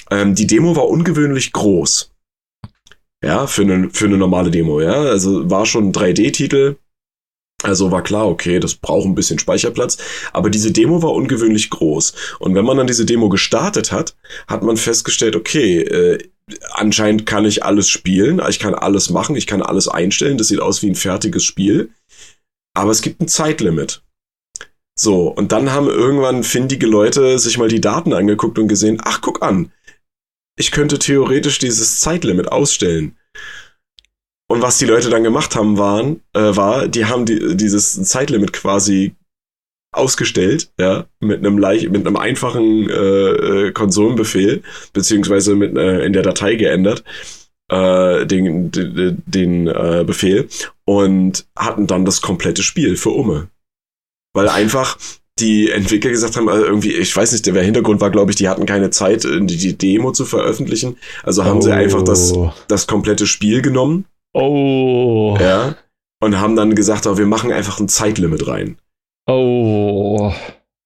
Ähm, 0.10 0.36
die 0.36 0.48
Demo 0.48 0.76
war 0.76 0.88
ungewöhnlich 0.88 1.54
groß. 1.54 2.12
Ja, 3.24 3.48
für 3.48 3.64
eine, 3.64 3.90
für 3.90 4.06
eine 4.06 4.18
normale 4.18 4.52
Demo, 4.52 4.82
ja. 4.82 4.94
Also 4.94 5.50
war 5.50 5.66
schon 5.66 5.90
ein 5.90 5.94
3D-Titel 5.94 6.78
also 7.64 7.92
war 7.92 8.04
klar, 8.04 8.28
okay, 8.28 8.60
das 8.60 8.76
braucht 8.76 9.06
ein 9.06 9.16
bisschen 9.16 9.40
Speicherplatz, 9.40 9.98
aber 10.32 10.50
diese 10.50 10.72
Demo 10.72 11.02
war 11.02 11.14
ungewöhnlich 11.14 11.70
groß. 11.70 12.14
Und 12.40 12.54
wenn 12.54 12.66
man 12.66 12.78
dann 12.78 12.88
diese 12.88 13.06
Demo 13.06 13.30
gestartet 13.30 13.92
hat, 13.92 14.16
hat 14.48 14.64
man 14.64 14.78
festgestellt, 14.78 15.36
okay, 15.36 15.82
äh, 15.82 16.30
anscheinend 16.74 17.26
kann 17.26 17.46
ich 17.46 17.64
alles 17.64 17.90
spielen, 17.90 18.42
ich 18.48 18.60
kann 18.60 18.76
alles 18.76 19.10
machen, 19.10 19.36
ich 19.36 19.48
kann 19.48 19.62
alles 19.62 19.88
einstellen, 19.88 20.38
das 20.38 20.50
sieht 20.50 20.62
aus 20.62 20.82
wie 20.84 20.90
ein 20.90 20.96
fertiges 20.96 21.44
Spiel, 21.44 21.90
aber 22.76 22.92
es 22.92 23.02
gibt 23.02 23.22
ein 23.22 23.28
Zeitlimit. 23.28 24.04
So, 25.00 25.28
und 25.28 25.52
dann 25.52 25.72
haben 25.72 25.88
irgendwann 25.88 26.44
findige 26.44 26.88
Leute 26.88 27.38
sich 27.38 27.58
mal 27.58 27.70
die 27.70 27.82
Daten 27.82 28.14
angeguckt 28.14 28.58
und 28.60 28.68
gesehen, 28.68 29.00
ach, 29.04 29.22
guck 29.22 29.44
an, 29.44 29.72
ich 30.58 30.72
könnte 30.72 31.00
theoretisch 31.00 31.60
dieses 31.60 32.00
Zeitlimit 32.00 32.52
ausstellen. 32.52 33.18
Und 34.50 34.62
was 34.62 34.78
die 34.78 34.86
Leute 34.86 35.10
dann 35.10 35.24
gemacht 35.24 35.56
haben, 35.56 35.78
waren, 35.78 36.22
äh, 36.34 36.56
war, 36.56 36.88
die 36.88 37.06
haben 37.06 37.26
die, 37.26 37.58
dieses 37.58 38.02
Zeitlimit 38.04 38.54
quasi 38.54 39.14
ausgestellt, 39.92 40.72
ja, 40.80 41.06
mit 41.20 41.40
einem 41.40 41.58
leicht, 41.58 41.90
mit 41.90 42.06
einem 42.06 42.18
einfachen 42.18 42.90
äh, 42.90 42.94
äh, 42.94 43.72
Konsolenbefehl, 43.72 44.64
beziehungsweise 44.94 45.56
mit 45.56 45.76
äh, 45.78 46.06
in 46.06 46.14
der 46.14 46.24
Datei 46.24 46.56
geändert, 46.56 47.04
äh, 47.70 48.26
den, 48.26 48.72
den, 48.72 49.24
den 49.26 49.68
äh, 49.68 50.04
Befehl 50.06 50.48
und 50.86 51.46
hatten 51.58 51.88
dann 51.88 52.06
das 52.06 52.22
komplette 52.22 52.64
Spiel 52.64 52.96
für 52.96 53.10
Umme. 53.10 53.50
Weil 54.34 54.50
einfach 54.50 54.98
die 55.40 55.70
Entwickler 55.70 56.12
gesagt 56.12 56.36
haben, 56.36 56.50
also 56.50 56.66
irgendwie, 56.66 56.94
ich 56.94 57.16
weiß 57.16 57.32
nicht, 57.32 57.46
der 57.46 57.62
Hintergrund 57.62 58.02
war, 58.02 58.10
glaube 58.10 58.32
ich, 58.32 58.38
die 58.38 58.50
hatten 58.50 58.66
keine 58.66 58.90
Zeit, 58.90 59.24
die, 59.24 59.46
die 59.46 59.78
Demo 59.78 60.12
zu 60.12 60.26
veröffentlichen. 60.26 60.98
Also 61.24 61.44
haben 61.44 61.58
oh. 61.58 61.62
sie 61.62 61.74
einfach 61.74 62.02
das, 62.02 62.34
oh. 62.34 62.54
das 62.68 62.88
komplette 62.88 63.28
Spiel 63.28 63.62
genommen 63.62 64.06
Oh. 64.38 65.36
Ja. 65.40 65.76
Und 66.22 66.40
haben 66.40 66.56
dann 66.56 66.76
gesagt, 66.76 67.08
oh, 67.08 67.18
wir 67.18 67.26
machen 67.26 67.52
einfach 67.52 67.80
ein 67.80 67.90
Zeitlimit 67.90 68.48
rein. 68.48 68.78
Oh. 69.28 70.32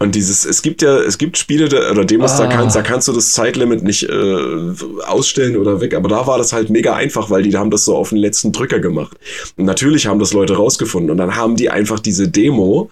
Und 0.02 0.16
dieses, 0.16 0.46
es 0.46 0.62
gibt 0.62 0.82
ja, 0.82 0.98
es 1.00 1.18
gibt 1.18 1.38
Spiele 1.38 1.66
oder 1.92 2.06
Demos, 2.06 2.32
ah. 2.32 2.38
da, 2.40 2.48
kannst, 2.48 2.76
da 2.76 2.82
kannst 2.82 3.08
du 3.08 3.14
das 3.14 3.34
Zeitlimit 3.34 3.84
nicht 3.84 4.10
äh, 4.10 4.74
ausstellen 5.06 5.58
oder 5.58 5.80
weg, 5.80 5.94
aber 5.94 6.10
da 6.10 6.26
war 6.26 6.40
das 6.40 6.54
halt 6.54 6.72
mega 6.72 6.96
einfach, 6.96 7.30
weil 7.30 7.44
die 7.44 7.56
haben 7.56 7.70
das 7.70 7.86
so 7.86 7.96
auf 7.96 8.10
den 8.10 8.18
letzten 8.18 8.52
Drücker 8.52 8.80
gemacht. 8.80 9.18
Und 9.58 9.66
natürlich 9.66 10.08
haben 10.08 10.20
das 10.20 10.34
Leute 10.34 10.56
rausgefunden 10.56 11.12
und 11.12 11.18
dann 11.18 11.36
haben 11.36 11.56
die 11.56 11.70
einfach 11.70 12.00
diese 12.00 12.30
Demo 12.30 12.90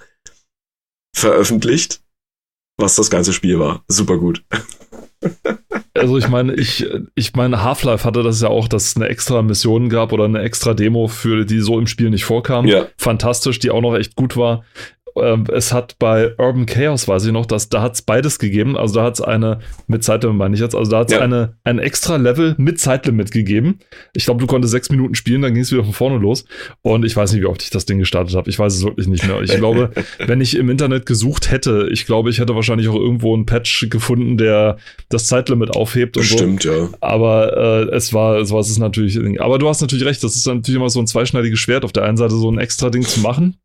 veröffentlicht, 1.15 2.01
was 2.77 2.95
das 2.95 3.09
ganze 3.09 3.33
Spiel 3.33 3.59
war. 3.59 3.83
Super 3.87 4.17
gut. 4.17 4.43
Also 5.93 6.17
ich 6.17 6.29
meine, 6.29 6.53
ich, 6.53 6.87
ich 7.15 7.33
meine, 7.33 7.63
Half-Life 7.63 8.05
hatte 8.05 8.23
das 8.23 8.41
ja 8.41 8.47
auch, 8.47 8.67
dass 8.67 8.87
es 8.87 8.95
eine 8.95 9.07
extra 9.07 9.41
Mission 9.41 9.89
gab 9.89 10.13
oder 10.13 10.25
eine 10.25 10.41
extra 10.41 10.73
Demo 10.73 11.07
für 11.07 11.45
die 11.45 11.59
so 11.59 11.77
im 11.77 11.87
Spiel 11.87 12.09
nicht 12.09 12.23
vorkam. 12.23 12.65
Ja. 12.67 12.87
Fantastisch, 12.97 13.59
die 13.59 13.69
auch 13.69 13.81
noch 13.81 13.95
echt 13.95 14.15
gut 14.15 14.37
war. 14.37 14.63
Ähm, 15.15 15.45
es 15.53 15.73
hat 15.73 15.97
bei 15.99 16.35
Urban 16.37 16.65
Chaos, 16.65 17.07
weiß 17.07 17.25
ich 17.25 17.31
noch, 17.31 17.45
dass 17.45 17.69
da 17.69 17.81
hat 17.81 17.95
es 17.95 18.01
beides 18.01 18.39
gegeben. 18.39 18.77
Also 18.77 18.95
da 18.95 19.03
hat 19.03 19.15
es 19.15 19.21
eine, 19.21 19.59
mit 19.87 20.03
Zeitlimit 20.03 20.37
meine 20.37 20.55
ich 20.55 20.61
jetzt, 20.61 20.75
also 20.75 20.91
da 20.91 20.99
hat 20.99 21.11
es 21.11 21.17
ja. 21.17 21.21
eine, 21.21 21.57
ein 21.63 21.79
extra 21.79 22.15
Level 22.17 22.55
mit 22.57 22.79
Zeitlimit 22.79 23.31
gegeben. 23.31 23.79
Ich 24.13 24.25
glaube, 24.25 24.39
du 24.41 24.47
konntest 24.47 24.71
sechs 24.71 24.89
Minuten 24.89 25.15
spielen, 25.15 25.41
dann 25.41 25.53
ging 25.53 25.63
es 25.63 25.71
wieder 25.71 25.83
von 25.83 25.93
vorne 25.93 26.17
los. 26.17 26.45
Und 26.81 27.05
ich 27.05 27.15
weiß 27.15 27.33
nicht, 27.33 27.41
wie 27.41 27.47
oft 27.47 27.61
ich 27.61 27.69
das 27.69 27.85
Ding 27.85 27.99
gestartet 27.99 28.35
habe. 28.35 28.49
Ich 28.49 28.57
weiß 28.57 28.73
es 28.73 28.83
wirklich 28.83 29.07
nicht 29.07 29.27
mehr. 29.27 29.41
Ich 29.41 29.55
glaube, 29.55 29.91
wenn 30.25 30.41
ich 30.41 30.55
im 30.55 30.69
Internet 30.69 31.05
gesucht 31.05 31.51
hätte, 31.51 31.89
ich 31.91 32.05
glaube, 32.05 32.29
ich 32.29 32.39
hätte 32.39 32.55
wahrscheinlich 32.55 32.87
auch 32.87 32.95
irgendwo 32.95 33.33
einen 33.33 33.45
Patch 33.45 33.89
gefunden, 33.89 34.37
der 34.37 34.77
das 35.09 35.27
Zeitlimit 35.27 35.75
aufhebt 35.75 36.17
Stimmt, 36.23 36.63
so. 36.63 36.71
ja. 36.71 36.89
Aber 37.01 37.89
äh, 37.89 37.95
es 37.95 38.13
war, 38.13 38.37
es 38.37 38.51
war 38.51 38.59
es 38.59 38.69
ist 38.69 38.79
natürlich. 38.79 39.19
Aber 39.41 39.57
du 39.57 39.67
hast 39.67 39.81
natürlich 39.81 40.05
recht, 40.05 40.23
das 40.23 40.35
ist 40.35 40.45
natürlich 40.45 40.75
immer 40.75 40.89
so 40.89 40.99
ein 40.99 41.07
zweischneidiges 41.07 41.59
Schwert. 41.59 41.85
Auf 41.85 41.93
der 41.93 42.03
einen 42.03 42.17
Seite 42.17 42.35
so 42.35 42.51
ein 42.51 42.59
extra 42.59 42.89
Ding 42.89 43.03
zu 43.03 43.21
machen 43.21 43.57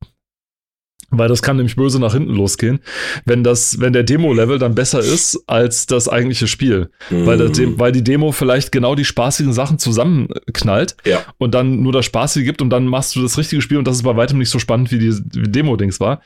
weil 1.10 1.28
das 1.28 1.42
kann 1.42 1.56
nämlich 1.56 1.76
böse 1.76 2.00
nach 2.00 2.12
hinten 2.12 2.34
losgehen, 2.34 2.80
wenn 3.24 3.44
das, 3.44 3.80
wenn 3.80 3.92
der 3.92 4.02
Demo-Level 4.02 4.58
dann 4.58 4.74
besser 4.74 5.00
ist 5.00 5.42
als 5.46 5.86
das 5.86 6.08
eigentliche 6.08 6.46
Spiel. 6.46 6.90
Mhm. 7.10 7.26
Weil, 7.26 7.38
das, 7.38 7.58
weil 7.78 7.92
die 7.92 8.04
Demo 8.04 8.32
vielleicht 8.32 8.72
genau 8.72 8.94
die 8.94 9.04
spaßigen 9.04 9.52
Sachen 9.52 9.78
zusammenknallt 9.78 10.96
ja. 11.04 11.20
und 11.38 11.54
dann 11.54 11.82
nur 11.82 11.92
das 11.92 12.04
Spaßige 12.04 12.44
gibt 12.44 12.62
und 12.62 12.70
dann 12.70 12.86
machst 12.86 13.16
du 13.16 13.22
das 13.22 13.38
richtige 13.38 13.62
Spiel 13.62 13.78
und 13.78 13.86
das 13.86 13.96
ist 13.96 14.02
bei 14.02 14.16
weitem 14.16 14.38
nicht 14.38 14.50
so 14.50 14.58
spannend, 14.58 14.90
wie 14.90 14.98
die, 14.98 15.14
Demo-Dings 15.24 16.00
war. 16.00 16.20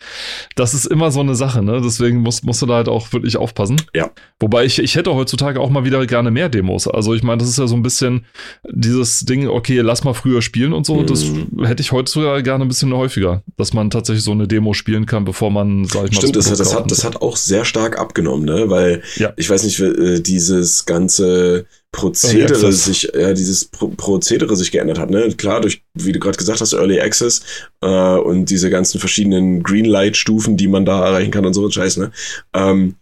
Das 0.55 0.75
ist 0.75 0.87
immer 0.87 1.11
so 1.11 1.21
eine 1.21 1.35
Sache, 1.35 1.63
ne? 1.63 1.81
Deswegen 1.83 2.19
musst, 2.19 2.45
musst 2.45 2.63
du 2.63 2.67
da 2.67 2.75
halt 2.77 2.89
auch 2.89 3.13
wirklich 3.13 3.37
aufpassen. 3.37 3.77
Ja. 3.95 4.11
Wobei 4.41 4.65
ich, 4.65 4.79
ich 4.79 4.97
hätte 4.97 5.15
heutzutage 5.15 5.61
auch 5.61 5.71
mal 5.71 5.85
wieder 5.85 6.07
gerne 6.07 6.31
mehr 6.31 6.49
Demos. 6.49 6.89
Also 6.89 7.15
ich 7.15 7.23
meine, 7.23 7.39
das 7.39 7.49
ist 7.49 7.59
ja 7.59 7.67
so 7.67 7.77
ein 7.77 7.83
bisschen 7.83 8.27
dieses 8.71 9.21
Ding, 9.21 9.49
okay, 9.49 9.81
lass 9.81 10.05
mal 10.05 10.15
früher 10.15 10.43
spielen 10.43 10.73
und 10.73 10.87
so. 10.87 10.97
Mhm. 10.97 11.07
Das 11.07 11.25
hätte 11.67 11.83
ich 11.83 11.93
heutzutage 11.93 12.43
gerne 12.43 12.65
ein 12.65 12.69
bisschen 12.69 12.93
häufiger, 12.95 13.43
dass 13.57 13.73
man 13.73 13.91
tatsächlich 13.91 14.25
so 14.25 14.33
eine 14.33 14.49
Demo 14.49 14.68
Demo 14.69 14.75
spielen 14.75 15.07
kann, 15.07 15.25
bevor 15.25 15.51
man, 15.51 15.87
sag 15.87 16.05
ich 16.07 16.13
mal, 16.13 16.19
Stimmt, 16.19 16.37
das, 16.37 16.53
das, 16.53 16.75
hat, 16.75 16.91
das 16.91 17.05
hat 17.05 17.23
auch 17.23 17.37
sehr 17.37 17.65
stark 17.65 17.99
abgenommen, 17.99 18.45
ne? 18.45 18.69
Weil 18.69 19.03
ja. 19.17 19.33
ich 19.37 19.49
weiß 19.49 19.63
nicht, 19.65 19.81
äh, 19.81 20.21
dieses 20.21 20.85
ganze 20.85 21.65
Prozedere 21.91 22.71
sich, 22.73 23.11
ja, 23.15 23.33
dieses 23.33 23.65
Pro 23.65 23.89
Prozedere 23.89 24.55
sich 24.57 24.71
geändert 24.71 24.99
hat, 24.99 25.09
ne? 25.11 25.33
Klar, 25.37 25.63
durch, 25.63 25.83
wie 25.95 26.13
du 26.13 26.21
gerade 26.21 26.37
gesagt 26.37 26.61
hast, 26.61 26.75
Early 26.75 27.01
Access 27.01 27.41
äh, 27.81 28.17
und 28.17 28.51
diese 28.51 28.69
ganzen 28.71 29.01
verschiedenen 29.01 29.63
Greenlight-Stufen, 29.63 30.57
die 30.57 30.69
man 30.69 30.85
da 30.85 31.05
erreichen 31.05 31.31
kann 31.31 31.47
und 31.47 31.55
so 31.55 31.71
Scheiß, 31.71 31.97
ne? 31.97 32.11
Ähm, 32.55 32.97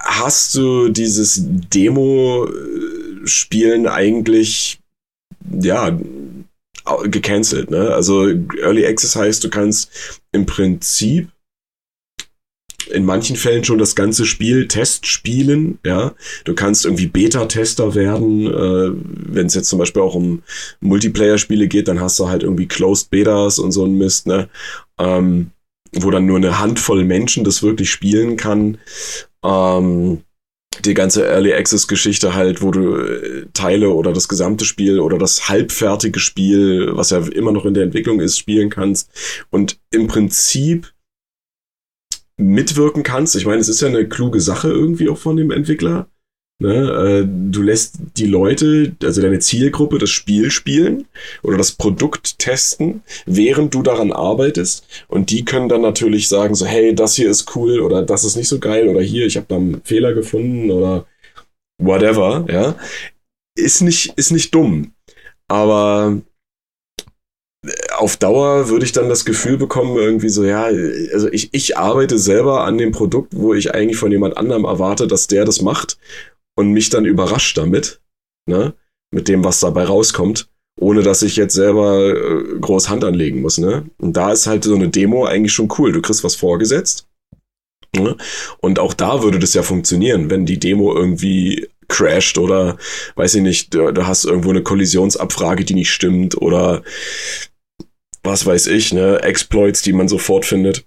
hast 0.00 0.54
du 0.54 0.88
dieses 0.88 1.42
Demo-Spielen 1.72 3.86
eigentlich, 3.86 4.80
ja, 5.60 5.98
gecancelt, 7.04 7.70
ne? 7.70 7.92
Also 7.92 8.26
Early 8.26 8.86
Access 8.86 9.16
heißt, 9.16 9.44
du 9.44 9.50
kannst 9.50 10.20
im 10.32 10.46
Prinzip 10.46 11.28
in 12.90 13.04
manchen 13.04 13.36
Fällen 13.36 13.64
schon 13.64 13.78
das 13.78 13.96
ganze 13.96 14.26
Spiel 14.26 14.68
Test 14.68 15.06
spielen, 15.06 15.78
ja. 15.84 16.14
Du 16.44 16.54
kannst 16.54 16.84
irgendwie 16.84 17.06
Beta-Tester 17.06 17.94
werden, 17.94 18.46
äh, 18.46 18.92
wenn 19.32 19.46
es 19.46 19.54
jetzt 19.54 19.68
zum 19.68 19.78
Beispiel 19.78 20.02
auch 20.02 20.14
um 20.14 20.42
Multiplayer-Spiele 20.80 21.68
geht, 21.68 21.88
dann 21.88 22.00
hast 22.00 22.18
du 22.18 22.28
halt 22.28 22.42
irgendwie 22.42 22.68
Closed 22.68 23.10
Betas 23.10 23.58
und 23.58 23.72
so 23.72 23.84
ein 23.84 23.98
Mist, 23.98 24.26
ne? 24.26 24.48
Ähm, 24.98 25.50
wo 25.92 26.10
dann 26.10 26.26
nur 26.26 26.36
eine 26.36 26.58
Handvoll 26.58 27.04
Menschen 27.04 27.44
das 27.44 27.62
wirklich 27.62 27.90
spielen 27.90 28.36
kann. 28.36 28.78
Ähm, 29.44 30.22
die 30.84 30.94
ganze 30.94 31.26
Early 31.26 31.52
Access 31.52 31.88
Geschichte 31.88 32.34
halt, 32.34 32.62
wo 32.62 32.70
du 32.70 32.96
äh, 32.96 33.46
Teile 33.52 33.90
oder 33.90 34.12
das 34.12 34.28
gesamte 34.28 34.64
Spiel 34.64 35.00
oder 35.00 35.18
das 35.18 35.48
halbfertige 35.48 36.20
Spiel, 36.20 36.90
was 36.94 37.10
ja 37.10 37.18
immer 37.26 37.52
noch 37.52 37.64
in 37.64 37.74
der 37.74 37.84
Entwicklung 37.84 38.20
ist, 38.20 38.38
spielen 38.38 38.70
kannst 38.70 39.10
und 39.50 39.78
im 39.90 40.06
Prinzip 40.06 40.92
mitwirken 42.36 43.02
kannst. 43.02 43.36
Ich 43.36 43.46
meine, 43.46 43.60
es 43.60 43.68
ist 43.68 43.80
ja 43.80 43.88
eine 43.88 44.08
kluge 44.08 44.40
Sache 44.40 44.68
irgendwie 44.68 45.08
auch 45.08 45.18
von 45.18 45.36
dem 45.36 45.50
Entwickler. 45.50 46.08
Ne, 46.58 46.72
äh, 46.72 47.28
du 47.28 47.60
lässt 47.60 47.96
die 48.16 48.24
Leute, 48.24 48.96
also 49.02 49.20
deine 49.20 49.40
Zielgruppe, 49.40 49.98
das 49.98 50.08
Spiel 50.08 50.50
spielen 50.50 51.06
oder 51.42 51.58
das 51.58 51.72
Produkt 51.72 52.38
testen, 52.38 53.02
während 53.26 53.74
du 53.74 53.82
daran 53.82 54.10
arbeitest. 54.10 54.86
Und 55.06 55.30
die 55.30 55.44
können 55.44 55.68
dann 55.68 55.82
natürlich 55.82 56.28
sagen, 56.28 56.54
so, 56.54 56.64
hey, 56.64 56.94
das 56.94 57.14
hier 57.14 57.28
ist 57.28 57.54
cool 57.54 57.80
oder 57.80 58.02
das 58.02 58.24
ist 58.24 58.36
nicht 58.36 58.48
so 58.48 58.58
geil 58.58 58.88
oder 58.88 59.02
hier, 59.02 59.26
ich 59.26 59.36
habe 59.36 59.46
da 59.50 59.56
einen 59.56 59.82
Fehler 59.84 60.14
gefunden 60.14 60.70
oder 60.70 61.06
whatever, 61.78 62.46
ja. 62.50 62.74
Ist 63.58 63.82
nicht, 63.82 64.14
ist 64.16 64.32
nicht 64.32 64.54
dumm. 64.54 64.92
Aber 65.48 66.22
auf 67.98 68.16
Dauer 68.16 68.70
würde 68.70 68.86
ich 68.86 68.92
dann 68.92 69.08
das 69.10 69.26
Gefühl 69.26 69.58
bekommen, 69.58 69.96
irgendwie 69.96 70.28
so, 70.30 70.44
ja, 70.44 70.64
also 70.64 71.30
ich, 71.30 71.52
ich 71.52 71.76
arbeite 71.76 72.18
selber 72.18 72.64
an 72.64 72.78
dem 72.78 72.92
Produkt, 72.92 73.34
wo 73.36 73.52
ich 73.52 73.74
eigentlich 73.74 73.98
von 73.98 74.12
jemand 74.12 74.38
anderem 74.38 74.64
erwarte, 74.64 75.06
dass 75.06 75.26
der 75.26 75.44
das 75.44 75.60
macht 75.60 75.98
und 76.56 76.72
mich 76.72 76.90
dann 76.90 77.04
überrascht 77.04 77.56
damit, 77.56 78.00
ne, 78.48 78.74
mit 79.12 79.28
dem, 79.28 79.44
was 79.44 79.60
dabei 79.60 79.84
rauskommt, 79.84 80.48
ohne 80.78 81.02
dass 81.02 81.22
ich 81.22 81.36
jetzt 81.36 81.54
selber 81.54 82.08
äh, 82.08 82.58
groß 82.58 82.88
Hand 82.88 83.04
anlegen 83.04 83.40
muss, 83.40 83.58
ne. 83.58 83.88
Und 83.98 84.16
da 84.16 84.32
ist 84.32 84.46
halt 84.46 84.64
so 84.64 84.74
eine 84.74 84.88
Demo 84.88 85.24
eigentlich 85.24 85.52
schon 85.52 85.72
cool. 85.78 85.92
Du 85.92 86.02
kriegst 86.02 86.24
was 86.24 86.34
vorgesetzt. 86.34 87.06
Ne? 87.94 88.16
Und 88.58 88.78
auch 88.78 88.92
da 88.92 89.22
würde 89.22 89.38
das 89.38 89.54
ja 89.54 89.62
funktionieren, 89.62 90.28
wenn 90.28 90.44
die 90.44 90.58
Demo 90.58 90.94
irgendwie 90.94 91.68
crasht 91.88 92.36
oder 92.36 92.76
weiß 93.14 93.36
ich 93.36 93.42
nicht, 93.42 93.74
du, 93.74 93.90
du 93.92 94.06
hast 94.06 94.24
irgendwo 94.24 94.50
eine 94.50 94.62
Kollisionsabfrage, 94.62 95.64
die 95.64 95.74
nicht 95.74 95.90
stimmt 95.90 96.36
oder 96.36 96.82
was 98.22 98.44
weiß 98.44 98.66
ich, 98.66 98.92
ne, 98.92 99.22
Exploits, 99.22 99.82
die 99.82 99.92
man 99.92 100.08
sofort 100.08 100.44
findet 100.44 100.84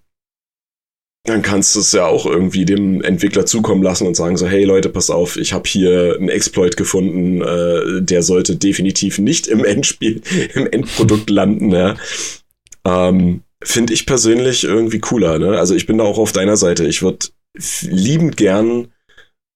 dann 1.25 1.41
kannst 1.41 1.75
du 1.75 1.81
es 1.81 1.91
ja 1.91 2.05
auch 2.05 2.25
irgendwie 2.25 2.65
dem 2.65 3.01
Entwickler 3.01 3.45
zukommen 3.45 3.83
lassen 3.83 4.07
und 4.07 4.15
sagen 4.15 4.37
so, 4.37 4.47
hey 4.47 4.63
Leute, 4.63 4.89
pass 4.89 5.09
auf, 5.09 5.37
ich 5.37 5.53
habe 5.53 5.67
hier 5.67 6.15
einen 6.17 6.29
Exploit 6.29 6.77
gefunden, 6.77 7.41
äh, 7.41 8.01
der 8.01 8.23
sollte 8.23 8.55
definitiv 8.55 9.19
nicht 9.19 9.47
im 9.47 9.63
Endspiel, 9.65 10.21
im 10.55 10.67
Endprodukt 10.67 11.29
landen, 11.29 11.71
ja. 11.71 11.95
Ähm, 12.85 13.41
Finde 13.61 13.93
ich 13.93 14.05
persönlich 14.05 14.63
irgendwie 14.63 14.99
cooler, 14.99 15.37
ne? 15.37 15.59
Also 15.59 15.75
ich 15.75 15.85
bin 15.85 15.97
da 15.97 16.05
auch 16.05 16.17
auf 16.17 16.31
deiner 16.31 16.55
Seite. 16.55 16.87
Ich 16.87 17.01
würde 17.01 17.27
liebend 17.81 18.37
gern 18.37 18.87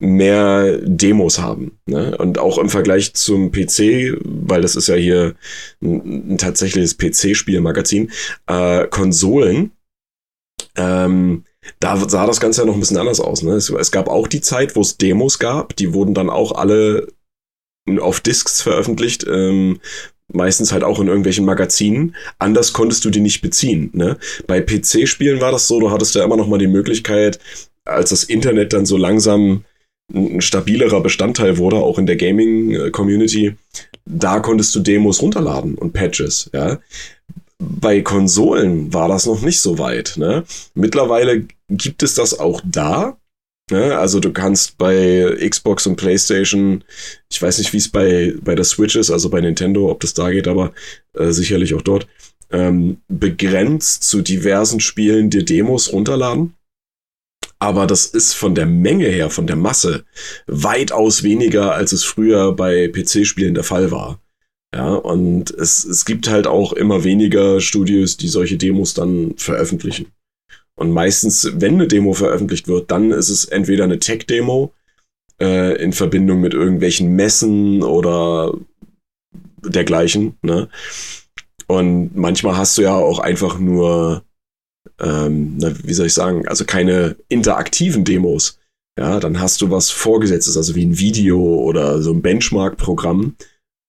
mehr 0.04 0.80
Demos 0.84 1.40
haben. 1.40 1.80
Ne? 1.86 2.18
Und 2.18 2.38
auch 2.38 2.58
im 2.58 2.70
Vergleich 2.70 3.14
zum 3.14 3.52
PC, 3.52 4.18
weil 4.22 4.62
das 4.62 4.76
ist 4.76 4.88
ja 4.88 4.96
hier 4.96 5.36
ein, 5.82 6.34
ein 6.34 6.38
tatsächliches 6.38 6.98
PC-Spielmagazin, 6.98 8.12
äh, 8.48 8.86
Konsolen, 8.88 9.72
ähm, 10.76 11.46
da 11.80 11.98
sah 12.10 12.26
das 12.26 12.40
Ganze 12.40 12.62
ja 12.62 12.68
noch 12.68 12.74
ein 12.74 12.80
bisschen 12.80 12.98
anders 12.98 13.20
aus. 13.20 13.44
Ne? 13.44 13.54
Es, 13.54 13.70
es 13.70 13.92
gab 13.92 14.08
auch 14.08 14.28
die 14.28 14.42
Zeit, 14.42 14.76
wo 14.76 14.82
es 14.82 14.98
Demos 14.98 15.40
gab, 15.40 15.76
die 15.76 15.94
wurden 15.94 16.14
dann 16.14 16.30
auch 16.30 16.54
alle 16.54 17.08
auf 18.00 18.22
Discs 18.22 18.62
veröffentlicht, 18.62 19.26
ähm, 19.28 19.80
meistens 20.32 20.72
halt 20.72 20.84
auch 20.84 21.00
in 21.00 21.08
irgendwelchen 21.08 21.46
Magazinen. 21.46 22.16
Anders 22.40 22.74
konntest 22.74 23.04
du 23.06 23.10
die 23.10 23.20
nicht 23.20 23.42
beziehen. 23.42 23.90
Ne? 23.94 24.18
Bei 24.48 24.62
PC-Spielen 24.62 25.42
war 25.42 25.52
das 25.52 25.68
so, 25.68 25.80
du 25.80 25.92
hattest 25.92 26.16
ja 26.16 26.24
immer 26.24 26.38
noch 26.38 26.48
mal 26.48 26.60
die 26.60 26.68
Möglichkeit, 26.68 27.40
als 27.86 28.12
das 28.12 28.24
Internet 28.24 28.74
dann 28.74 28.86
so 28.86 28.98
langsam 28.98 29.66
ein 30.14 30.42
stabilerer 30.42 31.02
Bestandteil 31.02 31.58
wurde, 31.58 31.78
auch 31.78 31.98
in 31.98 32.06
der 32.06 32.16
Gaming-Community, 32.16 33.56
da 34.06 34.40
konntest 34.40 34.76
du 34.76 34.80
Demos 34.80 35.22
runterladen 35.22 35.76
und 35.76 35.94
Patches, 35.94 36.50
ja 36.54 36.80
bei 37.60 38.02
Konsolen 38.02 38.94
war 38.94 39.08
das 39.08 39.26
noch 39.26 39.42
nicht 39.42 39.62
so 39.62 39.80
weit. 39.80 40.16
Ne? 40.18 40.44
Mittlerweile 40.74 41.46
gibt 41.70 42.04
es 42.04 42.16
das 42.16 42.40
auch 42.40 42.62
da. 42.66 43.18
Ne? 43.72 43.98
Also 43.98 44.20
du 44.20 44.32
kannst 44.32 44.78
bei 44.78 45.36
Xbox 45.50 45.88
und 45.88 45.96
PlayStation, 45.96 46.84
ich 47.32 47.42
weiß 47.42 47.60
nicht, 47.60 47.74
wie 47.74 47.78
es 47.78 47.90
bei, 47.90 48.34
bei 48.42 48.56
der 48.56 48.66
Switch 48.66 48.96
ist, 48.96 49.12
also 49.12 49.30
bei 49.30 49.42
Nintendo, 49.42 49.90
ob 49.90 50.02
das 50.02 50.14
da 50.14 50.30
geht, 50.32 50.48
aber 50.48 50.74
äh, 51.14 51.32
sicherlich 51.32 51.74
auch 51.74 51.82
dort, 51.82 52.08
ähm, 52.52 52.98
begrenzt 53.08 54.04
zu 54.04 54.22
diversen 54.22 54.80
Spielen 54.80 55.30
dir 55.30 55.44
Demos 55.44 55.92
runterladen. 55.92 56.54
Aber 57.60 57.88
das 57.88 58.06
ist 58.06 58.34
von 58.34 58.56
der 58.56 58.66
Menge 58.66 59.08
her, 59.08 59.30
von 59.30 59.48
der 59.48 59.56
Masse, 59.56 60.04
weitaus 60.48 61.24
weniger, 61.24 61.74
als 61.74 61.94
es 61.94 62.04
früher 62.04 62.54
bei 62.54 62.90
PC-Spielen 62.90 63.54
der 63.54 63.64
Fall 63.64 63.90
war. 63.90 64.20
Ja, 64.74 64.96
und 64.96 65.52
es, 65.52 65.86
es 65.86 66.04
gibt 66.04 66.28
halt 66.30 66.48
auch 66.48 66.74
immer 66.74 67.04
weniger 67.04 67.62
Studios, 67.62 68.18
die 68.18 68.28
solche 68.28 68.58
Demos 68.58 68.96
dann 68.96 69.36
veröffentlichen. 69.38 70.08
Und 70.76 70.92
meistens, 70.92 71.52
wenn 71.54 71.76
eine 71.76 71.88
Demo 71.88 72.14
veröffentlicht 72.14 72.68
wird, 72.68 72.90
dann 72.90 73.12
ist 73.12 73.30
es 73.30 73.46
entweder 73.46 73.84
eine 73.84 74.00
Tech-Demo 74.00 74.74
äh, 75.40 75.76
in 75.82 75.94
Verbindung 75.94 76.42
mit 76.42 76.56
irgendwelchen 76.56 77.16
Messen 77.16 77.84
oder 77.84 78.58
dergleichen. 79.64 80.38
Ne? 80.42 80.70
Und 81.68 82.16
manchmal 82.16 82.58
hast 82.58 82.78
du 82.80 82.82
ja 82.82 82.96
auch 82.96 83.20
einfach 83.20 83.60
nur, 83.60 84.24
ähm, 85.00 85.58
na, 85.58 85.72
wie 85.84 85.94
soll 85.94 86.08
ich 86.08 86.14
sagen, 86.14 86.48
also 86.48 86.66
keine 86.66 87.16
interaktiven 87.30 88.06
Demos. 88.06 88.58
Ja, 88.98 89.20
dann 89.20 89.40
hast 89.40 89.62
du 89.62 89.72
was 89.72 89.92
Vorgesetztes, 89.92 90.58
also 90.58 90.76
wie 90.76 90.86
ein 90.86 91.00
Video 91.00 91.40
oder 91.40 92.02
so 92.02 92.12
ein 92.12 92.22
Benchmark-Programm 92.22 93.36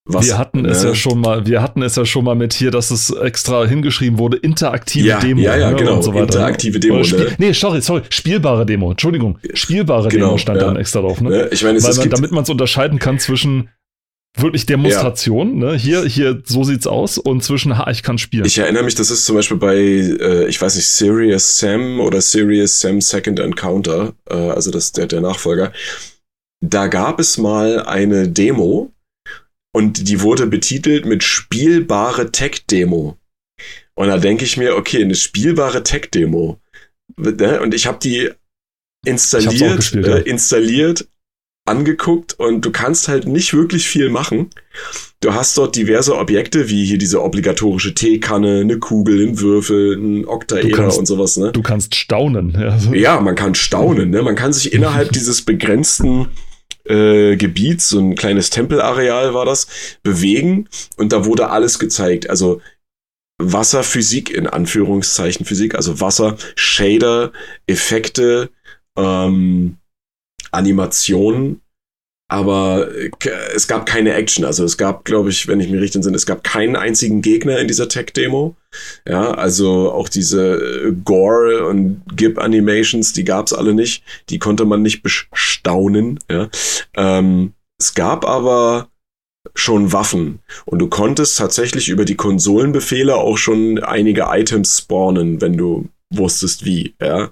was, 0.06 0.26
wir 0.26 0.36
hatten 0.36 0.66
es 0.66 0.82
ja 0.82 0.90
ne? 0.90 0.94
schon 0.94 1.18
mal, 1.20 1.46
wir 1.46 1.62
hatten 1.62 1.80
es 1.82 1.96
ja 1.96 2.04
schon 2.04 2.24
mal 2.24 2.34
mit 2.34 2.52
hier, 2.52 2.70
dass 2.70 2.90
es 2.90 3.10
extra 3.10 3.64
hingeschrieben 3.64 4.18
wurde, 4.18 4.36
interaktive 4.36 5.08
ja, 5.08 5.18
Demo. 5.18 5.40
Ja, 5.40 5.56
ja, 5.56 5.70
ne, 5.70 5.76
genau, 5.76 6.02
so 6.02 6.12
interaktive 6.12 6.78
Demo. 6.78 7.02
Spiel, 7.04 7.20
ne? 7.20 7.34
Nee, 7.38 7.52
sorry, 7.52 7.80
sorry, 7.80 8.02
spielbare 8.10 8.66
Demo, 8.66 8.90
Entschuldigung, 8.90 9.38
spielbare 9.54 10.08
genau, 10.08 10.26
Demo 10.26 10.38
stand 10.38 10.60
ja. 10.60 10.66
dann 10.66 10.76
extra 10.76 11.00
drauf. 11.00 11.22
Ne? 11.22 11.38
Ja, 11.38 11.46
ich 11.50 11.64
meine, 11.64 11.78
es, 11.78 11.84
Weil 11.84 11.96
man, 11.96 12.10
damit 12.10 12.32
man 12.32 12.42
es 12.42 12.50
unterscheiden 12.50 12.98
kann 12.98 13.18
zwischen 13.18 13.70
wirklich 14.36 14.66
Demonstration, 14.66 15.62
ja. 15.62 15.70
ne? 15.70 15.78
Hier, 15.78 16.04
hier, 16.04 16.42
so 16.44 16.64
sieht's 16.64 16.86
aus 16.86 17.16
und 17.16 17.42
zwischen, 17.42 17.78
ha, 17.78 17.90
ich 17.90 18.02
kann 18.02 18.18
spielen. 18.18 18.44
Ich 18.44 18.58
erinnere 18.58 18.82
mich, 18.82 18.96
das 18.96 19.10
ist 19.10 19.24
zum 19.24 19.36
Beispiel 19.36 19.56
bei, 19.56 19.76
äh, 19.76 20.48
ich 20.48 20.60
weiß 20.60 20.76
nicht, 20.76 20.86
Serious 20.86 21.58
Sam 21.58 22.00
oder 22.00 22.20
Serious 22.20 22.78
Sam 22.78 23.00
Second 23.00 23.38
Encounter, 23.38 24.12
äh, 24.28 24.34
also 24.34 24.70
das 24.70 24.92
der, 24.92 25.06
der 25.06 25.22
Nachfolger. 25.22 25.72
Da 26.60 26.88
gab 26.88 27.20
es 27.20 27.38
mal 27.38 27.84
eine 27.84 28.28
Demo, 28.28 28.90
und 29.74 30.08
die 30.08 30.20
wurde 30.20 30.46
betitelt 30.46 31.04
mit 31.04 31.24
spielbare 31.24 32.30
Tech-Demo. 32.30 33.18
Und 33.94 34.06
da 34.08 34.18
denke 34.18 34.44
ich 34.44 34.56
mir, 34.56 34.76
okay, 34.76 35.02
eine 35.02 35.16
spielbare 35.16 35.82
Tech-Demo. 35.82 36.60
Ne? 37.16 37.60
Und 37.60 37.74
ich 37.74 37.86
habe 37.86 37.98
die 38.00 38.30
installiert, 39.04 39.76
gespielt, 39.76 40.06
ja. 40.06 40.16
äh, 40.18 40.20
installiert, 40.20 41.08
angeguckt 41.66 42.38
und 42.38 42.64
du 42.64 42.70
kannst 42.70 43.08
halt 43.08 43.26
nicht 43.26 43.52
wirklich 43.52 43.88
viel 43.88 44.10
machen. 44.10 44.50
Du 45.20 45.34
hast 45.34 45.58
dort 45.58 45.74
diverse 45.74 46.16
Objekte, 46.16 46.68
wie 46.68 46.84
hier 46.84 46.98
diese 46.98 47.20
obligatorische 47.22 47.94
Teekanne, 47.94 48.60
eine 48.60 48.78
Kugel, 48.78 49.26
ein 49.26 49.40
Würfel, 49.40 49.96
ein 49.96 50.24
Oktaeder 50.24 50.96
und 50.96 51.06
sowas. 51.06 51.36
Ne? 51.36 51.50
Du 51.50 51.62
kannst 51.62 51.96
staunen. 51.96 52.56
Ja, 52.56 52.78
ja 52.92 53.20
man 53.20 53.34
kann 53.34 53.56
staunen. 53.56 54.10
Ne? 54.10 54.22
Man 54.22 54.36
kann 54.36 54.52
sich 54.52 54.72
innerhalb 54.74 55.10
dieses 55.10 55.42
begrenzten 55.42 56.28
äh, 56.84 57.36
Gebiets, 57.36 57.88
so 57.88 57.98
ein 57.98 58.14
kleines 58.14 58.50
Tempelareal 58.50 59.34
war 59.34 59.44
das, 59.44 59.66
bewegen 60.02 60.68
und 60.96 61.12
da 61.12 61.24
wurde 61.24 61.50
alles 61.50 61.78
gezeigt. 61.78 62.30
Also 62.30 62.60
Wasserphysik 63.38 64.30
in 64.30 64.46
Anführungszeichen 64.46 65.44
Physik, 65.44 65.74
also 65.74 66.00
Wasser, 66.00 66.36
Shader, 66.54 67.32
Effekte, 67.66 68.50
ähm, 68.96 69.78
Animationen, 70.52 71.60
aber 72.28 72.88
es 73.54 73.68
gab 73.68 73.86
keine 73.86 74.14
Action. 74.14 74.44
Also 74.44 74.64
es 74.64 74.78
gab, 74.78 75.04
glaube 75.04 75.30
ich, 75.30 75.46
wenn 75.46 75.60
ich 75.60 75.68
mir 75.68 75.80
richtig 75.80 75.96
entsinne, 75.96 76.16
es 76.16 76.26
gab 76.26 76.44
keinen 76.44 76.76
einzigen 76.76 77.22
Gegner 77.22 77.58
in 77.58 77.68
dieser 77.68 77.88
Tech-Demo. 77.88 78.56
Ja, 79.08 79.32
also 79.32 79.92
auch 79.92 80.08
diese 80.08 80.54
äh, 80.54 80.92
Gore 81.04 81.66
und 81.66 82.02
Gib-Animations, 82.14 83.12
die 83.12 83.24
gab 83.24 83.46
es 83.46 83.52
alle 83.52 83.74
nicht. 83.74 84.04
Die 84.28 84.38
konnte 84.38 84.64
man 84.64 84.82
nicht 84.82 85.02
bestaunen. 85.02 86.18
Ja. 86.30 86.48
Ähm, 86.96 87.52
es 87.78 87.94
gab 87.94 88.24
aber 88.24 88.88
schon 89.54 89.92
Waffen 89.92 90.40
und 90.64 90.78
du 90.78 90.88
konntest 90.88 91.36
tatsächlich 91.36 91.88
über 91.88 92.04
die 92.04 92.16
Konsolenbefehle 92.16 93.14
auch 93.14 93.36
schon 93.36 93.78
einige 93.78 94.26
Items 94.30 94.78
spawnen, 94.78 95.40
wenn 95.40 95.56
du 95.56 95.88
wusstest 96.10 96.64
wie, 96.64 96.94
ja. 97.00 97.30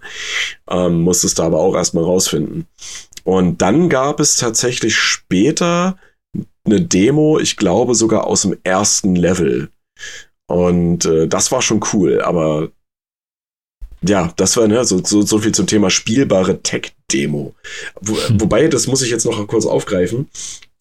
Ähm, 0.69 1.03
musstest 1.03 1.39
da 1.39 1.45
aber 1.45 1.61
auch 1.61 1.75
erstmal 1.75 2.05
rausfinden. 2.05 2.67
Und 3.25 3.63
dann 3.63 3.89
gab 3.89 4.21
es 4.21 4.37
tatsächlich 4.37 4.97
später 4.97 5.97
eine 6.65 6.81
Demo, 6.81 7.39
ich 7.39 7.57
glaube 7.57 7.95
sogar 7.95 8.27
aus 8.27 8.43
dem 8.43 8.57
ersten 8.65 9.17
Level. 9.17 9.71
Und 10.49 11.05
äh, 11.05 11.29
das 11.29 11.53
war 11.53 11.63
schon 11.63 11.81
cool, 11.93 12.21
aber 12.21 12.71
ja, 14.03 14.33
das 14.37 14.57
war 14.57 14.67
ne, 14.67 14.85
so, 14.85 15.03
so, 15.05 15.23
so 15.23 15.39
viel 15.39 15.53
zum 15.53 15.67
Thema 15.67 15.89
spielbare 15.89 16.63
Tech-Demo. 16.63 17.55
Wo, 18.01 18.17
hm. 18.17 18.41
Wobei, 18.41 18.69
das 18.69 18.87
muss 18.87 19.03
ich 19.03 19.11
jetzt 19.11 19.25
noch 19.25 19.47
kurz 19.47 19.65
aufgreifen. 19.65 20.29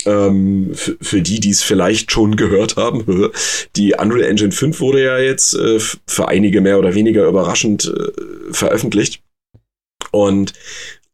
Ähm, 0.06 0.72
für, 0.74 0.98
für 1.00 1.22
die, 1.22 1.40
die 1.40 1.52
es 1.52 1.62
vielleicht 1.62 2.12
schon 2.12 2.36
gehört 2.36 2.78
haben, 2.78 3.32
die 3.76 3.94
Unreal 3.94 4.30
Engine 4.30 4.52
5 4.52 4.80
wurde 4.80 5.04
ja 5.04 5.20
jetzt 5.20 5.54
äh, 5.54 5.80
für 5.80 6.28
einige 6.28 6.62
mehr 6.62 6.80
oder 6.80 6.96
weniger 6.96 7.28
überraschend 7.28 7.86
äh, 7.86 8.52
veröffentlicht. 8.52 9.22
Und 10.12 10.54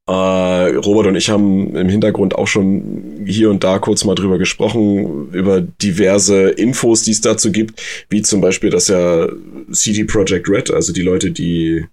äh, 0.08 0.12
Robert 0.12 1.08
und 1.08 1.15
ich 1.15 1.30
haben 1.30 1.76
im 1.76 1.89
Hintergrund 1.89 2.36
auch 2.36 2.48
schon 2.48 3.24
hier 3.26 3.50
und 3.50 3.63
da 3.63 3.80
kurz 3.80 4.06
mal 4.06 4.15
drüber 4.15 4.38
gesprochen, 4.38 5.30
über 5.34 5.62
diverse 5.62 6.50
Infos, 6.50 7.04
die 7.04 7.12
es 7.12 7.22
dazu 7.22 7.52
gibt, 7.52 7.82
wie 8.10 8.22
zum 8.22 8.39
Beispiel, 8.39 8.70
dass 8.70 8.88
ja 8.88 9.28
CD 9.72 10.06
Projekt 10.06 10.50
Red, 10.50 10.72
also 10.72 10.93
die 10.93 11.02
Leute, 11.02 11.32
die 11.32 11.86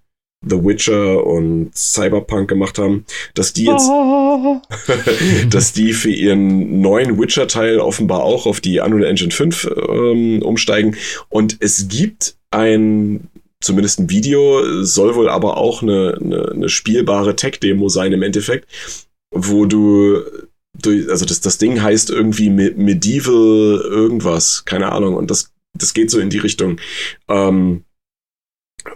The 0.49 0.63
Witcher 0.63 1.27
und 1.27 1.71
Cyberpunk 1.75 2.49
gemacht 2.49 2.79
haben, 2.79 3.05
dass 3.35 3.53
die 3.53 3.65
jetzt, 3.65 3.89
dass 5.51 5.73
die 5.73 5.93
für 5.93 6.11
ihren 6.11 6.81
neuen 6.81 7.19
Witcher-Teil 7.19 7.79
offenbar 7.79 8.23
auch 8.23 8.47
auf 8.47 8.61
die 8.61 8.79
Unreal 8.81 9.05
Engine 9.05 9.31
5 9.31 9.71
ähm, 9.89 10.43
umsteigen. 10.43 10.97
Und 11.31 11.57
es 11.61 11.89
gibt 11.89 12.37
ein 12.51 13.29
zumindest 13.61 14.01
ein 14.01 14.11
Video, 14.11 14.85
soll 14.85 15.15
wohl 15.15 15.29
aber 15.29 15.57
auch 15.57 15.83
eine, 15.83 16.19
eine, 16.21 16.51
eine 16.51 16.69
spielbare 16.69 17.37
Tech-Demo 17.37 17.89
sein 17.89 18.13
im 18.13 18.23
Endeffekt, 18.23 18.69
wo 19.31 19.65
du 19.65 20.23
durch, 20.81 21.09
also 21.09 21.25
das, 21.25 21.41
das 21.41 21.59
Ding 21.59 21.81
heißt 21.83 22.11
irgendwie 22.11 22.51
Medieval 22.51 23.81
irgendwas, 23.85 24.65
keine 24.65 24.93
Ahnung, 24.93 25.15
und 25.15 25.31
das, 25.31 25.53
das 25.77 25.95
geht 25.95 26.11
so 26.11 26.19
in 26.19 26.31
die 26.31 26.39
Richtung. 26.39 26.81
Ähm, 27.29 27.85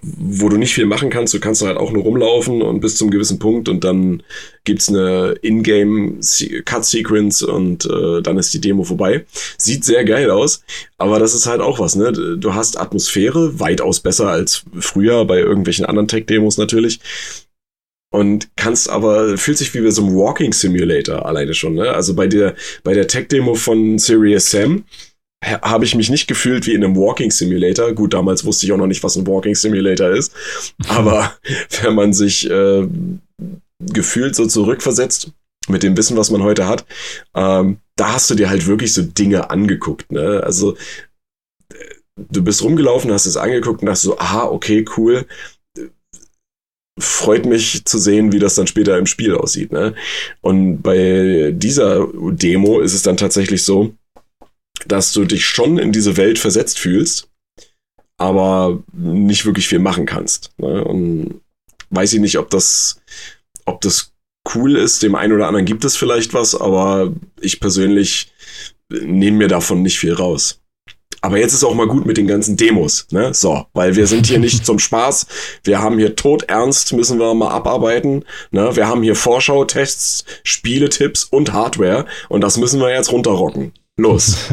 wo 0.02 0.48
du 0.48 0.56
nicht 0.56 0.74
viel 0.74 0.86
machen 0.86 1.10
kannst. 1.10 1.34
Du 1.34 1.40
kannst 1.40 1.62
halt 1.62 1.76
auch 1.76 1.90
nur 1.92 2.02
rumlaufen 2.02 2.62
und 2.62 2.80
bis 2.80 2.96
zum 2.96 3.10
gewissen 3.10 3.38
Punkt 3.38 3.68
und 3.68 3.84
dann 3.84 4.22
gibt's 4.64 4.88
eine 4.88 5.34
Ingame 5.42 6.20
Cut 6.64 6.84
Sequence 6.84 7.42
und 7.42 7.86
äh, 7.86 8.22
dann 8.22 8.38
ist 8.38 8.52
die 8.54 8.60
Demo 8.60 8.84
vorbei. 8.84 9.24
Sieht 9.56 9.84
sehr 9.84 10.04
geil 10.04 10.30
aus, 10.30 10.62
aber 10.98 11.18
das 11.18 11.34
ist 11.34 11.46
halt 11.46 11.60
auch 11.60 11.78
was, 11.78 11.96
ne? 11.96 12.12
Du 12.12 12.54
hast 12.54 12.78
Atmosphäre, 12.78 13.58
weitaus 13.60 14.00
besser 14.00 14.28
als 14.28 14.64
früher 14.78 15.24
bei 15.24 15.38
irgendwelchen 15.38 15.86
anderen 15.86 16.08
Tech 16.08 16.26
Demos 16.26 16.58
natürlich. 16.58 17.00
Und 18.10 18.48
kannst 18.56 18.88
aber, 18.88 19.36
fühlt 19.36 19.58
sich 19.58 19.74
wie 19.74 19.82
bei 19.82 19.90
so 19.90 20.02
einem 20.02 20.16
Walking 20.16 20.54
Simulator 20.54 21.26
alleine 21.26 21.52
schon, 21.52 21.74
ne? 21.74 21.92
Also 21.92 22.14
bei 22.14 22.26
der, 22.26 22.54
bei 22.82 22.94
der 22.94 23.06
Tech-Demo 23.06 23.54
von 23.54 23.98
Serious 23.98 24.50
Sam, 24.50 24.84
habe 25.44 25.84
ich 25.84 25.94
mich 25.94 26.10
nicht 26.10 26.26
gefühlt 26.26 26.66
wie 26.66 26.74
in 26.74 26.84
einem 26.84 26.96
Walking 26.96 27.30
Simulator. 27.30 27.92
Gut, 27.92 28.14
damals 28.14 28.44
wusste 28.44 28.66
ich 28.66 28.72
auch 28.72 28.76
noch 28.76 28.86
nicht, 28.86 29.02
was 29.04 29.16
ein 29.16 29.26
Walking 29.26 29.54
Simulator 29.54 30.10
ist. 30.10 30.32
Aber 30.88 31.32
wenn 31.82 31.94
man 31.94 32.12
sich 32.12 32.48
äh, 32.50 32.86
gefühlt 33.80 34.34
so 34.34 34.46
zurückversetzt 34.46 35.32
mit 35.68 35.82
dem 35.82 35.96
Wissen, 35.96 36.16
was 36.16 36.30
man 36.30 36.42
heute 36.42 36.66
hat, 36.66 36.84
ähm, 37.34 37.78
da 37.96 38.14
hast 38.14 38.30
du 38.30 38.34
dir 38.34 38.50
halt 38.50 38.66
wirklich 38.66 38.92
so 38.92 39.02
Dinge 39.02 39.50
angeguckt. 39.50 40.10
Ne? 40.10 40.42
Also 40.42 40.76
du 42.16 42.42
bist 42.42 42.62
rumgelaufen, 42.62 43.12
hast 43.12 43.26
es 43.26 43.36
angeguckt 43.36 43.82
und 43.82 43.86
dachtest 43.86 44.04
so, 44.04 44.18
aha, 44.18 44.44
okay, 44.44 44.84
cool. 44.96 45.26
Freut 47.00 47.46
mich 47.46 47.84
zu 47.84 47.98
sehen, 47.98 48.32
wie 48.32 48.40
das 48.40 48.56
dann 48.56 48.66
später 48.66 48.98
im 48.98 49.06
Spiel 49.06 49.34
aussieht. 49.36 49.70
Ne? 49.70 49.94
Und 50.40 50.82
bei 50.82 51.52
dieser 51.54 52.08
Demo 52.12 52.80
ist 52.80 52.94
es 52.94 53.02
dann 53.02 53.16
tatsächlich 53.16 53.62
so, 53.62 53.94
dass 54.86 55.12
du 55.12 55.24
dich 55.24 55.44
schon 55.44 55.78
in 55.78 55.92
diese 55.92 56.16
Welt 56.16 56.38
versetzt 56.38 56.78
fühlst, 56.78 57.28
aber 58.16 58.82
nicht 58.92 59.46
wirklich 59.46 59.68
viel 59.68 59.78
machen 59.78 60.06
kannst. 60.06 60.52
Ne? 60.58 60.84
Und 60.84 61.40
weiß 61.90 62.12
ich 62.12 62.20
nicht, 62.20 62.38
ob 62.38 62.50
das, 62.50 63.00
ob 63.64 63.80
das 63.80 64.12
cool 64.54 64.76
ist. 64.76 65.02
Dem 65.02 65.14
einen 65.14 65.32
oder 65.32 65.46
anderen 65.46 65.66
gibt 65.66 65.84
es 65.84 65.96
vielleicht 65.96 66.34
was, 66.34 66.54
aber 66.54 67.12
ich 67.40 67.60
persönlich 67.60 68.32
nehme 68.88 69.38
mir 69.38 69.48
davon 69.48 69.82
nicht 69.82 69.98
viel 69.98 70.12
raus. 70.12 70.60
Aber 71.20 71.38
jetzt 71.38 71.52
ist 71.52 71.64
auch 71.64 71.74
mal 71.74 71.88
gut 71.88 72.06
mit 72.06 72.16
den 72.16 72.28
ganzen 72.28 72.56
Demos, 72.56 73.08
ne? 73.10 73.34
So, 73.34 73.66
weil 73.72 73.96
wir 73.96 74.06
sind 74.06 74.26
hier 74.26 74.38
nicht 74.38 74.64
zum 74.66 74.78
Spaß. 74.78 75.26
Wir 75.64 75.80
haben 75.80 75.98
hier 75.98 76.14
todernst, 76.14 76.92
müssen 76.92 77.18
wir 77.18 77.34
mal 77.34 77.50
abarbeiten. 77.50 78.24
Ne? 78.52 78.76
Wir 78.76 78.86
haben 78.86 79.02
hier 79.02 79.16
Vorschau-Tests, 79.16 80.24
Spieletipps 80.44 81.24
und 81.24 81.52
Hardware 81.52 82.06
und 82.28 82.42
das 82.42 82.56
müssen 82.56 82.80
wir 82.80 82.90
jetzt 82.90 83.10
runterrocken. 83.10 83.72
Los. 83.98 84.46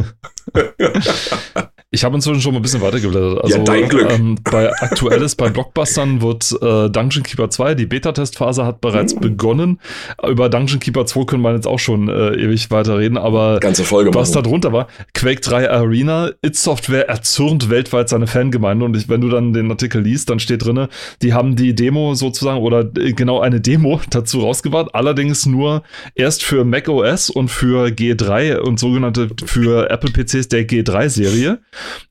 Ich 1.95 2.03
habe 2.03 2.13
inzwischen 2.13 2.41
schon 2.41 2.51
mal 2.51 2.59
ein 2.59 2.61
bisschen 2.61 2.81
weitergeblättert. 2.81 3.41
Also, 3.41 3.57
ja, 3.57 3.63
dein 3.63 3.87
Glück. 3.87 4.11
Ähm, 4.11 4.35
bei 4.43 4.69
aktuelles, 4.81 5.35
bei 5.35 5.49
Blockbustern 5.49 6.21
wird 6.21 6.51
äh, 6.61 6.89
Dungeon 6.89 7.23
Keeper 7.23 7.49
2, 7.49 7.73
die 7.75 7.85
Beta-Testphase 7.85 8.65
hat 8.65 8.81
bereits 8.81 9.15
mhm. 9.15 9.21
begonnen. 9.21 9.79
Über 10.27 10.49
Dungeon 10.49 10.81
Keeper 10.81 11.05
2 11.05 11.23
können 11.23 11.41
wir 11.41 11.53
jetzt 11.53 11.67
auch 11.67 11.79
schon 11.79 12.09
äh, 12.09 12.35
ewig 12.35 12.69
weiterreden, 12.69 13.17
aber 13.17 13.61
Ganze 13.61 13.85
Folge 13.85 14.13
was 14.13 14.33
da 14.33 14.41
drunter 14.41 14.73
war, 14.73 14.87
Quake 15.13 15.39
3 15.39 15.71
Arena, 15.71 16.31
It 16.41 16.57
Software 16.57 17.07
erzürnt 17.07 17.69
weltweit 17.69 18.09
seine 18.09 18.27
Fangemeinde 18.27 18.83
und 18.83 18.97
ich, 18.97 19.07
wenn 19.07 19.21
du 19.21 19.29
dann 19.29 19.53
den 19.53 19.71
Artikel 19.71 20.01
liest, 20.01 20.29
dann 20.29 20.39
steht 20.39 20.65
drinne, 20.65 20.89
die 21.21 21.33
haben 21.33 21.55
die 21.55 21.75
Demo 21.75 22.13
sozusagen 22.13 22.59
oder 22.59 22.91
äh, 22.97 23.13
genau 23.13 23.39
eine 23.39 23.61
Demo 23.61 24.01
dazu 24.09 24.41
rausgebracht, 24.41 24.93
allerdings 24.93 25.45
nur 25.45 25.83
erst 26.13 26.43
für 26.43 26.65
Mac 26.65 26.89
OS 26.89 27.29
und 27.29 27.49
für 27.49 27.87
G3 27.87 28.57
und 28.57 28.81
sogenannte 28.81 29.29
für 29.45 29.89
Apple 29.89 30.11
PCs 30.11 30.49
der 30.49 30.67
G3-Serie. 30.67 31.59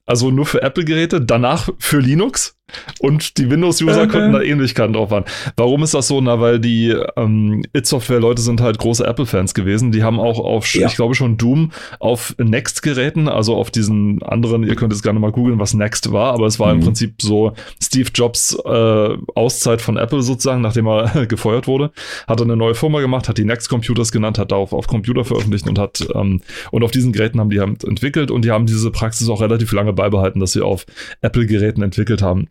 Also 0.07 0.31
nur 0.31 0.47
für 0.47 0.63
Apple-Geräte, 0.63 1.21
danach 1.21 1.71
für 1.79 1.99
Linux. 1.99 2.59
Und 3.01 3.39
die 3.39 3.51
Windows-User 3.51 4.07
konnten 4.07 4.33
da 4.33 4.41
Ähnlichkeiten 4.41 4.93
drauf 4.93 5.11
haben. 5.11 5.25
Warum 5.57 5.83
ist 5.83 5.95
das 5.95 6.09
so? 6.09 6.21
Na, 6.21 6.41
weil 6.41 6.61
die 6.61 6.95
ähm, 7.17 7.63
It-Software-Leute 7.73 8.43
sind 8.43 8.61
halt 8.61 8.79
große 8.79 9.07
Apple-Fans 9.07 9.55
gewesen. 9.55 9.93
Die 9.93 10.03
haben 10.03 10.21
auch 10.21 10.39
auf, 10.39 10.73
ja. 10.75 10.87
ich 10.87 10.97
glaube 10.97 11.15
schon 11.15 11.37
Doom 11.37 11.73
auf 12.01 12.35
Next-Geräten, 12.39 13.29
also 13.29 13.57
auf 13.57 13.71
diesen 13.71 14.23
anderen, 14.23 14.63
ihr 14.63 14.77
könnt 14.77 14.93
es 14.93 15.03
gerne 15.03 15.19
mal 15.19 15.33
googeln, 15.33 15.59
was 15.59 15.75
Next 15.75 16.13
war, 16.13 16.33
aber 16.33 16.47
es 16.47 16.59
war 16.59 16.73
mhm. 16.73 16.81
im 16.81 16.85
Prinzip 16.85 17.23
so 17.23 17.53
Steve 17.83 18.11
Jobs 18.15 18.57
äh, 18.65 19.17
Auszeit 19.35 19.83
von 19.83 19.97
Apple 19.97 20.23
sozusagen, 20.23 20.63
nachdem 20.63 20.87
er 20.87 21.27
gefeuert 21.29 21.67
wurde. 21.67 21.91
Hat 22.27 22.41
er 22.41 22.45
eine 22.45 22.57
neue 22.57 22.75
Firma 22.75 23.01
gemacht, 23.01 23.29
hat 23.29 23.39
die 23.39 23.45
Next 23.45 23.69
Computers 23.69 24.13
genannt, 24.13 24.39
hat 24.39 24.53
darauf 24.53 24.73
auf 24.73 24.87
Computer 24.87 25.25
veröffentlicht 25.25 25.69
und 25.69 25.79
hat 25.79 26.07
ähm, 26.15 26.41
und 26.71 26.83
auf 26.83 26.91
diesen 26.91 27.13
Geräten 27.13 27.41
haben 27.41 27.51
die 27.51 27.61
haben 27.61 27.77
entwickelt 27.87 28.31
und 28.31 28.45
die 28.45 28.51
haben 28.51 28.67
diese 28.67 28.91
Praxis 28.91 29.29
auch 29.29 29.41
relativ 29.41 29.73
lange 29.73 29.93
beibehalten, 29.93 30.41
dass 30.41 30.53
sie 30.53 30.63
auf 30.63 30.87
Apple-Geräten 31.21 31.83
entwickelt 31.83 32.23
haben. 32.23 32.49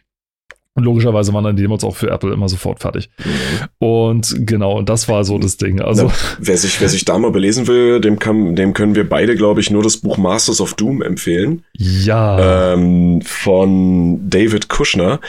Und 0.75 0.85
logischerweise 0.85 1.33
waren 1.33 1.43
dann 1.43 1.55
die 1.55 1.61
Demos 1.61 1.83
auch 1.83 1.95
für 1.95 2.09
Apple 2.09 2.33
immer 2.33 2.49
sofort 2.49 2.79
fertig. 2.79 3.09
Mhm. 3.19 3.67
Und 3.87 4.47
genau, 4.47 4.81
das 4.81 5.07
war 5.07 5.23
so 5.23 5.37
das 5.37 5.57
Ding. 5.57 5.79
Also, 5.79 6.07
Na, 6.07 6.13
wer, 6.39 6.57
sich, 6.57 6.81
wer 6.81 6.89
sich 6.89 7.05
da 7.05 7.17
mal 7.19 7.31
belesen 7.31 7.67
will, 7.67 8.01
dem, 8.01 8.17
kann, 8.17 8.55
dem 8.55 8.73
können 8.73 8.95
wir 8.95 9.07
beide, 9.07 9.35
glaube 9.35 9.61
ich, 9.61 9.69
nur 9.69 9.83
das 9.83 9.97
Buch 9.97 10.17
Masters 10.17 10.61
of 10.61 10.73
Doom 10.73 11.03
empfehlen. 11.03 11.63
Ja. 11.73 12.73
Ähm, 12.73 13.21
von 13.21 14.27
David 14.27 14.67
Kushner. 14.67 15.19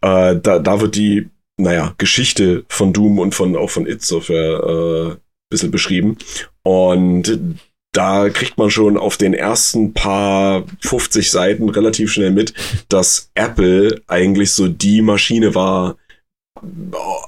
Äh, 0.00 0.36
da, 0.42 0.58
da 0.58 0.80
wird 0.80 0.96
die, 0.96 1.28
naja, 1.56 1.94
Geschichte 1.98 2.64
von 2.68 2.92
Doom 2.92 3.20
und 3.20 3.36
von 3.36 3.54
auch 3.54 3.70
von 3.70 3.86
It 3.86 4.02
Software 4.02 5.14
äh, 5.14 5.16
bisschen 5.50 5.70
beschrieben. 5.70 6.18
Und 6.62 7.38
da 7.92 8.28
kriegt 8.28 8.58
man 8.58 8.70
schon 8.70 8.96
auf 8.96 9.16
den 9.16 9.34
ersten 9.34 9.94
paar 9.94 10.64
50 10.80 11.30
Seiten 11.30 11.68
relativ 11.68 12.12
schnell 12.12 12.30
mit, 12.30 12.54
dass 12.88 13.30
Apple 13.34 14.02
eigentlich 14.06 14.52
so 14.52 14.68
die 14.68 15.00
Maschine 15.02 15.54
war, 15.54 15.96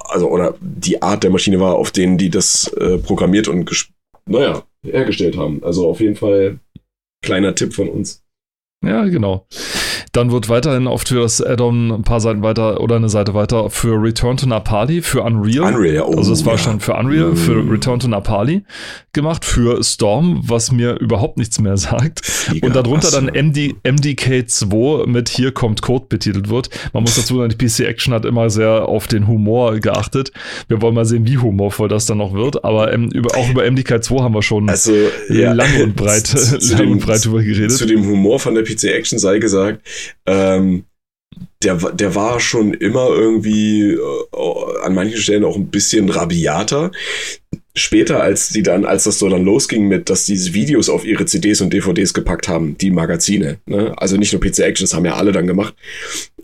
also 0.05 0.29
oder 0.29 0.55
die 0.61 1.01
Art 1.03 1.23
der 1.23 1.31
Maschine 1.31 1.61
war, 1.61 1.77
auf 1.77 1.91
denen 1.91 2.19
die 2.19 2.31
das 2.31 2.69
äh, 2.75 2.99
programmiert 2.99 3.49
und 3.49 3.71
naja, 4.27 4.63
hergestellt 4.83 5.37
haben. 5.37 5.63
Also 5.65 5.89
auf 5.89 6.01
jeden 6.01 6.17
Fall 6.17 6.59
kleiner 7.25 7.55
Tipp 7.55 7.75
von 7.75 7.89
uns. 7.89 8.23
Ja, 8.85 9.05
genau. 9.05 9.47
Dann 10.13 10.33
wird 10.33 10.49
weiterhin 10.49 10.89
oft 10.89 11.09
für 11.09 11.21
das 11.21 11.41
Add-on 11.41 11.93
ein 11.93 12.03
paar 12.03 12.21
Seiten 12.21 12.43
weiter 12.43 12.81
oder 12.81 12.97
eine 12.97 13.09
Seite 13.09 13.33
weiter 13.35 13.71
für 13.71 14.03
Return 14.03 14.37
to 14.37 14.47
Napali, 14.47 15.03
für 15.03 15.23
Unreal. 15.23 15.75
Unreal, 15.75 16.03
oh, 16.03 16.17
Also 16.17 16.33
es 16.33 16.45
war 16.45 16.55
ja. 16.55 16.59
schon 16.59 16.81
für 16.81 16.95
Unreal, 16.95 17.37
für 17.37 17.63
mm. 17.63 17.71
Return 17.71 18.01
to 18.01 18.09
Napali 18.09 18.65
gemacht, 19.13 19.45
für 19.45 19.83
Storm, 19.83 20.41
was 20.45 20.73
mir 20.73 20.99
überhaupt 21.01 21.37
nichts 21.39 21.61
mehr 21.61 21.77
sagt. 21.77 22.23
Liga, 22.53 22.67
und 22.67 22.75
darunter 22.75 23.11
dann 23.11 23.27
MD, 23.27 23.75
MDK2 23.85 25.07
mit 25.07 25.29
Hier 25.29 25.53
kommt 25.53 25.83
Code 25.83 26.07
betitelt 26.09 26.49
wird. 26.49 26.71
Man 26.93 27.05
muss 27.05 27.15
dazu 27.15 27.37
sagen, 27.37 27.55
die 27.57 27.67
PC 27.67 27.81
Action 27.81 28.13
hat 28.13 28.25
immer 28.25 28.51
sehr 28.51 28.89
auf 28.89 29.07
den 29.07 29.29
Humor 29.29 29.79
geachtet. 29.79 30.33
Wir 30.69 30.83
wollen 30.83 30.95
mal 30.95 31.05
sehen, 31.05 31.27
wie 31.27 31.39
humorvoll 31.39 31.89
das 31.89 32.07
dann 32.07 32.19
noch 32.19 32.35
wird. 32.35 32.65
Aber 32.65 32.93
ähm, 32.93 33.11
über, 33.13 33.37
auch 33.37 33.49
über 33.49 33.63
MDK2 33.63 34.23
haben 34.23 34.35
wir 34.35 34.43
schon 34.43 34.69
also, 34.69 34.93
ja, 35.29 35.53
lang 35.53 35.81
und 35.83 35.95
breit, 35.97 36.35
lang 36.71 36.93
und 36.93 37.01
breit 37.01 37.25
drüber 37.25 37.43
geredet. 37.43 37.73
Zu 37.73 37.87
dem 37.87 38.05
Humor 38.07 38.41
von 38.41 38.55
der 38.55 38.65
PC 38.65 38.85
Action 38.85 39.19
sei 39.19 39.39
gesagt, 39.39 39.87
ähm, 40.27 40.85
der, 41.63 41.77
der 41.77 42.15
war 42.15 42.41
schon 42.41 42.75
immer 42.75 43.09
irgendwie 43.11 43.93
äh, 43.93 44.83
an 44.83 44.95
manchen 44.95 45.19
Stellen 45.19 45.45
auch 45.45 45.57
ein 45.57 45.71
bisschen 45.71 46.09
rabiater. 46.09 46.91
Später, 47.75 48.23
als 48.23 48.49
die 48.49 48.63
dann, 48.63 48.85
als 48.85 49.05
das 49.05 49.19
so 49.19 49.29
dann 49.29 49.45
losging 49.45 49.87
mit, 49.87 50.11
dass 50.11 50.27
diese 50.27 50.55
Videos 50.55 50.89
auf 50.89 51.05
ihre 51.05 51.27
CDs 51.27 51.61
und 51.61 51.73
DVDs 51.73 52.15
gepackt 52.15 52.49
haben, 52.49 52.77
die 52.77 52.91
Magazine, 52.91 53.59
ne? 53.67 53.95
also 53.97 54.17
nicht 54.17 54.33
nur 54.33 54.41
PC 54.41 54.61
Action, 54.61 54.85
das 54.85 54.95
haben 54.95 55.05
ja 55.05 55.15
alle 55.15 55.33
dann 55.33 55.47
gemacht, 55.47 55.75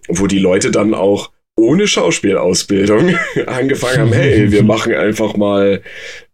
wo 0.09 0.27
die 0.27 0.39
Leute 0.39 0.71
dann 0.71 0.95
auch 0.95 1.31
ohne 1.57 1.87
Schauspielausbildung 1.87 3.17
angefangen 3.47 3.99
haben, 3.99 4.13
hey, 4.13 4.53
wir 4.53 4.63
machen 4.65 4.95
einfach 4.95 5.37
mal 5.37 5.83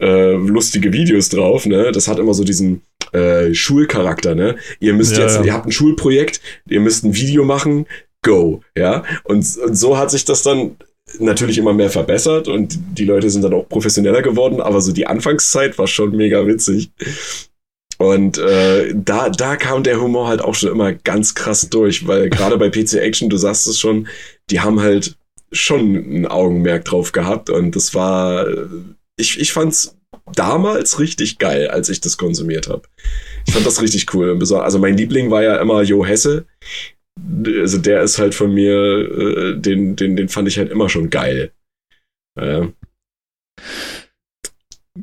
äh, 0.01 0.33
lustige 0.33 0.93
Videos 0.93 1.29
drauf, 1.29 1.65
ne? 1.65 1.93
Das 1.93 2.09
hat 2.09 2.19
immer 2.19 2.35
so 2.35 2.45
diesen 2.45 2.83
äh, 3.12 3.55
Schulcharakter, 3.55 4.35
ne? 4.35 4.57
Ihr 4.81 4.94
müsst 4.94 5.16
ja, 5.16 5.22
jetzt, 5.22 5.37
ja. 5.37 5.44
ihr 5.44 5.53
habt 5.53 5.66
ein 5.66 5.72
Schulprojekt, 5.72 6.40
ihr 6.68 6.81
müsst 6.81 7.05
ein 7.05 7.14
Video 7.14 7.44
machen, 7.44 7.87
go, 8.22 8.62
ja? 8.77 9.05
Und, 9.25 9.46
und 9.59 9.75
so 9.77 9.98
hat 9.98 10.11
sich 10.11 10.25
das 10.25 10.42
dann 10.42 10.77
natürlich 11.18 11.59
immer 11.59 11.75
mehr 11.75 11.90
verbessert 11.90 12.48
und 12.48 12.79
die 12.96 13.05
Leute 13.05 13.29
sind 13.29 13.42
dann 13.42 13.55
auch 13.55 13.68
professioneller 13.68 14.22
geworden, 14.22 14.61
aber 14.61 14.81
so 14.81 14.92
die 14.92 15.07
Anfangszeit 15.07 15.77
war 15.79 15.87
schon 15.87 16.16
mega 16.16 16.46
witzig. 16.46 16.90
Und 17.98 18.38
äh, 18.38 18.92
da, 18.96 19.29
da 19.29 19.57
kam 19.57 19.83
der 19.83 20.01
Humor 20.01 20.27
halt 20.27 20.40
auch 20.40 20.55
schon 20.55 20.70
immer 20.70 20.92
ganz 20.92 21.35
krass 21.35 21.68
durch, 21.68 22.07
weil 22.07 22.31
gerade 22.31 22.59
bei 22.59 22.68
PC 22.68 22.94
Action, 22.94 23.29
du 23.29 23.37
sagst 23.37 23.66
es 23.66 23.79
schon, 23.79 24.09
die 24.51 24.61
haben 24.61 24.81
halt 24.81 25.16
schon 25.53 25.94
ein 25.94 26.27
Augenmerk 26.27 26.85
drauf 26.85 27.12
gehabt 27.12 27.51
und 27.51 27.77
das 27.77 27.94
war, 27.94 28.46
ich, 29.16 29.38
ich 29.38 29.53
fand's 29.53 29.96
damals 30.35 30.98
richtig 30.98 31.38
geil, 31.38 31.68
als 31.68 31.88
ich 31.88 32.01
das 32.01 32.16
konsumiert 32.16 32.68
habe. 32.68 32.83
Ich 33.46 33.53
fand 33.53 33.66
das 33.66 33.83
richtig 33.83 34.12
cool. 34.14 34.38
Also 34.40 34.79
mein 34.79 34.96
Liebling 34.96 35.31
war 35.31 35.42
ja 35.42 35.57
immer 35.57 35.83
Jo 35.83 36.05
Hesse. 36.05 36.46
Also 37.44 37.79
der 37.79 38.03
ist 38.03 38.18
halt 38.18 38.35
von 38.35 38.53
mir, 38.55 38.75
äh, 38.75 39.61
den, 39.61 39.96
den, 39.96 40.16
den 40.16 40.29
fand 40.29 40.48
ich 40.48 40.59
halt 40.59 40.70
immer 40.70 40.88
schon 40.88 41.11
geil. 41.11 41.53
Äh. 42.38 42.68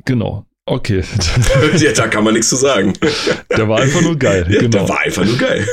Genau. 0.04 0.46
Okay. 0.66 1.02
ja, 1.78 1.92
da 1.92 2.08
kann 2.08 2.24
man 2.24 2.34
nichts 2.34 2.48
zu 2.48 2.56
sagen. 2.56 2.92
Der 3.56 3.68
war 3.68 3.80
einfach 3.80 4.02
nur 4.02 4.16
geil. 4.16 4.46
Ja, 4.48 4.60
genau. 4.60 4.78
Der 4.78 4.88
war 4.88 5.00
einfach 5.00 5.24
nur 5.24 5.36
geil. 5.36 5.66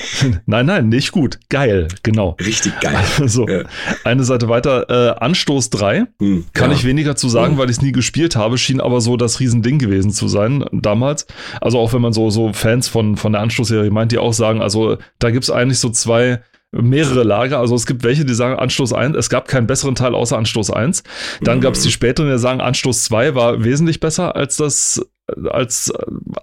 Nein, 0.46 0.66
nein, 0.66 0.88
nicht 0.88 1.12
gut. 1.12 1.38
Geil, 1.48 1.88
genau. 2.02 2.36
Richtig 2.40 2.78
geil. 2.80 2.96
So, 3.26 3.46
ja. 3.46 3.62
eine 4.04 4.24
Seite 4.24 4.48
weiter. 4.48 4.88
Äh, 4.88 5.18
Anstoß 5.24 5.70
3. 5.70 6.06
Hm, 6.18 6.44
Kann 6.52 6.70
ja. 6.70 6.76
ich 6.76 6.84
weniger 6.84 7.14
zu 7.14 7.28
sagen, 7.28 7.52
hm. 7.52 7.58
weil 7.58 7.70
ich 7.70 7.76
es 7.76 7.82
nie 7.82 7.92
gespielt 7.92 8.36
habe. 8.36 8.58
Schien 8.58 8.80
aber 8.80 9.00
so 9.00 9.16
das 9.16 9.40
Riesending 9.40 9.78
gewesen 9.78 10.10
zu 10.10 10.28
sein 10.28 10.64
damals. 10.72 11.26
Also 11.60 11.78
auch 11.78 11.92
wenn 11.92 12.02
man 12.02 12.12
so, 12.12 12.30
so 12.30 12.52
Fans 12.52 12.88
von, 12.88 13.16
von 13.16 13.32
der 13.32 13.42
Anstoßserie 13.42 13.90
meint, 13.90 14.12
die 14.12 14.18
auch 14.18 14.32
sagen, 14.32 14.62
also 14.62 14.98
da 15.18 15.30
gibt 15.30 15.44
es 15.44 15.50
eigentlich 15.50 15.78
so 15.78 15.90
zwei 15.90 16.40
mehrere 16.72 17.22
Lager. 17.22 17.58
Also 17.58 17.74
es 17.74 17.86
gibt 17.86 18.02
welche, 18.02 18.24
die 18.24 18.34
sagen 18.34 18.58
Anstoß 18.58 18.92
1, 18.92 19.16
es 19.16 19.28
gab 19.28 19.46
keinen 19.46 19.66
besseren 19.66 19.94
Teil 19.94 20.14
außer 20.14 20.38
Anstoß 20.38 20.70
1. 20.70 21.02
Dann 21.42 21.58
mhm. 21.58 21.62
gab 21.62 21.74
es 21.74 21.82
die 21.82 21.90
späteren, 21.90 22.30
die 22.30 22.38
sagen 22.38 22.60
Anstoß 22.60 23.04
2 23.04 23.34
war 23.34 23.62
wesentlich 23.62 24.00
besser 24.00 24.34
als 24.34 24.56
das 24.56 25.06
als 25.50 25.92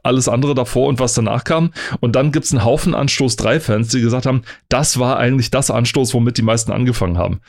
alles 0.04 0.30
andere 0.30 0.56
davor 0.56 0.88
und 0.88 1.00
was 1.00 1.14
danach 1.14 1.44
kam. 1.44 1.72
Und 2.00 2.16
dann 2.16 2.32
gibt 2.32 2.46
es 2.46 2.52
einen 2.52 2.64
Haufen 2.64 2.96
Anstoß 2.96 3.38
3-Fans, 3.38 3.90
die 3.90 4.02
gesagt 4.02 4.26
haben, 4.26 4.44
das 4.70 5.00
war 5.00 5.18
eigentlich 5.18 5.52
das 5.52 5.70
Anstoß, 5.70 6.14
womit 6.14 6.38
die 6.38 6.44
meisten 6.44 6.72
angefangen 6.72 7.18
haben. 7.18 7.42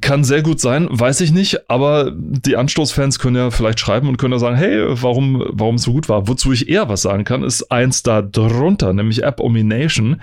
Kann 0.00 0.22
sehr 0.22 0.42
gut 0.42 0.60
sein, 0.60 0.86
weiß 0.88 1.20
ich 1.20 1.32
nicht, 1.32 1.68
aber 1.68 2.12
die 2.14 2.56
Anstoßfans 2.56 3.18
können 3.18 3.34
ja 3.34 3.50
vielleicht 3.50 3.80
schreiben 3.80 4.06
und 4.06 4.18
können 4.18 4.32
ja 4.32 4.38
sagen, 4.38 4.54
hey, 4.54 4.84
warum, 5.02 5.44
warum 5.48 5.74
es 5.74 5.82
so 5.82 5.92
gut 5.92 6.08
war. 6.08 6.28
Wozu 6.28 6.52
ich 6.52 6.68
eher 6.68 6.88
was 6.88 7.02
sagen 7.02 7.24
kann, 7.24 7.42
ist 7.42 7.72
eins 7.72 8.04
da 8.04 8.22
drunter, 8.22 8.92
nämlich 8.92 9.24
App 9.24 9.40
Omination, 9.40 10.20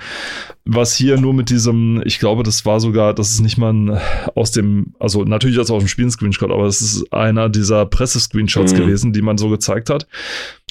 was 0.63 0.95
hier 0.95 1.19
nur 1.19 1.33
mit 1.33 1.49
diesem, 1.49 2.01
ich 2.05 2.17
glaube, 2.19 2.43
das 2.43 2.65
war 2.65 2.79
sogar, 2.79 3.13
das 3.13 3.31
ist 3.31 3.41
nicht 3.41 3.57
mal 3.57 3.73
ein, 3.73 3.97
aus 4.35 4.51
dem, 4.51 4.93
also 4.99 5.25
natürlich 5.25 5.57
als 5.59 5.69
aus 5.69 5.83
dem 5.83 5.89
Spiel 5.89 6.09
Screenshot, 6.09 6.49
aber 6.49 6.65
es 6.65 6.81
ist 6.81 7.11
einer 7.11 7.49
dieser 7.49 7.85
Presse-Screenshots 7.85 8.71
mhm. 8.71 8.77
gewesen, 8.77 9.11
die 9.11 9.21
man 9.21 9.37
so 9.37 9.49
gezeigt 9.49 9.89
hat. 9.89 10.07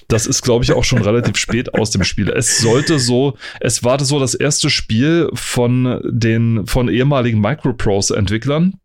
Das 0.09 0.27
ist, 0.27 0.43
glaube 0.43 0.65
ich, 0.65 0.73
auch 0.73 0.85
schon 0.85 1.03
relativ 1.03 1.37
spät 1.37 1.75
aus 1.75 1.91
dem 1.91 2.05
Spiel. 2.05 2.31
Es 2.31 2.61
sollte 2.61 2.99
so, 2.99 3.37
es 3.61 3.85
war 3.85 4.03
so 4.03 4.19
das 4.21 4.35
erste 4.35 4.71
Spiel 4.71 5.29
von 5.35 6.01
den, 6.05 6.67
von 6.67 6.89
ehemaligen 6.89 7.41
Microprose-Entwicklern, 7.41 8.79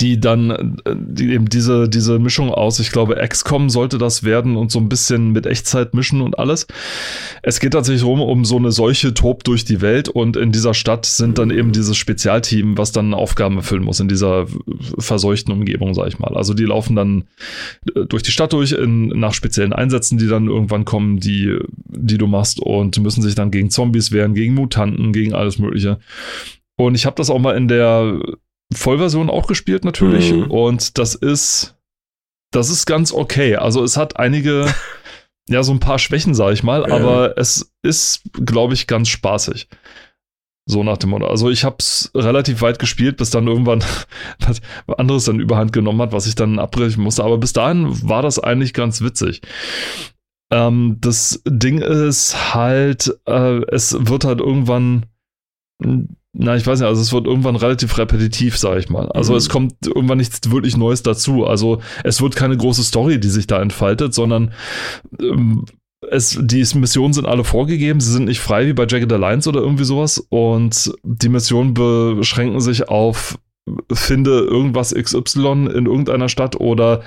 die 0.00 0.20
dann 0.20 0.50
äh, 0.84 0.94
die 0.96 1.32
eben 1.32 1.48
diese, 1.48 1.88
diese 1.88 2.18
Mischung 2.18 2.50
aus, 2.50 2.78
ich 2.78 2.90
glaube, 2.90 3.16
XCOM 3.16 3.70
sollte 3.70 3.98
das 3.98 4.24
werden 4.24 4.56
und 4.56 4.70
so 4.70 4.78
ein 4.78 4.88
bisschen 4.88 5.32
mit 5.32 5.46
Echtzeit 5.46 5.94
mischen 5.94 6.20
und 6.20 6.38
alles. 6.38 6.66
Es 7.42 7.60
geht 7.60 7.72
tatsächlich 7.72 8.04
rum, 8.04 8.20
um 8.20 8.44
so 8.44 8.56
eine 8.56 8.72
Seuche 8.72 9.14
tobt 9.14 9.46
durch 9.46 9.64
die 9.64 9.80
Welt 9.80 10.08
und 10.08 10.36
in 10.36 10.52
dieser 10.52 10.74
Stadt 10.74 11.06
sind 11.06 11.38
dann 11.38 11.50
eben 11.50 11.72
dieses 11.72 11.96
Spezialteam, 11.96 12.78
was 12.78 12.92
dann 12.92 13.14
Aufgaben 13.14 13.56
erfüllen 13.56 13.82
muss 13.82 14.00
in 14.00 14.08
dieser 14.08 14.46
verseuchten 14.98 15.52
Umgebung, 15.52 15.94
sag 15.94 16.08
ich 16.08 16.18
mal. 16.18 16.36
Also 16.36 16.54
die 16.54 16.64
laufen 16.64 16.96
dann 16.96 17.24
äh, 17.94 18.06
durch 18.06 18.22
die 18.22 18.32
Stadt 18.32 18.52
durch 18.52 18.72
in, 18.72 19.08
nach 19.08 19.34
speziellen 19.34 19.72
Einsätzen, 19.72 20.18
die 20.18 20.28
dann 20.28 20.46
irgendwann 20.46 20.84
kommen, 20.84 21.20
die, 21.20 21.58
die 21.86 22.18
du 22.18 22.26
machst 22.26 22.60
und 22.60 22.98
müssen 23.00 23.22
sich 23.22 23.34
dann 23.34 23.50
gegen 23.50 23.70
Zombies 23.70 24.12
wehren, 24.12 24.34
gegen 24.34 24.54
Mutanten, 24.54 25.12
gegen 25.12 25.34
alles 25.34 25.58
Mögliche. 25.58 25.98
Und 26.76 26.94
ich 26.94 27.04
habe 27.04 27.16
das 27.16 27.28
auch 27.28 27.38
mal 27.38 27.56
in 27.56 27.68
der 27.68 28.18
Vollversion 28.72 29.30
auch 29.30 29.46
gespielt 29.46 29.84
natürlich 29.84 30.32
mhm. 30.32 30.50
und 30.50 30.98
das 30.98 31.14
ist 31.14 31.76
das 32.52 32.68
ist 32.68 32.86
ganz 32.86 33.12
okay. 33.12 33.56
Also 33.56 33.82
es 33.84 33.96
hat 33.96 34.18
einige 34.18 34.72
ja 35.48 35.62
so 35.62 35.72
ein 35.72 35.80
paar 35.80 35.98
Schwächen, 35.98 36.34
sage 36.34 36.54
ich 36.54 36.62
mal, 36.62 36.84
ja. 36.88 36.94
aber 36.94 37.38
es 37.38 37.72
ist 37.82 38.22
glaube 38.32 38.74
ich 38.74 38.86
ganz 38.86 39.08
spaßig. 39.08 39.68
So 40.66 40.84
nach 40.84 40.98
dem 40.98 41.10
Motto. 41.10 41.26
Also 41.26 41.50
ich 41.50 41.64
habe 41.64 41.76
es 41.80 42.12
relativ 42.14 42.62
weit 42.62 42.78
gespielt, 42.78 43.16
bis 43.16 43.30
dann 43.30 43.48
irgendwann 43.48 43.82
was 44.38 44.60
anderes 44.98 45.24
dann 45.24 45.40
überhand 45.40 45.72
genommen 45.72 46.00
hat, 46.00 46.12
was 46.12 46.26
ich 46.26 46.36
dann 46.36 46.58
abbrechen 46.60 47.02
musste. 47.02 47.24
Aber 47.24 47.38
bis 47.38 47.52
dahin 47.52 48.08
war 48.08 48.22
das 48.22 48.38
eigentlich 48.38 48.72
ganz 48.72 49.00
witzig. 49.00 49.42
Ähm, 50.52 50.98
das 51.00 51.42
Ding 51.46 51.80
ist 51.80 52.54
halt, 52.54 53.16
äh, 53.26 53.64
es 53.72 53.96
wird 53.98 54.24
halt 54.24 54.40
irgendwann 54.40 55.06
na, 56.32 56.56
ich 56.56 56.66
weiß 56.66 56.78
nicht, 56.78 56.88
also 56.88 57.02
es 57.02 57.12
wird 57.12 57.26
irgendwann 57.26 57.56
relativ 57.56 57.98
repetitiv, 57.98 58.56
sag 58.56 58.78
ich 58.78 58.88
mal. 58.88 59.10
Also 59.12 59.32
mhm. 59.32 59.38
es 59.38 59.48
kommt 59.48 59.74
irgendwann 59.84 60.18
nichts 60.18 60.50
wirklich 60.50 60.76
Neues 60.76 61.02
dazu. 61.02 61.44
Also 61.44 61.80
es 62.04 62.22
wird 62.22 62.36
keine 62.36 62.56
große 62.56 62.84
Story, 62.84 63.18
die 63.18 63.28
sich 63.28 63.46
da 63.46 63.60
entfaltet, 63.60 64.14
sondern 64.14 64.52
ähm, 65.20 65.64
es, 66.08 66.38
die 66.40 66.64
Missionen 66.76 67.12
sind 67.12 67.26
alle 67.26 67.44
vorgegeben, 67.44 68.00
sie 68.00 68.12
sind 68.12 68.24
nicht 68.24 68.40
frei 68.40 68.66
wie 68.66 68.72
bei 68.72 68.86
Jagged 68.88 69.12
Alliance 69.12 69.48
oder 69.48 69.60
irgendwie 69.60 69.84
sowas. 69.84 70.24
Und 70.28 70.92
die 71.02 71.28
Missionen 71.28 71.74
beschränken 71.74 72.60
sich 72.60 72.88
auf 72.88 73.38
finde 73.92 74.40
irgendwas 74.40 74.94
XY 74.94 75.68
in 75.74 75.86
irgendeiner 75.86 76.28
Stadt 76.28 76.56
oder 76.56 77.02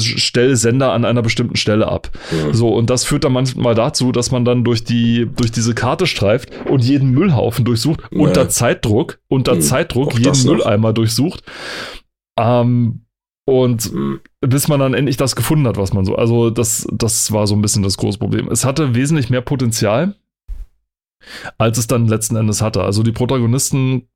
stell 0.00 0.56
Sender 0.56 0.92
an 0.92 1.04
einer 1.04 1.22
bestimmten 1.22 1.56
Stelle 1.56 1.88
ab. 1.88 2.10
Ja. 2.30 2.54
So, 2.54 2.68
und 2.68 2.90
das 2.90 3.04
führt 3.04 3.24
dann 3.24 3.32
manchmal 3.32 3.74
dazu, 3.74 4.12
dass 4.12 4.30
man 4.30 4.44
dann 4.44 4.64
durch 4.64 4.84
die, 4.84 5.28
durch 5.36 5.50
diese 5.52 5.74
Karte 5.74 6.06
streift 6.06 6.50
und 6.66 6.84
jeden 6.84 7.10
Müllhaufen 7.10 7.64
durchsucht, 7.64 8.00
ja. 8.10 8.20
unter 8.20 8.48
Zeitdruck, 8.48 9.18
unter 9.28 9.56
mhm. 9.56 9.60
Zeitdruck 9.60 10.08
Auch 10.14 10.18
jeden 10.18 10.44
Mülleimer 10.44 10.92
durchsucht. 10.92 11.42
Ähm, 12.38 13.02
und 13.48 13.92
mhm. 13.94 14.20
bis 14.40 14.68
man 14.68 14.78
dann 14.78 14.92
endlich 14.92 15.16
das 15.16 15.34
gefunden 15.34 15.66
hat, 15.66 15.78
was 15.78 15.94
man 15.94 16.04
so. 16.04 16.16
Also, 16.16 16.50
das, 16.50 16.86
das 16.92 17.32
war 17.32 17.46
so 17.46 17.54
ein 17.54 17.62
bisschen 17.62 17.82
das 17.82 17.96
große 17.96 18.18
Problem. 18.18 18.50
Es 18.50 18.66
hatte 18.66 18.94
wesentlich 18.94 19.30
mehr 19.30 19.40
Potenzial, 19.40 20.14
als 21.56 21.78
es 21.78 21.86
dann 21.86 22.08
letzten 22.08 22.36
Endes 22.36 22.60
hatte. 22.60 22.82
Also, 22.82 23.02
die 23.02 23.12
Protagonisten 23.12 24.06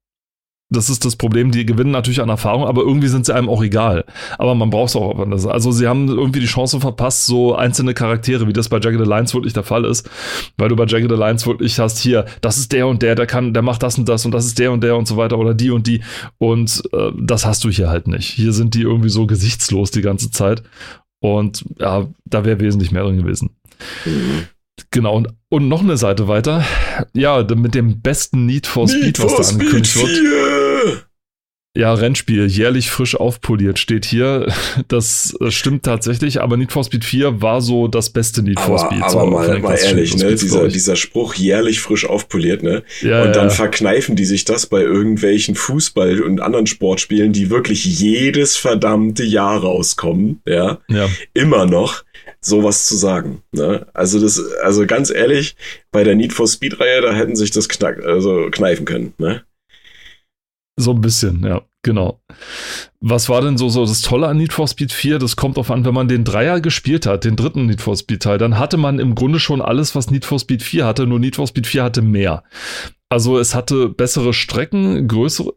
das 0.72 0.90
ist 0.90 1.04
das 1.04 1.16
Problem, 1.16 1.50
die 1.50 1.66
gewinnen 1.66 1.90
natürlich 1.90 2.20
an 2.20 2.28
Erfahrung, 2.28 2.64
aber 2.64 2.82
irgendwie 2.82 3.08
sind 3.08 3.26
sie 3.26 3.34
einem 3.34 3.48
auch 3.48 3.62
egal. 3.62 4.04
Aber 4.38 4.54
man 4.54 4.70
braucht 4.70 4.90
es 4.90 4.96
auch 4.96 5.18
anders. 5.18 5.46
Also 5.46 5.70
sie 5.72 5.86
haben 5.86 6.08
irgendwie 6.08 6.40
die 6.40 6.46
Chance 6.46 6.80
verpasst, 6.80 7.26
so 7.26 7.54
einzelne 7.54 7.94
Charaktere, 7.94 8.48
wie 8.48 8.52
das 8.52 8.68
bei 8.68 8.78
Jagged 8.78 9.00
Alliance 9.00 9.34
wirklich 9.34 9.52
der 9.52 9.62
Fall 9.62 9.84
ist, 9.84 10.08
weil 10.56 10.68
du 10.68 10.76
bei 10.76 10.86
Jagged 10.86 11.12
Alliance 11.12 11.46
wirklich 11.46 11.78
hast, 11.78 11.98
hier, 11.98 12.26
das 12.40 12.58
ist 12.58 12.72
der 12.72 12.86
und 12.86 13.02
der, 13.02 13.14
der 13.14 13.26
kann, 13.26 13.54
der 13.54 13.62
macht 13.62 13.82
das 13.82 13.98
und 13.98 14.08
das 14.08 14.24
und 14.24 14.32
das 14.32 14.46
ist 14.46 14.58
der 14.58 14.72
und 14.72 14.82
der 14.82 14.96
und 14.96 15.06
so 15.06 15.16
weiter 15.16 15.38
oder 15.38 15.54
die 15.54 15.70
und 15.70 15.86
die 15.86 16.02
und 16.38 16.82
äh, 16.92 17.10
das 17.20 17.46
hast 17.46 17.64
du 17.64 17.70
hier 17.70 17.88
halt 17.88 18.08
nicht. 18.08 18.28
Hier 18.28 18.52
sind 18.52 18.74
die 18.74 18.82
irgendwie 18.82 19.10
so 19.10 19.26
gesichtslos 19.26 19.90
die 19.90 20.02
ganze 20.02 20.30
Zeit 20.30 20.62
und 21.20 21.64
ja, 21.78 22.06
da 22.24 22.44
wäre 22.44 22.60
wesentlich 22.60 22.90
mehr 22.90 23.04
drin 23.04 23.18
gewesen. 23.18 23.50
Mhm. 24.04 24.46
Genau, 24.90 25.16
und, 25.16 25.28
und 25.48 25.68
noch 25.68 25.80
eine 25.80 25.96
Seite 25.96 26.28
weiter. 26.28 26.64
Ja, 27.14 27.44
mit 27.54 27.74
dem 27.74 28.00
besten 28.00 28.46
Need 28.46 28.66
for 28.66 28.88
Speed, 28.88 29.04
Need 29.04 29.22
was 29.22 29.36
da 29.36 29.52
angekündigt 29.52 29.96
wird. 29.96 30.10
Ja, 31.74 31.94
Rennspiel, 31.94 32.48
jährlich 32.48 32.90
frisch 32.90 33.16
aufpoliert, 33.16 33.78
steht 33.78 34.04
hier. 34.04 34.46
Das 34.88 35.34
stimmt 35.48 35.84
tatsächlich, 35.84 36.40
aber 36.40 36.56
Need 36.56 36.72
for 36.72 36.84
Speed 36.84 37.04
4 37.04 37.40
war 37.40 37.60
so 37.60 37.88
das 37.88 38.10
beste 38.10 38.42
Need 38.42 38.60
for 38.60 38.78
Speed. 38.78 39.02
Aber 39.02 39.10
so 39.10 39.26
mal, 39.26 39.58
mal 39.60 39.76
ehrlich, 39.76 40.16
ne? 40.16 40.34
dieser, 40.34 40.68
dieser 40.68 40.96
Spruch, 40.96 41.34
jährlich 41.34 41.80
frisch 41.80 42.06
aufpoliert, 42.06 42.62
ne? 42.62 42.82
Ja, 43.00 43.22
und 43.22 43.36
dann 43.36 43.48
ja. 43.48 43.50
verkneifen 43.50 44.16
die 44.16 44.24
sich 44.24 44.44
das 44.44 44.66
bei 44.66 44.80
irgendwelchen 44.80 45.54
Fußball- 45.54 46.20
und 46.20 46.40
anderen 46.40 46.66
Sportspielen, 46.66 47.32
die 47.32 47.48
wirklich 47.50 47.84
jedes 47.84 48.56
verdammte 48.56 49.24
Jahr 49.24 49.60
rauskommen, 49.60 50.42
ja? 50.46 50.78
ja. 50.88 51.08
Immer 51.32 51.66
noch 51.66 52.04
sowas 52.40 52.86
zu 52.86 52.96
sagen. 52.96 53.42
Ne? 53.52 53.86
Also 53.94 54.20
das, 54.20 54.42
also 54.62 54.86
ganz 54.86 55.10
ehrlich, 55.10 55.56
bei 55.90 56.04
der 56.04 56.16
Need 56.16 56.32
for 56.32 56.48
Speed 56.48 56.80
Reihe, 56.80 57.00
da 57.00 57.14
hätten 57.14 57.36
sich 57.36 57.50
das 57.50 57.68
knack, 57.68 58.04
also 58.04 58.48
kneifen 58.50 58.84
können. 58.84 59.14
Ne? 59.18 59.42
So 60.76 60.92
ein 60.92 61.00
bisschen, 61.00 61.44
ja, 61.44 61.62
genau. 61.82 62.22
Was 63.05 63.28
war 63.28 63.40
denn 63.40 63.59
so, 63.59 63.68
so 63.68 63.84
das 63.84 64.00
Tolle 64.00 64.28
an 64.28 64.36
Need 64.36 64.53
for 64.53 64.68
Speed 64.68 64.92
4? 64.92 65.18
Das 65.18 65.34
kommt 65.34 65.59
auf 65.59 65.72
an, 65.72 65.84
wenn 65.84 65.92
man 65.92 66.07
den 66.07 66.22
Dreier 66.22 66.61
gespielt 66.61 67.05
hat, 67.05 67.24
den 67.24 67.34
dritten 67.34 67.66
Need 67.66 67.80
for 67.80 67.96
Speed 67.96 68.22
Teil, 68.22 68.38
dann 68.38 68.61
hatte 68.61 68.76
man 68.76 69.00
im 69.00 69.16
Grunde 69.16 69.40
schon 69.40 69.61
alles, 69.61 69.96
was 69.96 70.11
Need 70.11 70.24
for 70.24 70.38
Speed 70.38 70.62
4 70.62 70.86
hatte, 70.86 71.07
nur 71.09 71.18
Need 71.18 71.34
for 71.34 71.48
Speed 71.48 71.66
4 71.66 71.82
hatte 71.82 72.00
mehr. 72.00 72.44
Also 73.12 73.38
es 73.38 73.55
hatte 73.55 73.90
bessere 73.90 74.32
Strecken, 74.32 75.07
größere, 75.07 75.53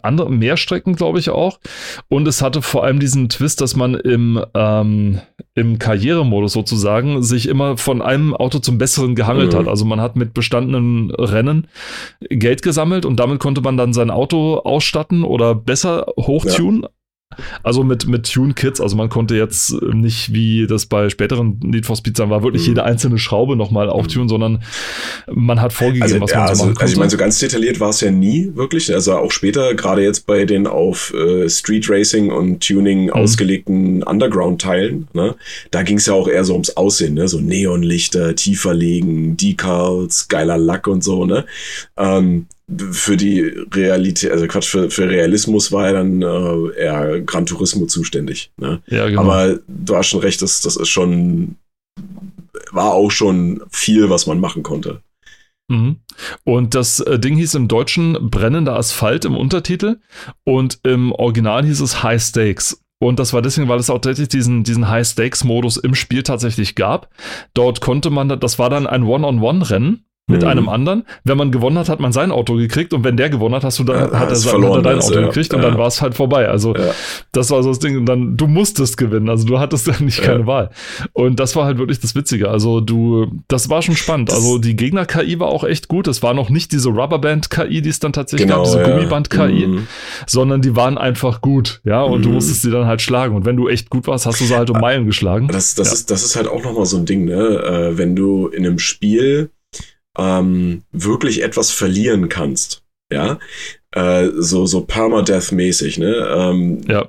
andere, 0.00 0.30
mehr 0.30 0.56
Strecken, 0.56 0.96
glaube 0.96 1.18
ich 1.18 1.28
auch. 1.28 1.60
Und 2.08 2.26
es 2.26 2.40
hatte 2.40 2.62
vor 2.62 2.82
allem 2.82 2.98
diesen 2.98 3.28
Twist, 3.28 3.60
dass 3.60 3.76
man 3.76 3.92
im, 3.92 4.42
ähm, 4.54 5.20
im 5.54 5.78
Karrieremodus 5.78 6.54
sozusagen 6.54 7.22
sich 7.22 7.46
immer 7.46 7.76
von 7.76 8.00
einem 8.00 8.34
Auto 8.34 8.58
zum 8.58 8.78
besseren 8.78 9.14
gehangelt 9.16 9.52
mhm. 9.52 9.58
hat. 9.58 9.68
Also 9.68 9.84
man 9.84 10.00
hat 10.00 10.16
mit 10.16 10.32
bestandenen 10.32 11.10
Rennen 11.10 11.66
Geld 12.30 12.62
gesammelt 12.62 13.04
und 13.04 13.20
damit 13.20 13.38
konnte 13.38 13.60
man 13.60 13.76
dann 13.76 13.92
sein 13.92 14.10
Auto 14.10 14.56
ausstatten 14.60 15.24
oder 15.24 15.54
besser 15.54 16.06
hochtunen. 16.18 16.83
Ja. 16.83 16.83
Also 17.62 17.84
mit, 17.84 18.06
mit 18.06 18.30
Tune-Kits, 18.32 18.80
also 18.80 18.96
man 18.96 19.08
konnte 19.08 19.36
jetzt 19.36 19.72
nicht, 19.82 20.32
wie 20.32 20.66
das 20.66 20.86
bei 20.86 21.08
späteren 21.10 21.58
Need 21.62 21.86
for 21.86 21.96
Speed 21.96 22.16
sein 22.16 22.30
war, 22.30 22.42
wirklich 22.42 22.62
mhm. 22.62 22.68
jede 22.68 22.84
einzelne 22.84 23.18
Schraube 23.18 23.56
nochmal 23.56 23.88
auftunen, 23.88 24.26
mhm. 24.26 24.30
sondern 24.30 24.62
man 25.30 25.60
hat 25.60 25.72
vorgegeben, 25.72 26.02
also, 26.02 26.20
was 26.20 26.30
ja, 26.30 26.38
man 26.38 26.46
so 26.46 26.50
also, 26.50 26.62
machen 26.64 26.74
konnte. 26.74 26.82
Also 26.82 26.92
ich 26.92 26.98
meine, 26.98 27.10
so 27.10 27.16
ganz 27.16 27.38
detailliert 27.38 27.80
war 27.80 27.90
es 27.90 28.00
ja 28.00 28.10
nie, 28.10 28.50
wirklich. 28.54 28.92
Also 28.92 29.14
auch 29.14 29.30
später, 29.30 29.74
gerade 29.74 30.02
jetzt 30.02 30.26
bei 30.26 30.44
den 30.44 30.66
auf 30.66 31.12
äh, 31.14 31.48
Street 31.48 31.88
Racing 31.88 32.30
und 32.30 32.66
Tuning 32.66 33.04
mhm. 33.04 33.10
ausgelegten 33.10 34.02
Underground-Teilen, 34.02 35.08
ne, 35.12 35.34
da 35.70 35.82
ging 35.82 35.98
es 35.98 36.06
ja 36.06 36.14
auch 36.14 36.28
eher 36.28 36.44
so 36.44 36.52
ums 36.52 36.76
Aussehen, 36.76 37.14
ne? 37.14 37.28
So 37.28 37.40
Neonlichter, 37.40 38.34
tiefer 38.34 38.74
legen, 38.74 39.36
Decals, 39.36 40.28
geiler 40.28 40.58
Lack 40.58 40.86
und 40.86 41.02
so, 41.02 41.24
ne? 41.24 41.44
Ähm, 41.96 42.46
für 42.92 43.16
die 43.16 43.40
Realität, 43.40 44.30
also 44.30 44.46
Quatsch, 44.46 44.68
für, 44.68 44.90
für 44.90 45.08
Realismus 45.08 45.70
war 45.70 45.88
er 45.88 45.92
dann 45.94 46.22
äh, 46.22 46.80
eher 46.80 47.20
Gran 47.20 47.46
Turismo 47.46 47.86
zuständig. 47.86 48.52
Ne? 48.56 48.82
Ja, 48.86 49.08
genau. 49.08 49.22
Aber 49.22 49.58
du 49.68 49.96
hast 49.96 50.08
schon 50.08 50.20
recht, 50.20 50.40
das, 50.40 50.62
das 50.62 50.76
ist 50.76 50.88
schon, 50.88 51.56
war 52.72 52.94
auch 52.94 53.10
schon 53.10 53.62
viel, 53.70 54.08
was 54.08 54.26
man 54.26 54.40
machen 54.40 54.62
konnte. 54.62 55.02
Mhm. 55.68 55.96
Und 56.44 56.74
das 56.74 57.00
äh, 57.00 57.18
Ding 57.18 57.36
hieß 57.36 57.54
im 57.54 57.68
Deutschen 57.68 58.30
brennender 58.30 58.76
Asphalt 58.76 59.24
im 59.24 59.36
Untertitel 59.36 59.98
und 60.44 60.78
im 60.84 61.12
Original 61.12 61.64
hieß 61.64 61.80
es 61.80 62.02
High 62.02 62.22
Stakes. 62.22 62.80
Und 62.98 63.18
das 63.18 63.34
war 63.34 63.42
deswegen, 63.42 63.68
weil 63.68 63.78
es 63.78 63.90
auch 63.90 63.98
tatsächlich 63.98 64.28
diesen, 64.28 64.64
diesen 64.64 64.88
High-Stakes-Modus 64.88 65.76
im 65.76 65.94
Spiel 65.94 66.22
tatsächlich 66.22 66.74
gab. 66.74 67.10
Dort 67.52 67.82
konnte 67.82 68.08
man, 68.08 68.40
das 68.40 68.58
war 68.58 68.70
dann 68.70 68.86
ein 68.86 69.02
One-on-One-Rennen 69.02 70.06
mit 70.26 70.40
mhm. 70.40 70.48
einem 70.48 70.68
anderen. 70.70 71.04
Wenn 71.24 71.36
man 71.36 71.52
gewonnen 71.52 71.76
hat, 71.76 71.90
hat 71.90 72.00
man 72.00 72.12
sein 72.12 72.30
Auto 72.30 72.54
gekriegt 72.54 72.94
und 72.94 73.04
wenn 73.04 73.16
der 73.16 73.28
gewonnen 73.28 73.54
hat, 73.54 73.64
hast 73.64 73.78
du 73.78 73.84
dann 73.84 74.10
ja, 74.10 74.18
hat 74.18 74.30
er, 74.30 74.36
verloren, 74.36 74.78
hat 74.78 74.86
er 74.86 74.94
dein 74.94 75.02
Auto 75.02 75.20
ja. 75.20 75.26
gekriegt 75.26 75.52
und 75.52 75.62
ja. 75.62 75.68
dann 75.68 75.78
war 75.78 75.86
es 75.86 76.00
halt 76.00 76.14
vorbei. 76.14 76.48
Also 76.48 76.74
das 77.32 77.50
war 77.50 77.62
so 77.62 77.68
das 77.68 77.78
Ding 77.78 77.98
und 77.98 78.06
dann 78.06 78.36
du 78.36 78.46
musstest 78.46 78.96
gewinnen, 78.96 79.28
also 79.28 79.44
du 79.44 79.58
hattest 79.58 79.86
dann 79.88 80.04
nicht 80.04 80.22
keine 80.22 80.46
Wahl. 80.46 80.70
Und 81.12 81.40
das 81.40 81.54
war 81.56 81.66
halt 81.66 81.76
wirklich 81.76 82.00
das 82.00 82.14
Witzige. 82.14 82.48
Also 82.48 82.80
du, 82.80 83.26
das 83.48 83.68
war 83.68 83.82
schon 83.82 83.96
spannend. 83.96 84.30
Das 84.30 84.36
also 84.36 84.58
die 84.58 84.76
Gegner 84.76 85.04
KI 85.04 85.38
war 85.40 85.48
auch 85.48 85.64
echt 85.64 85.88
gut. 85.88 86.08
Es 86.08 86.22
war 86.22 86.32
noch 86.32 86.48
nicht 86.48 86.72
diese 86.72 86.88
Rubberband 86.88 87.50
KI, 87.50 87.82
die 87.82 87.90
es 87.90 88.00
dann 88.00 88.14
tatsächlich 88.14 88.48
genau, 88.48 88.62
gab, 88.62 88.72
diese 88.72 88.82
Gummiband 88.82 89.28
KI, 89.28 89.66
mhm. 89.66 89.86
sondern 90.26 90.62
die 90.62 90.74
waren 90.74 90.96
einfach 90.96 91.42
gut, 91.42 91.82
ja. 91.84 92.02
Und 92.02 92.20
mhm. 92.20 92.22
du 92.22 92.28
musstest 92.30 92.62
sie 92.62 92.70
dann 92.70 92.86
halt 92.86 93.02
schlagen. 93.02 93.36
Und 93.36 93.44
wenn 93.44 93.56
du 93.56 93.68
echt 93.68 93.90
gut 93.90 94.06
warst, 94.06 94.24
hast 94.24 94.40
du 94.40 94.44
sie 94.46 94.56
halt 94.56 94.70
um 94.70 94.80
Meilen 94.80 95.04
geschlagen. 95.04 95.48
Das, 95.48 95.74
das 95.74 95.92
ist 95.92 96.10
das 96.10 96.24
ist 96.24 96.36
halt 96.36 96.48
auch 96.48 96.62
noch 96.64 96.72
mal 96.72 96.86
so 96.86 96.96
ein 96.96 97.04
Ding, 97.04 97.26
ne? 97.26 97.34
Äh, 97.34 97.98
wenn 97.98 98.16
du 98.16 98.48
in 98.48 98.64
einem 98.64 98.78
Spiel 98.78 99.50
ähm, 100.18 100.82
wirklich 100.92 101.42
etwas 101.42 101.70
verlieren 101.70 102.28
kannst. 102.28 102.82
Ja, 103.12 103.38
äh, 103.94 104.30
so, 104.36 104.66
so 104.66 104.80
Permadeath-mäßig, 104.80 105.98
ne? 105.98 106.14
Ähm, 106.36 106.80
ja. 106.88 107.08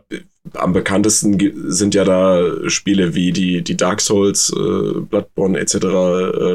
Am 0.54 0.74
bekanntesten 0.74 1.40
sind 1.72 1.96
ja 1.96 2.04
da 2.04 2.70
Spiele 2.70 3.16
wie 3.16 3.32
die, 3.32 3.64
die 3.64 3.76
Dark 3.76 4.00
Souls, 4.00 4.54
äh, 4.56 5.00
Bloodborne 5.00 5.58
etc. 5.58 5.74
Äh, 5.76 5.88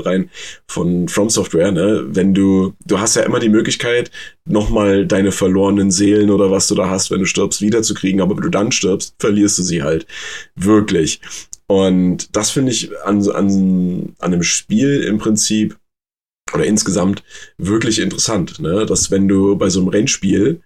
rein 0.05 0.31
von 0.69 1.09
From 1.09 1.29
Software, 1.29 1.73
ne? 1.73 2.05
Wenn 2.07 2.33
du, 2.33 2.75
du 2.87 3.01
hast 3.01 3.17
ja 3.17 3.23
immer 3.23 3.41
die 3.41 3.49
Möglichkeit, 3.49 4.13
nochmal 4.45 5.07
deine 5.07 5.33
verlorenen 5.33 5.91
Seelen 5.91 6.31
oder 6.31 6.53
was 6.53 6.69
du 6.69 6.77
da 6.77 6.89
hast, 6.89 7.11
wenn 7.11 7.19
du 7.19 7.27
stirbst, 7.27 7.63
wiederzukriegen, 7.63 8.21
aber 8.21 8.37
wenn 8.37 8.45
du 8.45 8.51
dann 8.51 8.71
stirbst, 8.71 9.17
verlierst 9.19 9.59
du 9.59 9.63
sie 9.65 9.83
halt. 9.83 10.07
Wirklich. 10.55 11.21
Und 11.67 12.37
das 12.37 12.51
finde 12.51 12.71
ich 12.71 12.91
an, 13.05 13.29
an, 13.31 14.15
an 14.19 14.33
einem 14.33 14.43
Spiel 14.45 15.03
im 15.03 15.19
Prinzip 15.19 15.80
oder 16.55 16.65
insgesamt 16.65 17.23
wirklich 17.59 18.01
interessant, 18.01 18.61
ne? 18.61 18.87
dass 18.87 19.11
wenn 19.11 19.29
du 19.29 19.57
bei 19.57 19.69
so 19.69 19.81
einem 19.81 19.89
Rennspiel, 19.89 20.63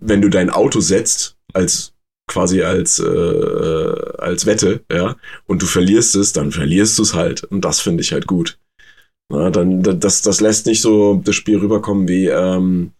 wenn 0.00 0.22
du 0.22 0.28
dein 0.28 0.50
Auto 0.50 0.80
setzt 0.80 1.36
als 1.52 1.92
quasi 2.28 2.62
als 2.62 2.98
äh, 2.98 4.12
als 4.18 4.46
Wette, 4.46 4.84
ja, 4.92 5.16
und 5.46 5.62
du 5.62 5.66
verlierst 5.66 6.14
es, 6.14 6.32
dann 6.32 6.52
verlierst 6.52 6.98
du 6.98 7.02
es 7.02 7.14
halt 7.14 7.44
und 7.44 7.64
das 7.64 7.80
finde 7.80 8.02
ich 8.02 8.12
halt 8.12 8.26
gut. 8.26 8.58
Na, 9.30 9.50
dann 9.50 9.82
das 9.82 10.22
das 10.22 10.40
lässt 10.40 10.66
nicht 10.66 10.82
so 10.82 11.20
das 11.24 11.34
Spiel 11.34 11.58
rüberkommen 11.58 12.08
wie 12.08 12.26
ähm, 12.26 12.92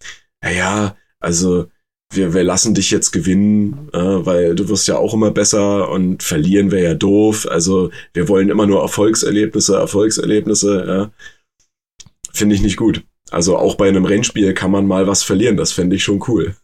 ja, 0.44 0.96
also 1.20 1.68
wir, 2.10 2.32
wir 2.32 2.42
lassen 2.42 2.74
dich 2.74 2.90
jetzt 2.90 3.10
gewinnen, 3.12 3.90
äh, 3.92 3.98
weil 3.98 4.54
du 4.54 4.68
wirst 4.68 4.88
ja 4.88 4.96
auch 4.96 5.12
immer 5.12 5.30
besser 5.30 5.90
und 5.90 6.22
verlieren 6.22 6.70
wäre 6.70 6.84
ja 6.84 6.94
doof. 6.94 7.46
Also 7.50 7.90
wir 8.14 8.28
wollen 8.28 8.48
immer 8.48 8.66
nur 8.66 8.80
Erfolgserlebnisse, 8.80 9.76
Erfolgserlebnisse, 9.76 10.84
ja 10.86 11.10
finde 12.38 12.54
ich 12.54 12.62
nicht 12.62 12.76
gut. 12.76 13.02
Also 13.30 13.58
auch 13.58 13.74
bei 13.74 13.88
einem 13.88 14.04
Rennspiel 14.04 14.54
kann 14.54 14.70
man 14.70 14.86
mal 14.86 15.06
was 15.06 15.22
verlieren, 15.22 15.56
das 15.56 15.72
fände 15.72 15.96
ich 15.96 16.04
schon 16.04 16.22
cool. 16.28 16.56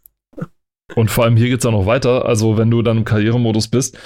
Und 0.94 1.10
vor 1.10 1.24
allem 1.24 1.36
hier 1.36 1.48
geht 1.48 1.60
es 1.60 1.66
auch 1.66 1.72
noch 1.72 1.86
weiter. 1.86 2.26
Also, 2.26 2.58
wenn 2.58 2.70
du 2.70 2.82
dann 2.82 2.98
im 2.98 3.04
Karrieremodus 3.04 3.68
bist, 3.68 3.98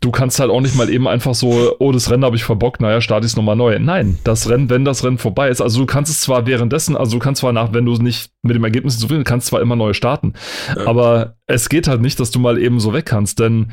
du 0.00 0.10
kannst 0.10 0.40
halt 0.40 0.50
auch 0.50 0.62
nicht 0.62 0.74
mal 0.74 0.88
eben 0.88 1.06
einfach 1.06 1.34
so, 1.34 1.76
oh, 1.78 1.92
das 1.92 2.10
Rennen 2.10 2.24
habe 2.24 2.36
ich 2.36 2.44
verbockt, 2.44 2.80
naja, 2.80 3.02
starte 3.02 3.26
ich 3.26 3.32
es 3.32 3.36
nochmal 3.36 3.54
neu. 3.54 3.78
Nein, 3.78 4.18
das 4.24 4.48
Rennen, 4.48 4.70
wenn 4.70 4.86
das 4.86 5.04
Rennen 5.04 5.18
vorbei 5.18 5.50
ist, 5.50 5.60
also 5.60 5.80
du 5.80 5.86
kannst 5.86 6.10
es 6.10 6.20
zwar 6.20 6.46
währenddessen, 6.46 6.96
also 6.96 7.12
du 7.12 7.18
kannst 7.18 7.40
zwar 7.40 7.52
nach, 7.52 7.74
wenn 7.74 7.84
du 7.84 7.92
nicht 7.96 8.30
mit 8.42 8.56
dem 8.56 8.64
Ergebnis 8.64 8.98
zufrieden 8.98 9.24
kannst 9.24 9.48
zwar 9.48 9.60
immer 9.60 9.76
neu 9.76 9.92
starten, 9.92 10.32
ja. 10.74 10.86
aber 10.86 11.36
es 11.46 11.68
geht 11.68 11.86
halt 11.86 12.00
nicht, 12.00 12.18
dass 12.18 12.30
du 12.30 12.38
mal 12.38 12.58
eben 12.58 12.80
so 12.80 12.94
weg 12.94 13.04
kannst, 13.04 13.38
denn 13.38 13.72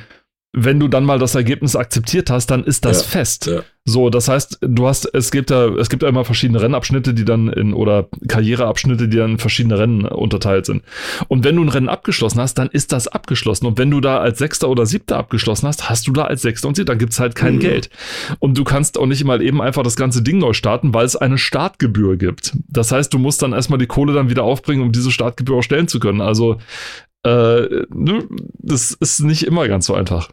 wenn 0.52 0.80
du 0.80 0.88
dann 0.88 1.06
mal 1.06 1.20
das 1.20 1.36
Ergebnis 1.36 1.76
akzeptiert 1.76 2.32
hast, 2.32 2.48
dann 2.48 2.64
ist 2.64 2.84
das 2.84 3.04
ja, 3.04 3.08
fest. 3.08 3.46
Ja. 3.46 3.62
So, 3.86 4.10
das 4.10 4.28
heißt, 4.28 4.60
du 4.62 4.88
hast, 4.88 5.06
es 5.14 5.30
gibt 5.32 5.52
ja, 5.52 5.68
es 5.76 5.90
gibt 5.90 6.02
ja 6.02 6.10
immer 6.10 6.26
verschiedene 6.26 6.62
Rennabschnitte, 6.62 7.14
die 7.14 7.26
dann 7.26 7.50
in, 7.50 7.74
oder 7.74 8.08
Karriereabschnitte, 8.28 9.08
die 9.08 9.18
dann 9.18 9.32
in 9.32 9.38
verschiedene 9.38 9.78
Rennen 9.78 10.06
unterteilt 10.06 10.66
sind. 10.66 10.84
Und 11.28 11.44
wenn 11.44 11.56
du 11.56 11.64
ein 11.64 11.70
Rennen 11.70 11.90
abgeschlossen 11.90 12.40
hast, 12.40 12.56
dann 12.56 12.70
ist 12.70 12.92
das 12.92 13.08
abgeschlossen. 13.08 13.68
Und 13.68 13.78
wenn 13.78 13.92
du 13.92 14.02
da 14.02 14.20
als 14.20 14.40
Sechster 14.40 14.70
oder 14.70 14.88
Siebter 14.88 15.18
abgeschlossen 15.18 15.68
hast, 15.68 15.88
hast 15.90 16.08
du 16.08 16.12
da 16.12 16.24
als 16.24 16.42
Sechster 16.42 16.68
und 16.68 16.76
Siebter, 16.76 16.94
dann 16.94 17.00
gibt's 17.00 17.20
halt 17.20 17.36
kein 17.36 17.56
mhm. 17.56 17.60
Geld. 17.60 17.90
Und 18.40 18.58
du 18.58 18.64
kannst 18.64 18.98
auch 18.98 19.06
nicht 19.06 19.24
mal 19.24 19.44
eben 19.44 19.62
einfach 19.62 19.84
das 19.84 19.96
ganze 19.96 20.24
Ding 20.24 20.40
neu 20.40 20.54
starten, 20.54 20.94
weil 20.94 21.06
es 21.06 21.16
eine 21.16 21.38
Startgebühr 21.38 22.18
gibt. 22.18 22.58
Das 22.68 22.92
heißt, 22.92 23.14
du 23.14 23.20
musst 23.20 23.42
dann 23.44 23.54
erstmal 23.54 23.80
die 23.80 23.88
Kohle 23.88 24.14
dann 24.14 24.30
wieder 24.30 24.44
aufbringen, 24.44 24.82
um 24.82 24.92
diese 24.92 25.12
Startgebühr 25.12 25.58
auch 25.58 25.64
stellen 25.64 25.88
zu 25.88 26.00
können. 26.00 26.22
Also, 26.22 26.58
äh, 27.24 27.86
ne, 27.94 28.24
das 28.60 28.92
ist 28.92 29.20
nicht 29.22 29.44
immer 29.44 29.68
ganz 29.68 29.86
so 29.86 29.94
einfach. 29.94 30.30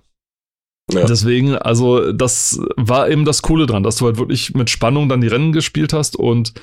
Ja. 0.92 1.04
Deswegen, 1.04 1.56
also 1.56 2.12
das 2.12 2.60
war 2.76 3.08
eben 3.08 3.24
das 3.24 3.42
Coole 3.42 3.66
dran, 3.66 3.82
dass 3.82 3.96
du 3.96 4.06
halt 4.06 4.18
wirklich 4.18 4.54
mit 4.54 4.70
Spannung 4.70 5.08
dann 5.08 5.20
die 5.20 5.26
Rennen 5.26 5.52
gespielt 5.52 5.92
hast 5.92 6.16
und 6.16 6.54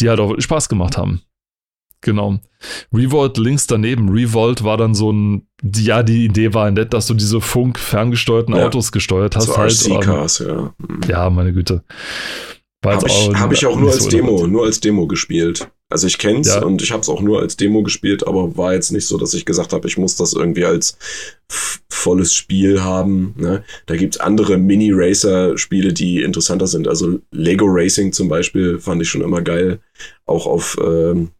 die 0.00 0.08
halt 0.10 0.20
auch 0.20 0.28
wirklich 0.28 0.44
Spaß 0.44 0.68
gemacht 0.68 0.98
haben. 0.98 1.22
Genau. 2.02 2.38
Revolt 2.92 3.38
links 3.38 3.66
daneben. 3.66 4.10
Revolt 4.10 4.62
war 4.62 4.76
dann 4.76 4.94
so 4.94 5.10
ein, 5.10 5.48
ja, 5.62 6.02
die 6.02 6.26
Idee 6.26 6.52
war 6.52 6.70
nett, 6.70 6.92
dass 6.92 7.06
du 7.06 7.14
diese 7.14 7.40
Funk 7.40 7.78
ferngesteuerten 7.78 8.54
ja. 8.54 8.66
Autos 8.66 8.92
gesteuert 8.92 9.34
hast. 9.36 9.46
So 9.46 9.56
halt. 9.56 9.72
RC-Cars, 9.72 10.40
ja. 10.40 10.74
Mhm. 10.76 11.00
Ja, 11.08 11.30
meine 11.30 11.54
Güte. 11.54 11.82
Habe 12.84 13.06
ich, 13.06 13.30
hab 13.34 13.52
ich 13.52 13.66
auch 13.66 13.78
nur 13.78 13.90
als 13.92 14.04
so 14.04 14.10
Demo, 14.10 14.46
nur 14.46 14.64
als 14.64 14.80
Demo 14.80 15.06
gespielt. 15.06 15.68
Also 15.90 16.06
ich 16.06 16.18
kenn's 16.18 16.48
ja. 16.48 16.62
und 16.62 16.82
ich 16.82 16.90
habe 16.92 17.02
es 17.02 17.08
auch 17.08 17.20
nur 17.20 17.40
als 17.40 17.56
Demo 17.56 17.82
gespielt, 17.82 18.26
aber 18.26 18.56
war 18.56 18.74
jetzt 18.74 18.90
nicht 18.90 19.06
so, 19.06 19.16
dass 19.16 19.34
ich 19.34 19.44
gesagt 19.44 19.72
habe, 19.72 19.86
ich 19.86 19.96
muss 19.96 20.16
das 20.16 20.32
irgendwie 20.32 20.64
als 20.64 20.98
volles 21.88 22.34
Spiel 22.34 22.82
haben. 22.82 23.34
Ne? 23.38 23.64
Da 23.86 23.96
gibt's 23.96 24.18
andere 24.18 24.56
Mini-Racer-Spiele, 24.56 25.92
die 25.92 26.22
interessanter 26.22 26.66
sind. 26.66 26.88
Also 26.88 27.20
Lego 27.30 27.66
Racing 27.68 28.12
zum 28.12 28.28
Beispiel 28.28 28.78
fand 28.80 29.02
ich 29.02 29.08
schon 29.08 29.22
immer 29.22 29.42
geil. 29.42 29.80
Auch 30.26 30.46
auf, 30.46 30.76
ähm, 30.82 31.30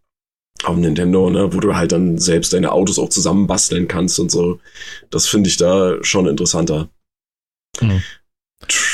auf 0.63 0.77
Nintendo, 0.77 1.31
ne? 1.31 1.53
wo 1.53 1.59
du 1.61 1.75
halt 1.75 1.93
dann 1.93 2.19
selbst 2.19 2.53
deine 2.53 2.73
Autos 2.73 2.99
auch 2.99 3.09
zusammenbasteln 3.09 3.89
kannst 3.89 4.21
und 4.21 4.31
so. 4.31 4.61
Das 5.11 5.27
finde 5.27 5.49
ich 5.49 5.57
da 5.57 5.97
schon 6.03 6.27
interessanter. 6.27 6.91
Mhm. 7.81 8.03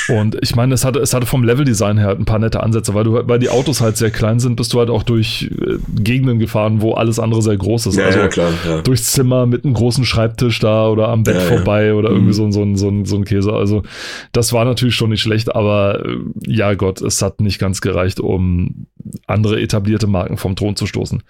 Und 0.09 0.37
ich 0.41 0.55
meine, 0.55 0.73
es 0.73 0.83
hatte, 0.85 0.99
es 0.99 1.13
hatte 1.13 1.25
vom 1.25 1.43
Leveldesign 1.43 1.97
her 1.97 2.07
halt 2.07 2.19
ein 2.19 2.25
paar 2.25 2.39
nette 2.39 2.61
Ansätze, 2.61 2.93
weil, 2.93 3.03
du, 3.03 3.21
weil 3.27 3.39
die 3.39 3.49
Autos 3.49 3.81
halt 3.81 3.97
sehr 3.97 4.11
klein 4.11 4.39
sind, 4.39 4.55
bist 4.55 4.73
du 4.73 4.79
halt 4.79 4.89
auch 4.89 5.03
durch 5.03 5.49
äh, 5.51 5.77
Gegenden 6.01 6.39
gefahren, 6.39 6.81
wo 6.81 6.93
alles 6.93 7.19
andere 7.19 7.41
sehr 7.41 7.57
groß 7.57 7.87
ist. 7.87 7.97
Ja, 7.97 8.05
also 8.05 8.19
ja, 8.19 8.27
klar, 8.27 8.49
ja. 8.67 8.81
durchs 8.81 9.11
Zimmer 9.11 9.45
mit 9.45 9.63
einem 9.63 9.73
großen 9.73 10.05
Schreibtisch 10.05 10.59
da 10.59 10.87
oder 10.87 11.09
am 11.09 11.23
Bett 11.23 11.35
ja, 11.35 11.41
vorbei 11.41 11.93
oder 11.93 12.09
irgendwie 12.09 12.27
mhm. 12.27 12.51
so, 12.51 12.51
so, 12.51 12.75
so, 12.75 13.05
so 13.05 13.15
ein 13.15 13.25
Käse. 13.25 13.53
Also 13.53 13.83
das 14.31 14.53
war 14.53 14.65
natürlich 14.65 14.95
schon 14.95 15.09
nicht 15.11 15.21
schlecht, 15.21 15.55
aber 15.55 16.03
äh, 16.05 16.17
ja 16.47 16.73
Gott, 16.73 17.01
es 17.01 17.21
hat 17.21 17.41
nicht 17.41 17.59
ganz 17.59 17.81
gereicht, 17.81 18.19
um 18.19 18.87
andere 19.27 19.59
etablierte 19.59 20.07
Marken 20.07 20.37
vom 20.37 20.55
Thron 20.55 20.75
zu 20.75 20.85
stoßen. 20.85 21.23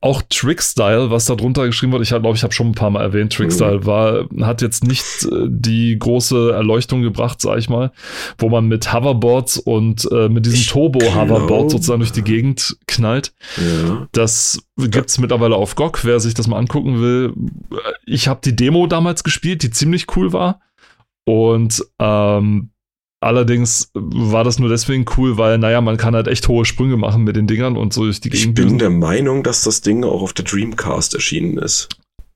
Auch 0.00 0.22
Trickstyle, 0.28 1.10
was 1.10 1.26
da 1.26 1.34
drunter 1.34 1.66
geschrieben 1.66 1.92
wird, 1.92 2.02
ich 2.02 2.10
glaube, 2.10 2.32
ich 2.34 2.42
habe 2.42 2.52
schon 2.52 2.68
ein 2.68 2.74
paar 2.74 2.90
Mal 2.90 3.02
erwähnt, 3.02 3.32
Trickstyle 3.32 3.78
mhm. 3.78 3.86
war, 3.86 4.24
hat 4.42 4.62
jetzt 4.62 4.84
nicht 4.84 5.24
äh, 5.24 5.46
die 5.48 5.98
große 5.98 6.52
Erleuchtung 6.52 7.02
gebracht, 7.02 7.40
sag 7.40 7.58
ich 7.58 7.68
mal 7.68 7.75
wo 8.38 8.48
man 8.48 8.66
mit 8.66 8.92
Hoverboards 8.92 9.58
und 9.58 10.08
äh, 10.10 10.28
mit 10.28 10.46
diesem 10.46 10.66
Turbo-Hoverboard 10.72 11.70
sozusagen 11.70 12.00
durch 12.00 12.12
die 12.12 12.22
Gegend 12.22 12.76
knallt. 12.86 13.34
Ja. 13.56 14.08
Das 14.12 14.60
gibt's 14.76 15.18
mittlerweile 15.18 15.56
auf 15.56 15.74
GOG, 15.74 16.04
wer 16.04 16.20
sich 16.20 16.34
das 16.34 16.46
mal 16.46 16.58
angucken 16.58 17.00
will. 17.00 17.32
Ich 18.04 18.28
habe 18.28 18.40
die 18.44 18.56
Demo 18.56 18.86
damals 18.86 19.24
gespielt, 19.24 19.62
die 19.62 19.70
ziemlich 19.70 20.06
cool 20.16 20.32
war. 20.32 20.60
Und 21.24 21.84
ähm, 21.98 22.70
Allerdings 23.20 23.90
war 23.94 24.44
das 24.44 24.58
nur 24.58 24.68
deswegen 24.68 25.06
cool, 25.16 25.38
weil, 25.38 25.56
naja, 25.56 25.80
man 25.80 25.96
kann 25.96 26.14
halt 26.14 26.28
echt 26.28 26.46
hohe 26.48 26.64
Sprünge 26.66 26.96
machen 26.96 27.24
mit 27.24 27.34
den 27.34 27.46
Dingern 27.46 27.76
und 27.76 27.92
so 27.92 28.04
durch 28.04 28.20
die 28.20 28.28
Gegend. 28.28 28.58
Ich 28.58 28.64
bin 28.66 28.78
der 28.78 28.90
Meinung, 28.90 29.42
dass 29.42 29.64
das 29.64 29.80
Ding 29.80 30.04
auch 30.04 30.22
auf 30.22 30.34
der 30.34 30.44
Dreamcast 30.44 31.14
erschienen 31.14 31.56
ist. 31.56 31.88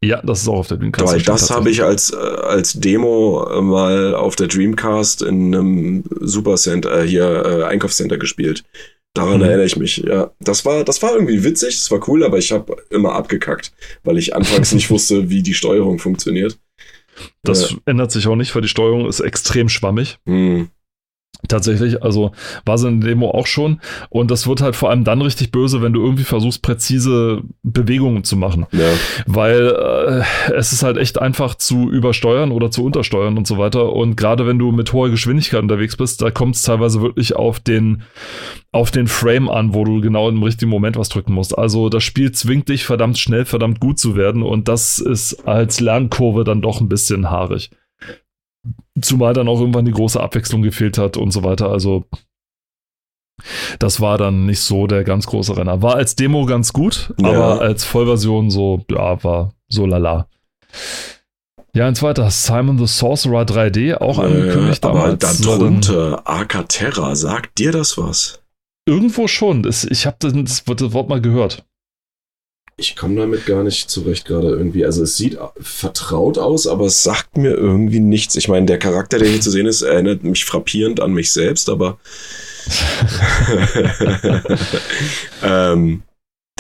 Ja, 0.03 0.23
das 0.23 0.43
ist 0.43 0.49
auch 0.49 0.61
auf 0.61 0.69
der 0.69 0.79
Dreamcast. 0.79 1.13
Weil 1.13 1.23
das 1.23 1.51
habe 1.51 1.71
ich 1.71 1.83
als, 1.83 2.11
äh, 2.13 2.17
als 2.17 2.73
Demo 2.73 3.47
äh, 3.51 3.61
mal 3.61 4.15
auf 4.15 4.35
der 4.35 4.47
Dreamcast 4.47 5.23
in 5.23 5.55
einem 5.55 6.05
Supercenter, 6.21 7.03
äh, 7.03 7.07
hier 7.07 7.45
äh, 7.45 7.65
Einkaufscenter 7.65 8.17
gespielt. 8.17 8.65
Daran 9.13 9.39
mhm. 9.39 9.45
erinnere 9.45 9.67
ich 9.67 9.77
mich. 9.77 9.99
Ja, 9.99 10.31
das 10.41 10.65
war, 10.65 10.85
das 10.85 11.03
war 11.03 11.13
irgendwie 11.13 11.45
witzig, 11.45 11.77
das 11.77 11.91
war 11.91 12.09
cool, 12.09 12.25
aber 12.25 12.39
ich 12.39 12.51
habe 12.51 12.77
immer 12.89 13.13
abgekackt, 13.13 13.73
weil 14.03 14.17
ich 14.17 14.35
anfangs 14.35 14.73
nicht 14.73 14.91
wusste, 14.91 15.29
wie 15.29 15.43
die 15.43 15.55
Steuerung 15.55 15.99
funktioniert. 15.99 16.59
Das 17.43 17.73
äh, 17.73 17.77
ändert 17.85 18.11
sich 18.11 18.27
auch 18.27 18.37
nicht, 18.37 18.55
weil 18.55 18.63
die 18.63 18.69
Steuerung 18.69 19.07
ist 19.07 19.21
extrem 19.21 19.69
schwammig. 19.69 20.19
Mhm. 20.25 20.71
Tatsächlich, 21.49 22.03
also 22.03 22.33
war 22.65 22.79
so 22.79 22.87
eine 22.87 23.01
Demo 23.01 23.31
auch 23.31 23.47
schon. 23.47 23.81
Und 24.09 24.31
das 24.31 24.47
wird 24.47 24.61
halt 24.61 24.77
vor 24.77 24.91
allem 24.91 25.05
dann 25.05 25.23
richtig 25.23 25.51
böse, 25.51 25.83
wenn 25.83 25.93
du 25.93 26.03
irgendwie 26.03 26.25
versuchst, 26.25 26.63
präzise 26.63 27.43
Bewegungen 27.63 28.25
zu 28.25 28.37
machen. 28.37 28.67
Ja. 28.73 28.91
Weil 29.27 30.25
äh, 30.49 30.53
es 30.55 30.73
ist 30.73 30.83
halt 30.83 30.97
echt 30.97 31.21
einfach 31.21 31.55
zu 31.55 31.91
übersteuern 31.91 32.53
oder 32.53 32.71
zu 32.71 32.85
untersteuern 32.85 33.39
und 33.39 33.47
so 33.47 33.59
weiter. 33.59 33.93
Und 33.93 34.17
gerade 34.17 34.47
wenn 34.47 34.59
du 34.59 34.71
mit 34.73 34.93
hoher 34.93 35.11
Geschwindigkeit 35.11 35.63
unterwegs 35.63 35.97
bist, 35.97 36.21
da 36.23 36.31
kommt 36.31 36.57
es 36.57 36.63
teilweise 36.63 37.01
wirklich 37.01 37.37
auf 37.37 37.59
den, 37.59 38.03
auf 38.73 38.91
den 38.91 39.07
Frame 39.07 39.49
an, 39.49 39.75
wo 39.75 39.85
du 39.85 40.01
genau 40.01 40.29
im 40.29 40.43
richtigen 40.43 40.71
Moment 40.71 40.97
was 40.97 41.09
drücken 41.09 41.33
musst. 41.33 41.57
Also 41.57 41.89
das 41.89 42.05
Spiel 42.05 42.33
zwingt 42.33 42.69
dich 42.69 42.85
verdammt 42.85 43.19
schnell, 43.19 43.45
verdammt 43.45 43.81
gut 43.81 43.99
zu 43.99 44.15
werden. 44.15 44.43
Und 44.43 44.69
das 44.69 44.99
ist 44.99 45.47
als 45.49 45.81
Lernkurve 45.81 46.45
dann 46.45 46.63
doch 46.63 46.81
ein 46.81 46.89
bisschen 46.89 47.31
haarig. 47.31 47.71
Zumal 49.01 49.33
dann 49.35 49.49
auch 49.49 49.61
irgendwann 49.61 49.85
die 49.85 49.93
große 49.93 50.21
Abwechslung 50.21 50.63
gefehlt 50.63 50.99
hat 50.99 51.17
und 51.17 51.31
so 51.31 51.43
weiter. 51.43 51.71
Also 51.71 52.05
das 53.79 54.01
war 54.01 54.19
dann 54.19 54.47
nicht 54.47 54.61
so 54.61 54.87
der 54.87 55.05
ganz 55.05 55.27
große 55.27 55.57
Renner. 55.57 55.83
War 55.83 55.97
als 55.97 56.17
Demo 56.17 56.47
ganz 56.47 56.73
gut, 56.73 57.15
ja. 57.19 57.29
aber 57.29 57.61
als 57.61 57.85
Vollversion 57.85 58.51
so, 58.51 58.85
ja, 58.91 59.23
war 59.25 59.55
so 59.69 59.87
lala. 59.87 60.29
Ja, 61.73 61.87
ein 61.87 61.95
zweiter, 61.95 62.31
Simon 62.31 62.79
the 62.79 62.87
Sorcerer 62.87 63.43
3D, 63.43 63.97
auch 63.97 64.19
angekündigt 64.19 64.85
äh, 64.85 64.89
aber 64.89 64.99
damals. 64.99 65.47
Aber 65.47 65.59
darunter, 65.59 66.23
Arcaterra, 66.27 67.15
sagt 67.15 67.59
dir 67.59 67.71
das 67.71 67.97
was? 67.97 68.43
Irgendwo 68.87 69.29
schon. 69.29 69.65
Ich 69.89 70.07
habe 70.07 70.17
das 70.19 70.67
Wort 70.67 71.09
mal 71.09 71.21
gehört. 71.21 71.65
Ich 72.81 72.97
komme 72.97 73.17
damit 73.17 73.45
gar 73.45 73.63
nicht 73.63 73.91
zurecht 73.91 74.25
gerade 74.25 74.49
irgendwie. 74.49 74.87
Also 74.87 75.03
es 75.03 75.17
sieht 75.17 75.37
vertraut 75.61 76.39
aus, 76.39 76.67
aber 76.67 76.87
es 76.87 77.03
sagt 77.03 77.37
mir 77.37 77.51
irgendwie 77.51 78.01
nichts. 78.01 78.37
Ich 78.37 78.49
meine, 78.49 78.65
der 78.65 78.79
Charakter, 78.79 79.19
der 79.19 79.29
hier 79.29 79.43
zu 79.43 79.51
sehen 79.51 79.67
ist, 79.67 79.83
erinnert 79.83 80.25
mich 80.25 80.47
frappierend 80.47 81.01
an 81.01 81.13
mich 81.13 81.31
selbst, 81.31 81.69
aber 81.69 81.99
ähm, 85.43 86.03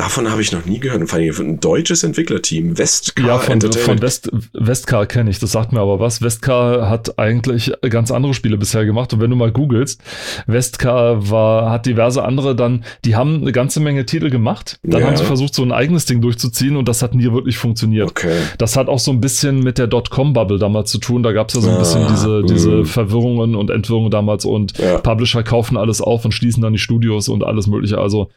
Davon 0.01 0.31
habe 0.31 0.41
ich 0.41 0.51
noch 0.51 0.65
nie 0.65 0.81
gehört. 0.81 1.07
vor 1.11 1.19
allem 1.19 1.35
ein 1.39 1.61
deutsches 1.61 2.05
Entwicklerteam, 2.05 2.79
Westcar 2.79 3.27
Ja, 3.27 3.39
von, 3.39 3.61
von 3.61 4.01
West, 4.01 4.31
Westcar 4.55 5.05
kenne 5.05 5.29
ich, 5.29 5.41
das 5.41 5.53
sagt 5.53 5.73
mir 5.73 5.81
aber 5.81 6.01
was. 6.01 6.23
Westcar 6.23 6.89
hat 6.89 7.19
eigentlich 7.19 7.71
ganz 7.83 8.11
andere 8.11 8.33
Spiele 8.33 8.57
bisher 8.57 8.87
gemacht. 8.87 9.13
Und 9.13 9.21
wenn 9.21 9.29
du 9.29 9.37
mal 9.37 9.53
googelst, 9.53 10.01
Westcar 10.47 11.29
war, 11.31 11.71
hat 11.71 11.85
diverse 11.85 12.25
andere 12.25 12.57
dann, 12.57 12.83
die 13.05 13.15
haben 13.15 13.43
eine 13.43 13.53
ganze 13.53 13.81
Menge 13.81 14.07
Titel 14.07 14.31
gemacht. 14.31 14.79
Dann 14.83 15.03
ja. 15.03 15.07
haben 15.07 15.19
sie 15.19 15.25
versucht, 15.25 15.55
so 15.55 15.63
ein 15.63 15.71
eigenes 15.71 16.07
Ding 16.07 16.23
durchzuziehen 16.23 16.79
und 16.79 16.89
das 16.89 17.03
hat 17.03 17.15
nie 17.15 17.31
wirklich 17.31 17.59
funktioniert. 17.59 18.09
Okay. 18.09 18.39
Das 18.57 18.79
hat 18.79 18.89
auch 18.89 19.01
so 19.01 19.11
ein 19.11 19.21
bisschen 19.21 19.61
mit 19.61 19.77
der 19.77 19.87
Dotcom-Bubble 19.87 20.59
damals 20.59 20.91
zu 20.91 20.97
tun. 20.97 21.23
Da 21.23 21.33
gab 21.33 21.51
es 21.51 21.57
ja 21.57 21.61
so 21.61 21.69
ein 21.69 21.77
ah, 21.77 21.79
bisschen 21.79 22.07
diese, 22.09 22.43
diese 22.45 22.71
mhm. 22.71 22.85
Verwirrungen 22.87 23.55
und 23.55 23.69
Entwirrungen 23.69 24.11
damals 24.11 24.47
und 24.47 24.79
ja. 24.79 24.97
Publisher 24.97 25.43
kaufen 25.43 25.77
alles 25.77 26.01
auf 26.01 26.25
und 26.25 26.33
schließen 26.33 26.63
dann 26.63 26.73
die 26.73 26.79
Studios 26.79 27.29
und 27.29 27.45
alles 27.45 27.67
Mögliche. 27.67 27.99
Also, 27.99 28.31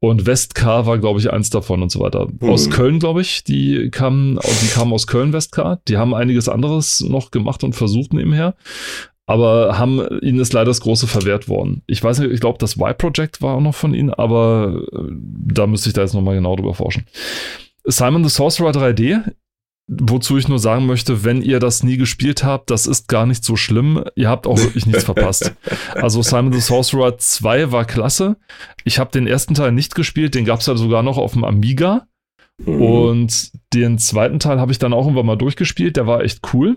und 0.00 0.26
Westcar 0.26 0.84
war 0.84 0.97
glaube 0.98 1.20
ich, 1.20 1.32
eins 1.32 1.50
davon 1.50 1.82
und 1.82 1.90
so 1.90 2.00
weiter. 2.00 2.28
Hm. 2.40 2.48
Aus 2.48 2.70
Köln, 2.70 2.98
glaube 2.98 3.20
ich, 3.20 3.44
die 3.44 3.90
kamen, 3.90 4.38
die 4.62 4.68
kamen 4.68 4.92
aus 4.92 5.06
Köln 5.06 5.32
Westcard. 5.32 5.80
Die 5.88 5.96
haben 5.96 6.14
einiges 6.14 6.48
anderes 6.48 7.00
noch 7.00 7.30
gemacht 7.30 7.64
und 7.64 7.74
versucht 7.74 8.12
nebenher. 8.12 8.54
Aber 9.26 9.78
haben 9.78 10.00
ihnen 10.22 10.40
ist 10.40 10.54
leider 10.54 10.66
das 10.66 10.80
große 10.80 11.06
verwehrt 11.06 11.48
worden. 11.48 11.82
Ich 11.86 12.02
weiß 12.02 12.18
nicht, 12.20 12.32
ich 12.32 12.40
glaube, 12.40 12.58
das 12.58 12.76
Y-Project 12.76 13.42
war 13.42 13.56
auch 13.56 13.60
noch 13.60 13.74
von 13.74 13.92
ihnen, 13.92 14.12
aber 14.12 14.82
äh, 14.90 14.98
da 15.52 15.66
müsste 15.66 15.90
ich 15.90 15.94
da 15.94 16.00
jetzt 16.00 16.14
nochmal 16.14 16.36
genau 16.36 16.56
drüber 16.56 16.72
forschen. 16.72 17.04
Simon 17.84 18.24
the 18.24 18.30
Sorcerer 18.30 18.70
3D 18.70 19.22
Wozu 19.90 20.36
ich 20.36 20.48
nur 20.48 20.58
sagen 20.58 20.84
möchte, 20.84 21.24
wenn 21.24 21.40
ihr 21.40 21.60
das 21.60 21.82
nie 21.82 21.96
gespielt 21.96 22.44
habt, 22.44 22.70
das 22.70 22.86
ist 22.86 23.08
gar 23.08 23.24
nicht 23.24 23.42
so 23.42 23.56
schlimm. 23.56 24.04
Ihr 24.16 24.28
habt 24.28 24.46
auch 24.46 24.58
wirklich 24.58 24.84
nichts 24.84 25.04
verpasst. 25.04 25.54
Also 25.94 26.20
Simon 26.20 26.52
the 26.52 26.60
Sorcerer 26.60 27.16
2 27.16 27.72
war 27.72 27.86
klasse. 27.86 28.36
Ich 28.84 28.98
habe 28.98 29.10
den 29.10 29.26
ersten 29.26 29.54
Teil 29.54 29.72
nicht 29.72 29.94
gespielt, 29.94 30.34
den 30.34 30.44
gab 30.44 30.60
es 30.60 30.66
ja 30.66 30.76
sogar 30.76 31.02
noch 31.02 31.16
auf 31.16 31.32
dem 31.32 31.44
Amiga. 31.44 32.06
Mhm. 32.58 32.82
Und 32.82 33.52
den 33.72 33.98
zweiten 33.98 34.38
Teil 34.38 34.60
habe 34.60 34.72
ich 34.72 34.78
dann 34.78 34.92
auch 34.92 35.04
irgendwann 35.04 35.26
mal 35.26 35.36
durchgespielt, 35.36 35.96
der 35.96 36.06
war 36.06 36.22
echt 36.22 36.40
cool. 36.52 36.76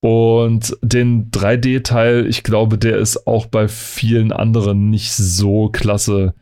Und 0.00 0.76
den 0.82 1.30
3D-Teil, 1.30 2.26
ich 2.26 2.42
glaube, 2.42 2.78
der 2.78 2.96
ist 2.96 3.26
auch 3.26 3.46
bei 3.46 3.68
vielen 3.68 4.32
anderen 4.32 4.88
nicht 4.90 5.12
so 5.12 5.68
klasse, 5.68 6.34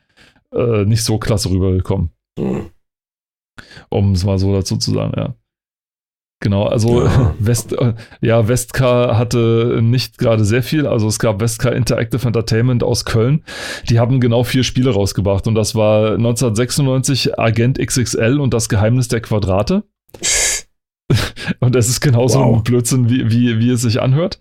äh, 0.54 0.84
nicht 0.84 1.02
so 1.02 1.18
klasse 1.18 1.50
rübergekommen. 1.50 2.10
Mhm. 2.38 2.70
Um 3.90 4.12
es 4.12 4.24
mal 4.24 4.38
so 4.38 4.52
dazu 4.52 4.76
zu 4.76 4.92
sagen, 4.92 5.12
ja. 5.16 5.34
Genau, 6.40 6.66
also 6.66 7.04
ja. 7.04 7.34
West, 7.40 7.72
äh, 7.72 7.94
ja, 8.20 8.46
Westcar 8.46 9.18
hatte 9.18 9.80
nicht 9.82 10.18
gerade 10.18 10.44
sehr 10.44 10.62
viel. 10.62 10.86
Also 10.86 11.08
es 11.08 11.18
gab 11.18 11.40
Westcar 11.40 11.72
Interactive 11.72 12.24
Entertainment 12.24 12.84
aus 12.84 13.04
Köln. 13.04 13.44
Die 13.88 13.98
haben 13.98 14.20
genau 14.20 14.44
vier 14.44 14.62
Spiele 14.62 14.90
rausgebracht 14.90 15.48
und 15.48 15.56
das 15.56 15.74
war 15.74 16.12
1996 16.12 17.38
Agent 17.38 17.78
XXL 17.78 18.38
und 18.38 18.54
das 18.54 18.68
Geheimnis 18.68 19.08
der 19.08 19.20
Quadrate. 19.20 19.82
und 21.60 21.74
es 21.74 21.88
ist 21.88 22.00
genauso 22.00 22.38
wow. 22.38 22.56
ein 22.56 22.62
Blödsinn, 22.62 23.10
wie, 23.10 23.30
wie, 23.30 23.58
wie 23.58 23.70
es 23.70 23.82
sich 23.82 24.00
anhört. 24.00 24.38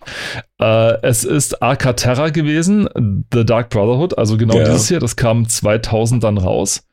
Äh, 0.62 1.02
es 1.02 1.24
ist 1.24 1.64
Arcaterra 1.64 2.30
gewesen, 2.30 2.88
The 3.34 3.46
Dark 3.46 3.70
Brotherhood, 3.70 4.18
also 4.18 4.38
genau 4.38 4.58
ja. 4.58 4.66
dieses 4.66 4.88
hier, 4.88 5.00
das 5.00 5.16
kam 5.16 5.48
2000 5.48 6.24
dann 6.24 6.38
raus. 6.38 6.86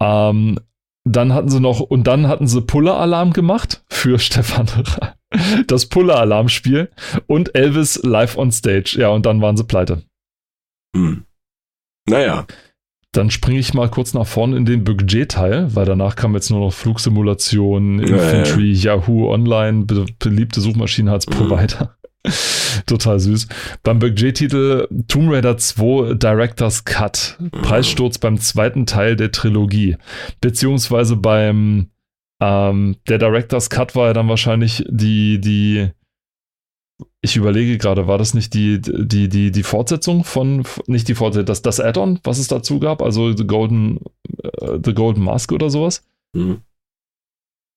Ähm, 0.00 0.58
dann 1.04 1.34
hatten 1.34 1.48
sie 1.48 1.60
noch, 1.60 1.80
und 1.80 2.06
dann 2.06 2.28
hatten 2.28 2.46
sie 2.46 2.62
Puller-Alarm 2.62 3.32
gemacht 3.32 3.84
für 3.88 4.18
Stefan. 4.18 4.66
Das 5.66 5.86
Puller-Alarm-Spiel 5.86 6.90
und 7.26 7.54
Elvis 7.54 8.00
live 8.02 8.36
on 8.38 8.52
stage. 8.52 8.96
Ja, 8.98 9.08
und 9.08 9.26
dann 9.26 9.40
waren 9.42 9.56
sie 9.56 9.64
pleite. 9.64 10.02
Hm. 10.96 11.24
Naja. 12.08 12.46
Dann 13.12 13.30
springe 13.30 13.60
ich 13.60 13.74
mal 13.74 13.88
kurz 13.88 14.12
nach 14.14 14.26
vorne 14.26 14.56
in 14.56 14.64
den 14.64 14.82
Budget-Teil, 14.82 15.74
weil 15.74 15.86
danach 15.86 16.16
kam 16.16 16.34
jetzt 16.34 16.50
nur 16.50 16.60
noch 16.60 16.72
Flugsimulation, 16.72 18.00
Infantry, 18.00 18.72
ja, 18.72 18.94
ja. 18.94 18.96
Yahoo 18.96 19.30
Online, 19.30 19.84
be 19.84 20.06
beliebte 20.18 20.60
Suchmaschinen 20.60 21.12
als 21.12 21.26
hm. 21.26 21.34
Provider. 21.34 21.96
Total 22.86 23.20
süß. 23.20 23.48
Beim 23.82 23.98
Budget-Titel 23.98 24.88
Tomb 25.08 25.30
Raider 25.30 25.56
2 25.56 26.14
Director's 26.14 26.84
Cut. 26.84 27.38
Preissturz 27.62 28.18
beim 28.18 28.38
zweiten 28.38 28.86
Teil 28.86 29.16
der 29.16 29.32
Trilogie. 29.32 29.96
Beziehungsweise 30.40 31.16
beim 31.16 31.90
ähm, 32.40 32.96
der 33.08 33.18
Director's 33.18 33.70
Cut 33.70 33.94
war 33.94 34.08
ja 34.08 34.12
dann 34.12 34.28
wahrscheinlich 34.28 34.84
die, 34.88 35.40
die, 35.40 35.90
ich 37.20 37.36
überlege 37.36 37.78
gerade, 37.78 38.06
war 38.06 38.18
das 38.18 38.34
nicht 38.34 38.54
die, 38.54 38.80
die, 38.80 39.28
die, 39.28 39.50
die 39.50 39.62
Fortsetzung 39.62 40.24
von, 40.24 40.64
nicht 40.86 41.08
die 41.08 41.14
Fortsetzung, 41.14 41.46
das, 41.46 41.62
das 41.62 41.80
Add-on, 41.80 42.20
was 42.24 42.38
es 42.38 42.48
dazu 42.48 42.80
gab, 42.80 43.02
also 43.02 43.36
The 43.36 43.46
Golden, 43.46 44.00
uh, 44.60 44.78
The 44.82 44.94
Golden 44.94 45.22
Mask 45.22 45.52
oder 45.52 45.70
sowas? 45.70 46.02
Mhm 46.34 46.62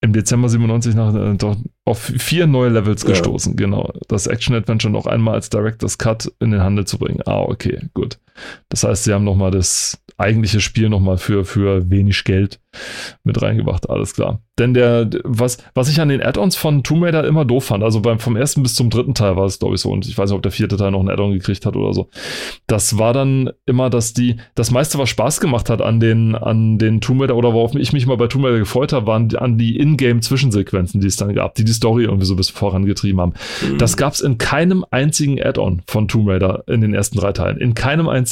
im 0.01 0.13
Dezember 0.13 0.49
97 0.49 0.95
nach, 0.95 1.13
äh, 1.13 1.35
doch 1.35 1.55
auf 1.87 1.99
vier 1.99 2.47
neue 2.47 2.69
Levels 2.69 3.03
ja. 3.03 3.09
gestoßen, 3.09 3.55
genau. 3.55 3.91
Das 4.07 4.27
Action-Adventure 4.27 4.91
noch 4.91 5.05
einmal 5.05 5.35
als 5.35 5.49
Director's 5.49 5.97
Cut 5.97 6.31
in 6.39 6.51
den 6.51 6.61
Handel 6.61 6.85
zu 6.85 6.97
bringen. 6.97 7.21
Ah, 7.25 7.41
okay, 7.41 7.79
gut. 7.93 8.17
Das 8.69 8.83
heißt, 8.83 9.05
sie 9.05 9.13
haben 9.13 9.23
nochmal 9.23 9.51
das 9.51 10.01
eigentliche 10.17 10.61
Spiel 10.61 10.89
nochmal 10.89 11.17
für, 11.17 11.45
für 11.45 11.89
wenig 11.89 12.23
Geld 12.23 12.59
mit 13.23 13.41
reingebracht, 13.41 13.89
alles 13.89 14.13
klar. 14.13 14.41
Denn 14.59 14.73
der, 14.73 15.09
was, 15.23 15.57
was 15.75 15.89
ich 15.89 16.01
an 16.01 16.09
den 16.09 16.21
Add-ons 16.21 16.55
von 16.55 16.83
Tomb 16.83 17.03
Raider 17.03 17.25
immer 17.25 17.45
doof 17.45 17.65
fand, 17.65 17.83
also 17.83 18.01
beim, 18.01 18.19
vom 18.19 18.35
ersten 18.35 18.63
bis 18.63 18.73
zum 18.73 18.89
dritten 18.89 19.13
Teil 19.13 19.35
war 19.35 19.45
es, 19.45 19.59
glaube 19.59 19.75
ich, 19.75 19.81
so, 19.81 19.91
und 19.91 20.07
ich 20.07 20.17
weiß 20.17 20.29
nicht, 20.29 20.35
ob 20.35 20.41
der 20.41 20.51
vierte 20.51 20.77
Teil 20.77 20.91
noch 20.91 20.99
ein 20.99 21.09
Add-on 21.09 21.33
gekriegt 21.33 21.65
hat 21.65 21.75
oder 21.75 21.93
so. 21.93 22.09
Das 22.65 22.97
war 22.97 23.13
dann 23.13 23.51
immer, 23.67 23.89
dass 23.91 24.13
die, 24.13 24.37
das 24.55 24.71
meiste, 24.71 24.97
was 24.97 25.09
Spaß 25.09 25.39
gemacht 25.39 25.69
hat 25.69 25.81
an 25.81 25.99
den, 25.99 26.33
an 26.35 26.79
den 26.79 27.01
Tomb 27.01 27.21
Raider 27.21 27.35
oder 27.35 27.53
worauf 27.53 27.75
ich 27.75 27.93
mich 27.93 28.07
mal 28.07 28.17
bei 28.17 28.27
Tomb 28.27 28.45
Raider 28.45 28.59
gefreut 28.59 28.93
habe, 28.93 29.05
waren 29.05 29.29
die, 29.29 29.37
an 29.37 29.57
die 29.59 29.79
Ingame-Zwischensequenzen, 29.79 31.01
die 31.01 31.07
es 31.07 31.17
dann 31.17 31.33
gab, 31.35 31.53
die 31.55 31.63
die 31.63 31.73
Story 31.73 32.05
irgendwie 32.05 32.25
so 32.25 32.35
bis 32.35 32.49
vorangetrieben 32.49 33.21
haben. 33.21 33.33
Mhm. 33.61 33.77
Das 33.77 33.95
gab 33.95 34.13
es 34.13 34.21
in 34.21 34.39
keinem 34.39 34.85
einzigen 34.89 35.41
Add-on 35.41 35.83
von 35.87 36.07
Tomb 36.07 36.29
Raider 36.29 36.63
in 36.67 36.81
den 36.81 36.95
ersten 36.95 37.19
drei 37.19 37.31
Teilen. 37.31 37.57
In 37.57 37.75
keinem 37.75 38.07
einzigen. 38.09 38.26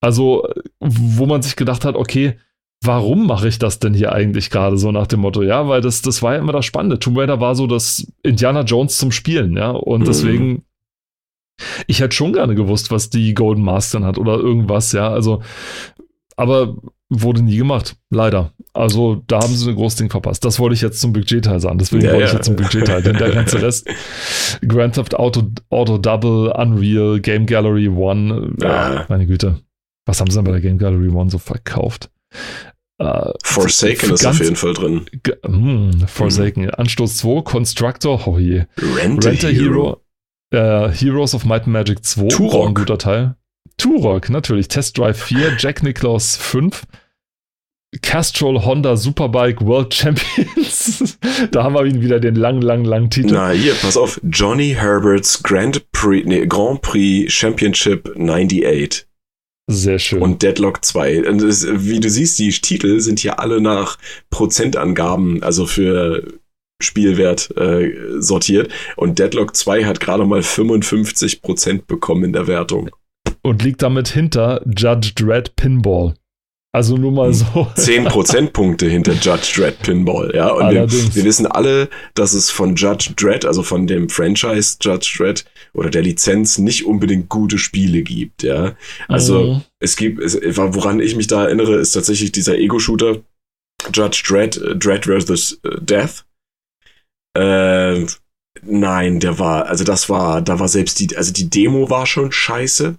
Also, 0.00 0.46
wo 0.80 1.26
man 1.26 1.42
sich 1.42 1.56
gedacht 1.56 1.84
hat, 1.84 1.96
okay, 1.96 2.38
warum 2.82 3.26
mache 3.26 3.48
ich 3.48 3.58
das 3.58 3.78
denn 3.78 3.94
hier 3.94 4.12
eigentlich 4.12 4.50
gerade 4.50 4.76
so 4.76 4.92
nach 4.92 5.06
dem 5.06 5.20
Motto? 5.20 5.42
Ja, 5.42 5.68
weil 5.68 5.80
das, 5.80 6.02
das 6.02 6.22
war 6.22 6.34
ja 6.34 6.40
immer 6.40 6.52
das 6.52 6.66
Spannende. 6.66 6.98
Tomb 6.98 7.18
Raider 7.18 7.40
war 7.40 7.54
so 7.54 7.66
das 7.66 8.06
Indiana 8.22 8.62
Jones 8.62 8.98
zum 8.98 9.12
Spielen, 9.12 9.56
ja. 9.56 9.70
Und 9.70 10.02
mhm. 10.02 10.04
deswegen, 10.04 10.64
ich 11.86 12.00
hätte 12.00 12.14
schon 12.14 12.32
gerne 12.32 12.54
gewusst, 12.54 12.90
was 12.90 13.10
die 13.10 13.34
Golden 13.34 13.62
Mask 13.62 13.92
dann 13.92 14.04
hat 14.04 14.18
oder 14.18 14.34
irgendwas, 14.34 14.92
ja. 14.92 15.08
Also, 15.08 15.42
aber 16.36 16.76
wurde 17.22 17.42
nie 17.42 17.56
gemacht, 17.56 17.96
leider. 18.10 18.52
Also 18.72 19.22
da 19.26 19.40
haben 19.40 19.54
sie 19.54 19.68
ein 19.68 19.76
großes 19.76 19.98
Ding 19.98 20.10
verpasst. 20.10 20.44
Das 20.44 20.58
wollte 20.58 20.74
ich 20.74 20.80
jetzt 20.80 21.00
zum 21.00 21.12
Budgetteil 21.12 21.60
sagen. 21.60 21.78
Deswegen 21.78 22.04
ja, 22.04 22.12
wollte 22.12 22.24
ja. 22.24 22.28
ich 22.28 22.34
jetzt 22.34 22.46
zum 22.46 22.56
Budgetteil. 22.56 23.02
Denn 23.02 23.16
der 23.16 23.30
ganze 23.30 23.62
Rest, 23.62 23.88
Grand 24.66 24.94
Theft 24.94 25.14
Auto, 25.14 25.50
Auto 25.70 25.98
Double, 25.98 26.52
Unreal, 26.56 27.20
Game 27.20 27.46
Gallery 27.46 27.88
One, 27.88 28.52
ja, 28.60 29.06
meine 29.08 29.26
Güte. 29.26 29.60
Was 30.06 30.20
haben 30.20 30.30
sie 30.30 30.36
denn 30.36 30.44
bei 30.44 30.52
der 30.52 30.60
Game 30.60 30.78
Gallery 30.78 31.08
One 31.08 31.30
so 31.30 31.38
verkauft? 31.38 32.10
Uh, 33.02 33.32
Forsaken 33.42 34.12
ist 34.12 34.24
auf 34.24 34.38
jeden 34.38 34.56
Fall 34.56 34.72
drin. 34.72 35.06
Mh, 35.46 36.06
Forsaken. 36.06 36.64
Mhm. 36.64 36.70
Anstoß 36.70 37.16
2, 37.18 37.42
Constructor, 37.42 38.28
oh 38.28 38.38
je. 38.38 38.66
Rent 38.78 39.24
Renter 39.24 39.48
Hero. 39.48 39.72
Hero 39.72 40.04
uh, 40.54 40.88
Heroes 40.90 41.34
of 41.34 41.44
Might 41.44 41.64
and 41.64 41.72
Magic 41.72 42.04
2, 42.04 42.28
Turok. 42.28 42.68
ein 42.68 42.74
guter 42.74 42.98
Teil. 42.98 43.36
Turok, 43.76 44.30
natürlich. 44.30 44.68
Test 44.68 44.96
Drive 44.96 45.20
4, 45.20 45.56
Jack 45.58 45.82
Nicklaus 45.82 46.36
5. 46.36 46.84
Castrol 48.02 48.64
Honda 48.64 48.96
Superbike 48.96 49.60
World 49.60 49.94
Champions. 49.94 51.18
da 51.50 51.64
haben 51.64 51.74
wir 51.74 51.84
ihn 51.84 52.00
wieder 52.00 52.20
den 52.20 52.34
langen, 52.34 52.62
langen, 52.62 52.84
langen 52.84 53.10
Titel. 53.10 53.34
Na, 53.34 53.50
hier, 53.50 53.74
pass 53.74 53.96
auf. 53.96 54.20
Johnny 54.24 54.74
Herberts 54.78 55.42
Grand 55.42 55.90
Prix, 55.92 56.26
nee, 56.26 56.46
Grand 56.46 56.82
Prix 56.82 57.32
Championship 57.32 58.08
98. 58.16 59.06
Sehr 59.66 59.98
schön. 59.98 60.20
Und 60.20 60.42
Deadlock 60.42 60.84
2. 60.84 61.28
Und 61.28 61.42
das, 61.42 61.66
wie 61.66 62.00
du 62.00 62.10
siehst, 62.10 62.38
die 62.38 62.50
Titel 62.50 63.00
sind 63.00 63.20
hier 63.20 63.38
alle 63.38 63.60
nach 63.60 63.98
Prozentangaben, 64.30 65.42
also 65.42 65.66
für 65.66 66.22
Spielwert 66.82 67.56
äh, 67.56 68.20
sortiert. 68.20 68.70
Und 68.96 69.18
Deadlock 69.18 69.56
2 69.56 69.84
hat 69.84 70.00
gerade 70.00 70.26
mal 70.26 70.40
55% 70.40 71.86
bekommen 71.86 72.24
in 72.24 72.32
der 72.32 72.46
Wertung. 72.46 72.90
Und 73.42 73.62
liegt 73.62 73.82
damit 73.82 74.08
hinter 74.08 74.62
Judge 74.66 75.12
Dredd 75.14 75.56
Pinball. 75.56 76.14
Also 76.74 76.96
nur 76.96 77.12
mal 77.12 77.32
so. 77.32 77.68
10 77.76 78.06
Prozentpunkte 78.06 78.88
hinter 78.88 79.12
Judge 79.12 79.52
Dredd 79.54 79.80
Pinball, 79.82 80.32
ja. 80.34 80.48
Und 80.48 80.72
wir, 80.72 80.90
wir, 80.90 81.24
wissen 81.24 81.46
alle, 81.46 81.88
dass 82.14 82.32
es 82.32 82.50
von 82.50 82.74
Judge 82.74 83.12
Dredd, 83.14 83.44
also 83.44 83.62
von 83.62 83.86
dem 83.86 84.08
Franchise 84.08 84.78
Judge 84.80 85.14
Dredd 85.16 85.44
oder 85.72 85.88
der 85.88 86.02
Lizenz 86.02 86.58
nicht 86.58 86.84
unbedingt 86.84 87.28
gute 87.28 87.58
Spiele 87.58 88.02
gibt, 88.02 88.42
ja. 88.42 88.74
Also 89.06 89.40
mhm. 89.40 89.62
es 89.78 89.94
gibt, 89.94 90.20
es, 90.20 90.36
woran 90.56 90.98
ich 90.98 91.14
mich 91.14 91.28
da 91.28 91.44
erinnere, 91.44 91.76
ist 91.76 91.92
tatsächlich 91.92 92.32
dieser 92.32 92.58
Ego-Shooter 92.58 93.18
Judge 93.92 94.24
Dredd, 94.26 94.56
äh, 94.56 94.74
Dredd 94.74 95.04
vs. 95.04 95.60
Äh, 95.62 95.80
Death. 95.80 96.24
Äh, 97.38 98.04
nein, 98.62 99.20
der 99.20 99.38
war, 99.38 99.66
also 99.66 99.84
das 99.84 100.08
war, 100.08 100.42
da 100.42 100.58
war 100.58 100.66
selbst 100.66 100.98
die, 100.98 101.16
also 101.16 101.32
die 101.32 101.48
Demo 101.48 101.88
war 101.88 102.06
schon 102.06 102.32
scheiße. 102.32 102.96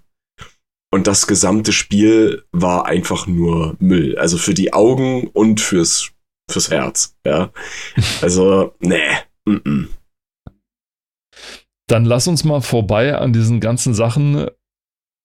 Und 0.95 1.07
das 1.07 1.27
gesamte 1.27 1.73
Spiel 1.73 2.45
war 2.53 2.85
einfach 2.85 3.27
nur 3.27 3.75
Müll. 3.79 4.17
Also 4.17 4.37
für 4.37 4.53
die 4.53 4.71
Augen 4.71 5.27
und 5.27 5.59
fürs, 5.59 6.11
fürs 6.49 6.71
Herz. 6.71 7.17
Ja. 7.25 7.51
Also, 8.21 8.75
nee. 8.79 9.11
Mm 9.43 9.55
-mm. 9.55 9.87
Dann 11.87 12.05
lass 12.05 12.29
uns 12.29 12.45
mal 12.45 12.61
vorbei 12.61 13.13
an 13.17 13.33
diesen 13.33 13.59
ganzen 13.59 13.93
Sachen 13.93 14.47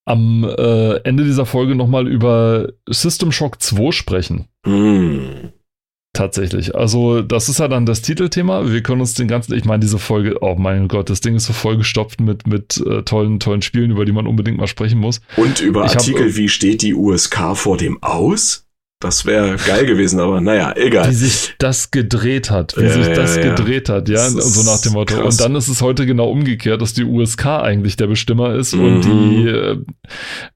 am 0.08 0.42
äh, 0.42 0.96
Ende 1.04 1.22
dieser 1.22 1.46
Folge 1.46 1.76
nochmal 1.76 2.08
über 2.08 2.72
System 2.88 3.30
Shock 3.30 3.62
2 3.62 3.92
sprechen. 3.92 4.48
Mm. 4.66 5.50
Tatsächlich. 6.12 6.74
Also, 6.74 7.22
das 7.22 7.48
ist 7.48 7.60
ja 7.60 7.68
dann 7.68 7.86
das 7.86 8.02
Titelthema. 8.02 8.70
Wir 8.70 8.82
können 8.82 9.00
uns 9.00 9.14
den 9.14 9.28
ganzen, 9.28 9.54
ich 9.54 9.64
meine, 9.64 9.80
diese 9.80 9.98
Folge, 9.98 10.38
oh 10.40 10.56
mein 10.58 10.88
Gott, 10.88 11.08
das 11.08 11.20
Ding 11.20 11.36
ist 11.36 11.46
so 11.46 11.52
vollgestopft 11.52 12.20
mit, 12.20 12.48
mit 12.48 12.82
äh, 12.84 13.02
tollen, 13.02 13.38
tollen 13.38 13.62
Spielen, 13.62 13.92
über 13.92 14.04
die 14.04 14.12
man 14.12 14.26
unbedingt 14.26 14.58
mal 14.58 14.66
sprechen 14.66 14.98
muss. 14.98 15.20
Und 15.36 15.60
über 15.60 15.84
ich 15.84 15.92
Artikel, 15.92 16.28
hab, 16.28 16.36
wie 16.36 16.48
steht 16.48 16.82
die 16.82 16.94
USK 16.94 17.56
vor 17.56 17.76
dem 17.76 18.02
aus? 18.02 18.66
Das 19.02 19.24
wäre 19.24 19.56
geil 19.56 19.86
gewesen, 19.86 20.20
aber 20.20 20.42
naja, 20.42 20.74
egal. 20.76 21.08
Wie 21.08 21.14
sich 21.14 21.54
das 21.58 21.90
gedreht 21.90 22.50
hat, 22.50 22.76
wie 22.76 22.82
ja, 22.82 22.92
sich 22.92 23.08
das 23.14 23.36
ja, 23.36 23.54
gedreht 23.54 23.88
hat, 23.88 24.10
ja, 24.10 24.26
und 24.26 24.42
so 24.42 24.62
nach 24.70 24.82
dem 24.82 24.92
Motto. 24.92 25.14
Krass. 25.14 25.34
Und 25.34 25.40
dann 25.40 25.54
ist 25.54 25.68
es 25.68 25.80
heute 25.80 26.04
genau 26.04 26.28
umgekehrt, 26.28 26.82
dass 26.82 26.92
die 26.92 27.04
USK 27.04 27.46
eigentlich 27.46 27.96
der 27.96 28.08
Bestimmer 28.08 28.54
ist 28.56 28.74
mhm. 28.74 28.84
und 28.84 29.04
die, 29.04 29.46
äh, 29.48 29.78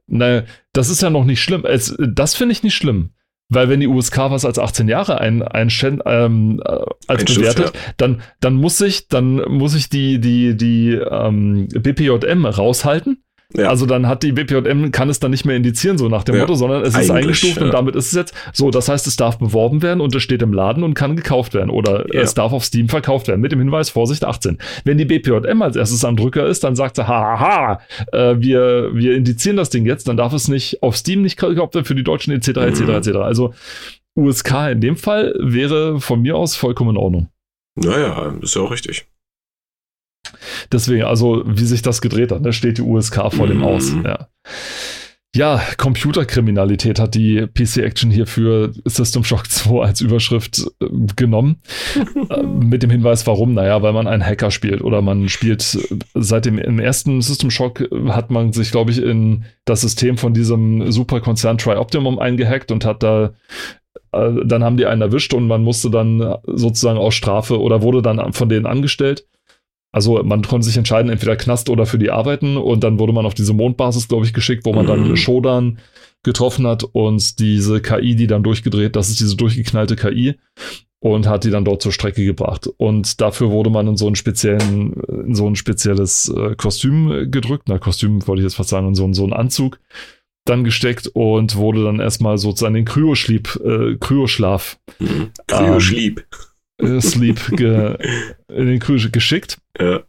naja, 0.08 0.42
das 0.74 0.90
ist 0.90 1.00
ja 1.00 1.08
noch 1.08 1.24
nicht 1.24 1.42
schlimm. 1.42 1.64
Es, 1.64 1.96
das 1.98 2.34
finde 2.34 2.52
ich 2.52 2.62
nicht 2.62 2.74
schlimm. 2.74 3.10
Weil 3.54 3.68
wenn 3.68 3.80
die 3.80 3.88
USK 3.88 4.18
was 4.30 4.44
als 4.44 4.58
18 4.58 4.88
Jahre 4.88 5.20
ein, 5.20 5.42
ein, 5.42 5.70
ähm, 6.06 6.62
äh, 6.64 6.70
als 7.06 7.22
ein 7.22 7.34
bewertet, 7.34 7.66
Schiff, 7.66 7.74
ja. 7.74 7.92
dann, 7.96 8.22
dann 8.40 8.54
muss 8.54 8.80
ich, 8.80 9.08
dann 9.08 9.36
muss 9.48 9.74
ich 9.74 9.88
die, 9.88 10.20
die, 10.20 10.56
die 10.56 10.92
ähm, 10.92 11.68
BPJM 11.68 12.46
raushalten 12.46 13.23
ja. 13.52 13.68
Also 13.68 13.86
dann 13.86 14.08
hat 14.08 14.22
die 14.22 14.32
BPJM, 14.32 14.90
kann 14.90 15.10
es 15.10 15.20
dann 15.20 15.30
nicht 15.30 15.44
mehr 15.44 15.56
indizieren, 15.56 15.98
so 15.98 16.08
nach 16.08 16.24
dem 16.24 16.34
ja. 16.34 16.40
Motto, 16.40 16.54
sondern 16.54 16.82
es 16.82 16.96
ist 16.96 17.10
eingestuft 17.10 17.58
ja. 17.58 17.64
und 17.64 17.74
damit 17.74 17.94
ist 17.94 18.06
es 18.06 18.12
jetzt 18.14 18.34
so. 18.52 18.70
Das 18.70 18.88
heißt, 18.88 19.06
es 19.06 19.16
darf 19.16 19.38
beworben 19.38 19.82
werden 19.82 20.00
und 20.00 20.14
es 20.14 20.22
steht 20.22 20.42
im 20.42 20.52
Laden 20.52 20.82
und 20.82 20.94
kann 20.94 21.14
gekauft 21.14 21.54
werden 21.54 21.70
oder 21.70 22.06
es 22.14 22.34
darf 22.34 22.52
auf 22.52 22.64
Steam 22.64 22.88
verkauft 22.88 23.28
werden 23.28 23.40
mit 23.40 23.52
dem 23.52 23.58
Hinweis, 23.58 23.90
Vorsicht 23.90 24.24
18. 24.24 24.58
Wenn 24.84 24.98
die 24.98 25.04
BPJM 25.04 25.62
als 25.62 25.76
erstes 25.76 26.04
am 26.04 26.16
Drücker 26.16 26.46
ist, 26.46 26.64
dann 26.64 26.74
sagt 26.74 26.96
sie, 26.96 27.06
haha, 27.06 27.80
äh, 28.12 28.36
wir, 28.38 28.90
wir 28.94 29.14
indizieren 29.14 29.56
das 29.56 29.70
Ding 29.70 29.86
jetzt, 29.86 30.08
dann 30.08 30.16
darf 30.16 30.32
es 30.32 30.48
nicht 30.48 30.82
auf 30.82 30.96
Steam 30.96 31.22
nicht 31.22 31.38
gekauft 31.38 31.74
werden 31.74 31.84
für 31.84 31.94
die 31.94 32.04
Deutschen 32.04 32.32
etc. 32.32 32.48
etc. 32.48 32.80
etc. 32.80 33.16
Also 33.18 33.54
USK 34.16 34.70
in 34.72 34.80
dem 34.80 34.96
Fall 34.96 35.34
wäre 35.38 36.00
von 36.00 36.22
mir 36.22 36.36
aus 36.36 36.56
vollkommen 36.56 36.90
in 36.90 36.96
Ordnung. 36.96 37.28
Naja, 37.76 38.34
ist 38.40 38.54
ja 38.54 38.62
auch 38.62 38.70
richtig. 38.70 39.06
Deswegen, 40.72 41.04
also 41.04 41.42
wie 41.46 41.64
sich 41.64 41.82
das 41.82 42.00
gedreht 42.00 42.32
hat, 42.32 42.40
da 42.40 42.48
ne, 42.48 42.52
steht 42.52 42.78
die 42.78 42.82
USK 42.82 43.32
vor 43.32 43.46
mhm. 43.46 43.50
dem 43.50 43.62
Aus. 43.62 43.92
Ja. 44.04 44.28
Ja, 45.36 45.60
Computerkriminalität 45.78 47.00
hat 47.00 47.16
die 47.16 47.48
PC 47.48 47.78
Action 47.78 48.08
hier 48.12 48.28
für 48.28 48.72
System 48.84 49.24
Shock 49.24 49.46
2 49.50 49.84
als 49.84 50.00
Überschrift 50.00 50.64
äh, 50.80 50.86
genommen. 51.16 51.60
äh, 52.30 52.42
mit 52.44 52.84
dem 52.84 52.90
Hinweis, 52.90 53.26
warum? 53.26 53.52
Naja, 53.52 53.82
weil 53.82 53.92
man 53.92 54.06
einen 54.06 54.24
Hacker 54.24 54.52
spielt 54.52 54.80
oder 54.80 55.02
man 55.02 55.28
spielt 55.28 55.74
äh, 55.74 55.98
seit 56.14 56.44
dem 56.44 56.58
im 56.58 56.78
ersten 56.78 57.20
System 57.20 57.50
Shock 57.50 57.82
hat 58.08 58.30
man 58.30 58.52
sich, 58.52 58.70
glaube 58.70 58.92
ich, 58.92 59.02
in 59.02 59.44
das 59.64 59.80
System 59.80 60.18
von 60.18 60.34
diesem 60.34 60.92
Superkonzern 60.92 61.58
Trioptimum 61.58 62.20
eingehackt 62.20 62.70
und 62.70 62.84
hat 62.84 63.02
da 63.02 63.34
äh, 64.12 64.30
dann 64.44 64.62
haben 64.62 64.76
die 64.76 64.86
einen 64.86 65.02
erwischt 65.02 65.34
und 65.34 65.48
man 65.48 65.64
musste 65.64 65.90
dann 65.90 66.36
sozusagen 66.46 66.98
aus 66.98 67.16
Strafe 67.16 67.60
oder 67.60 67.82
wurde 67.82 68.02
dann 68.02 68.32
von 68.32 68.48
denen 68.48 68.66
angestellt 68.66 69.26
also 69.94 70.20
man 70.24 70.42
konnte 70.42 70.66
sich 70.66 70.76
entscheiden, 70.76 71.08
entweder 71.08 71.36
Knast 71.36 71.70
oder 71.70 71.86
für 71.86 71.98
die 71.98 72.10
Arbeiten 72.10 72.56
und 72.56 72.82
dann 72.82 72.98
wurde 72.98 73.12
man 73.12 73.26
auf 73.26 73.34
diese 73.34 73.52
Mondbasis, 73.52 74.08
glaube 74.08 74.26
ich, 74.26 74.34
geschickt, 74.34 74.64
wo 74.64 74.72
man 74.72 74.88
dann 74.88 75.08
mhm. 75.08 75.16
Shodan 75.16 75.78
getroffen 76.24 76.66
hat 76.66 76.82
und 76.82 77.38
diese 77.38 77.80
KI, 77.80 78.16
die 78.16 78.26
dann 78.26 78.42
durchgedreht, 78.42 78.96
das 78.96 79.08
ist 79.08 79.20
diese 79.20 79.36
durchgeknallte 79.36 79.94
KI. 79.94 80.34
und 80.98 81.28
hat 81.28 81.44
die 81.44 81.50
dann 81.50 81.64
dort 81.64 81.80
zur 81.80 81.92
Strecke 81.92 82.24
gebracht. 82.24 82.66
Und 82.78 83.20
dafür 83.20 83.50
wurde 83.50 83.70
man 83.70 83.86
in 83.86 83.96
so 83.96 84.06
einen 84.06 84.16
speziellen, 84.16 84.94
in 85.26 85.34
so 85.34 85.46
ein 85.46 85.54
spezielles 85.54 86.28
äh, 86.34 86.56
Kostüm 86.56 87.30
gedrückt. 87.30 87.64
Na, 87.68 87.78
Kostüm 87.78 88.26
wollte 88.26 88.40
ich 88.40 88.46
jetzt 88.46 88.56
fast 88.56 88.70
sagen, 88.70 88.88
in 88.88 88.94
so, 88.94 89.12
so 89.12 89.22
einen 89.22 89.34
Anzug 89.34 89.78
dann 90.44 90.64
gesteckt 90.64 91.06
und 91.08 91.56
wurde 91.56 91.84
dann 91.84 92.00
erstmal 92.00 92.38
sozusagen 92.38 92.74
in 92.74 92.84
Kryoschlieb, 92.84 93.60
äh, 93.64 93.96
Kryoschlaf. 94.00 94.78
Mhm. 94.98 95.30
Kryoschlieb. 95.46 96.18
Ähm, 96.18 96.24
äh, 96.32 96.53
Sleep 96.82 97.56
ge, 97.56 97.96
in 98.48 98.66
den 98.66 98.80
Kryo 98.80 99.08
geschickt. 99.10 99.58
Ja. 99.78 100.02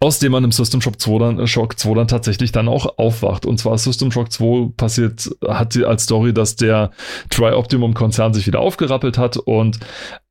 Aus 0.00 0.18
dem 0.18 0.32
man 0.32 0.42
im 0.42 0.50
System 0.52 0.80
Shock 0.80 0.98
2 1.00 1.18
dann, 1.18 1.46
Shock 1.46 1.78
2 1.78 1.94
dann 1.94 2.08
tatsächlich 2.08 2.50
dann 2.50 2.66
auch 2.68 2.98
aufwacht. 2.98 3.46
Und 3.46 3.58
zwar 3.58 3.78
System 3.78 4.10
Shock 4.10 4.32
2 4.32 4.72
passiert, 4.76 5.30
hat 5.46 5.72
sie 5.72 5.84
als 5.84 6.02
Story, 6.04 6.32
dass 6.32 6.56
der 6.56 6.90
Tri-Optimum-Konzern 7.30 8.34
sich 8.34 8.48
wieder 8.48 8.58
aufgerappelt 8.60 9.18
hat 9.18 9.36
und 9.36 9.78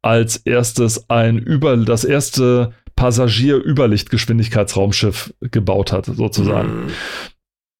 als 0.01 0.37
erstes 0.37 1.09
ein 1.09 1.37
über 1.37 1.77
das 1.77 2.03
erste 2.03 2.73
Passagier-Überlichtgeschwindigkeitsraumschiff 2.95 5.33
gebaut 5.39 5.93
hat, 5.93 6.05
sozusagen. 6.05 6.85
Mhm. 6.85 6.91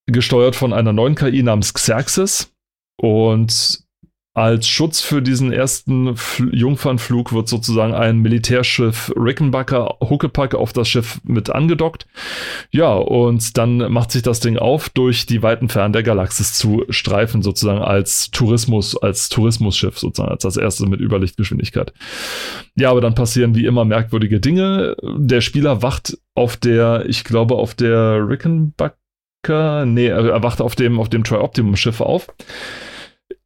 Gesteuert 0.08 0.56
von 0.56 0.74
einer 0.74 0.94
neuen 0.94 1.16
KI 1.16 1.44
namens 1.44 1.74
Xerxes. 1.74 2.54
Und 3.02 3.84
als 4.36 4.68
Schutz 4.68 5.02
für 5.02 5.22
diesen 5.22 5.52
ersten 5.52 6.10
F 6.10 6.42
Jungfernflug 6.52 7.34
wird 7.34 7.50
sozusagen 7.50 7.94
ein 7.94 8.20
Militärschiff 8.20 9.12
Rickenbacker 9.16 9.98
Huckepack 10.02 10.54
auf 10.54 10.72
das 10.72 10.88
Schiff 10.88 11.20
mit 11.24 11.50
angedockt. 11.50 12.08
Ja, 12.72 12.94
und 12.94 13.58
dann 13.58 13.92
macht 13.92 14.12
sich 14.12 14.22
das 14.22 14.40
Ding 14.40 14.58
auf, 14.58 14.90
durch 14.90 15.26
die 15.26 15.42
weiten 15.42 15.68
Fernen 15.68 15.94
der 15.94 16.04
Galaxis 16.04 16.54
zu 16.54 16.86
streifen, 16.90 17.42
sozusagen 17.42 17.82
als 17.82 18.30
Tourismus, 18.30 18.96
als 18.96 19.30
Tourismusschiff, 19.30 19.98
sozusagen, 19.98 20.32
als 20.32 20.44
das 20.44 20.58
erste 20.58 20.86
mit 20.86 21.02
Überlichtgeschwindigkeit. 21.02 21.92
Ja, 22.76 22.92
aber 22.92 23.02
dann 23.02 23.16
passieren 23.16 23.56
wie 23.56 23.66
immer 23.66 23.84
merkwürdige 23.84 24.40
Dinge. 24.40 24.96
Der 25.04 25.42
Spieler 25.42 25.82
wacht 25.82 26.18
auf 26.36 26.56
der, 26.56 27.06
ich 27.08 27.24
glaube, 27.24 27.56
auf 27.56 27.74
der 27.74 28.30
Rickenbacker, 28.30 29.86
nee, 29.86 30.08
er 30.08 30.44
wacht 30.44 30.62
auf 30.62 30.76
dem, 30.76 31.00
auf 31.00 31.10
dem 31.10 31.24
Tri-Optimum-Schiff 31.24 32.00
auf 32.00 32.28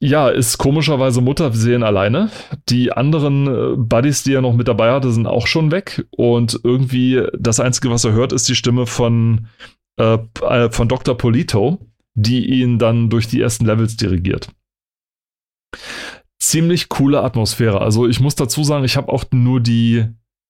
ja, 0.06 0.28
ist 0.28 0.58
komischerweise 0.58 1.22
Mutterseelen 1.22 1.82
alleine. 1.82 2.30
Die 2.68 2.92
anderen 2.92 3.48
äh, 3.48 3.78
Buddies, 3.78 4.24
die 4.24 4.34
er 4.34 4.42
noch 4.42 4.54
mit 4.54 4.68
dabei 4.68 4.92
hatte, 4.92 5.14
sind 5.14 5.28
auch 5.28 5.48
schon 5.48 5.72
weg. 5.72 6.06
Und 6.12 6.60
irgendwie 6.62 7.26
das 7.40 7.62
Einzige, 7.62 7.90
was 7.90 8.04
er 8.04 8.12
hört, 8.12 8.34
ist 8.34 8.50
die 8.50 8.56
Stimme 8.56 8.86
von, 8.86 9.48
äh, 9.98 10.18
äh, 10.42 10.70
von 10.72 10.90
Dr. 10.90 11.18
Polito, 11.18 11.80
die 12.16 12.50
ihn 12.50 12.80
dann 12.80 13.10
durch 13.10 13.28
die 13.28 13.40
ersten 13.40 13.64
Levels 13.66 13.96
dirigiert. 13.96 14.50
Ziemlich 16.38 16.90
coole 16.90 17.22
Atmosphäre. 17.22 17.80
Also 17.80 18.06
ich 18.06 18.20
muss 18.20 18.36
dazu 18.36 18.66
sagen, 18.66 18.84
ich 18.84 18.98
habe 18.98 19.10
auch 19.10 19.24
nur 19.32 19.62
die, 19.62 20.04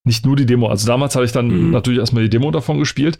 nicht 0.03 0.25
nur 0.25 0.35
die 0.35 0.47
Demo, 0.47 0.67
also 0.67 0.87
damals 0.87 1.15
hatte 1.15 1.25
ich 1.25 1.31
dann 1.31 1.49
mhm. 1.49 1.69
natürlich 1.69 1.99
erstmal 1.99 2.23
die 2.23 2.31
Demo 2.31 2.49
davon 2.49 2.79
gespielt. 2.79 3.19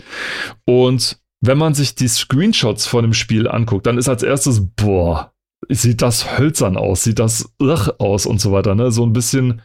Und 0.65 1.19
wenn 1.41 1.59
man 1.59 1.75
sich 1.75 1.93
die 1.93 2.07
Screenshots 2.07 2.87
von 2.87 3.03
dem 3.03 3.13
Spiel 3.13 3.47
anguckt, 3.47 3.85
dann 3.85 3.99
ist 3.99 4.09
als 4.09 4.23
erstes, 4.23 4.67
boah, 4.75 5.29
sieht 5.69 6.01
das 6.01 6.37
hölzern 6.37 6.77
aus, 6.77 7.03
sieht 7.03 7.19
das 7.19 7.53
irr 7.59 7.95
aus 7.99 8.25
und 8.25 8.39
so 8.39 8.51
weiter. 8.51 8.75
Ne? 8.75 8.91
So 8.91 9.05
ein 9.05 9.13
bisschen, 9.13 9.61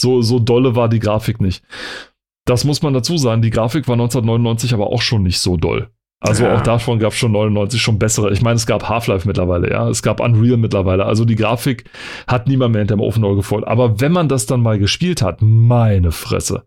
so, 0.00 0.22
so 0.22 0.38
dolle 0.38 0.76
war 0.76 0.88
die 0.88 1.00
Grafik 1.00 1.40
nicht. 1.40 1.62
Das 2.44 2.64
muss 2.64 2.82
man 2.82 2.94
dazu 2.94 3.18
sagen, 3.18 3.42
die 3.42 3.50
Grafik 3.50 3.88
war 3.88 3.94
1999 3.94 4.72
aber 4.72 4.88
auch 4.88 5.02
schon 5.02 5.22
nicht 5.22 5.38
so 5.40 5.56
doll. 5.56 5.90
Also 6.20 6.44
ja. 6.44 6.56
auch 6.56 6.62
davon 6.62 6.98
gab 6.98 7.12
es 7.12 7.18
schon 7.18 7.30
99 7.30 7.80
schon 7.80 7.98
bessere. 7.98 8.32
Ich 8.32 8.42
meine, 8.42 8.56
es 8.56 8.66
gab 8.66 8.88
Half-Life 8.88 9.26
mittlerweile, 9.26 9.70
ja. 9.70 9.88
Es 9.88 10.02
gab 10.02 10.18
Unreal 10.18 10.56
mittlerweile. 10.56 11.06
Also 11.06 11.24
die 11.24 11.36
Grafik 11.36 11.84
hat 12.26 12.48
niemand 12.48 12.72
mehr 12.72 12.80
hinterm 12.80 13.00
Ofen 13.00 13.22
gefolgt. 13.36 13.68
Aber 13.68 14.00
wenn 14.00 14.10
man 14.10 14.28
das 14.28 14.46
dann 14.46 14.60
mal 14.60 14.80
gespielt 14.80 15.22
hat, 15.22 15.38
meine 15.40 16.10
Fresse. 16.10 16.64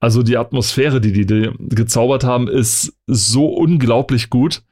Also 0.00 0.24
die 0.24 0.36
Atmosphäre, 0.36 1.00
die 1.00 1.12
die, 1.12 1.26
die 1.26 1.52
gezaubert 1.68 2.24
haben, 2.24 2.48
ist 2.48 2.98
so 3.06 3.46
unglaublich 3.46 4.30
gut. 4.30 4.62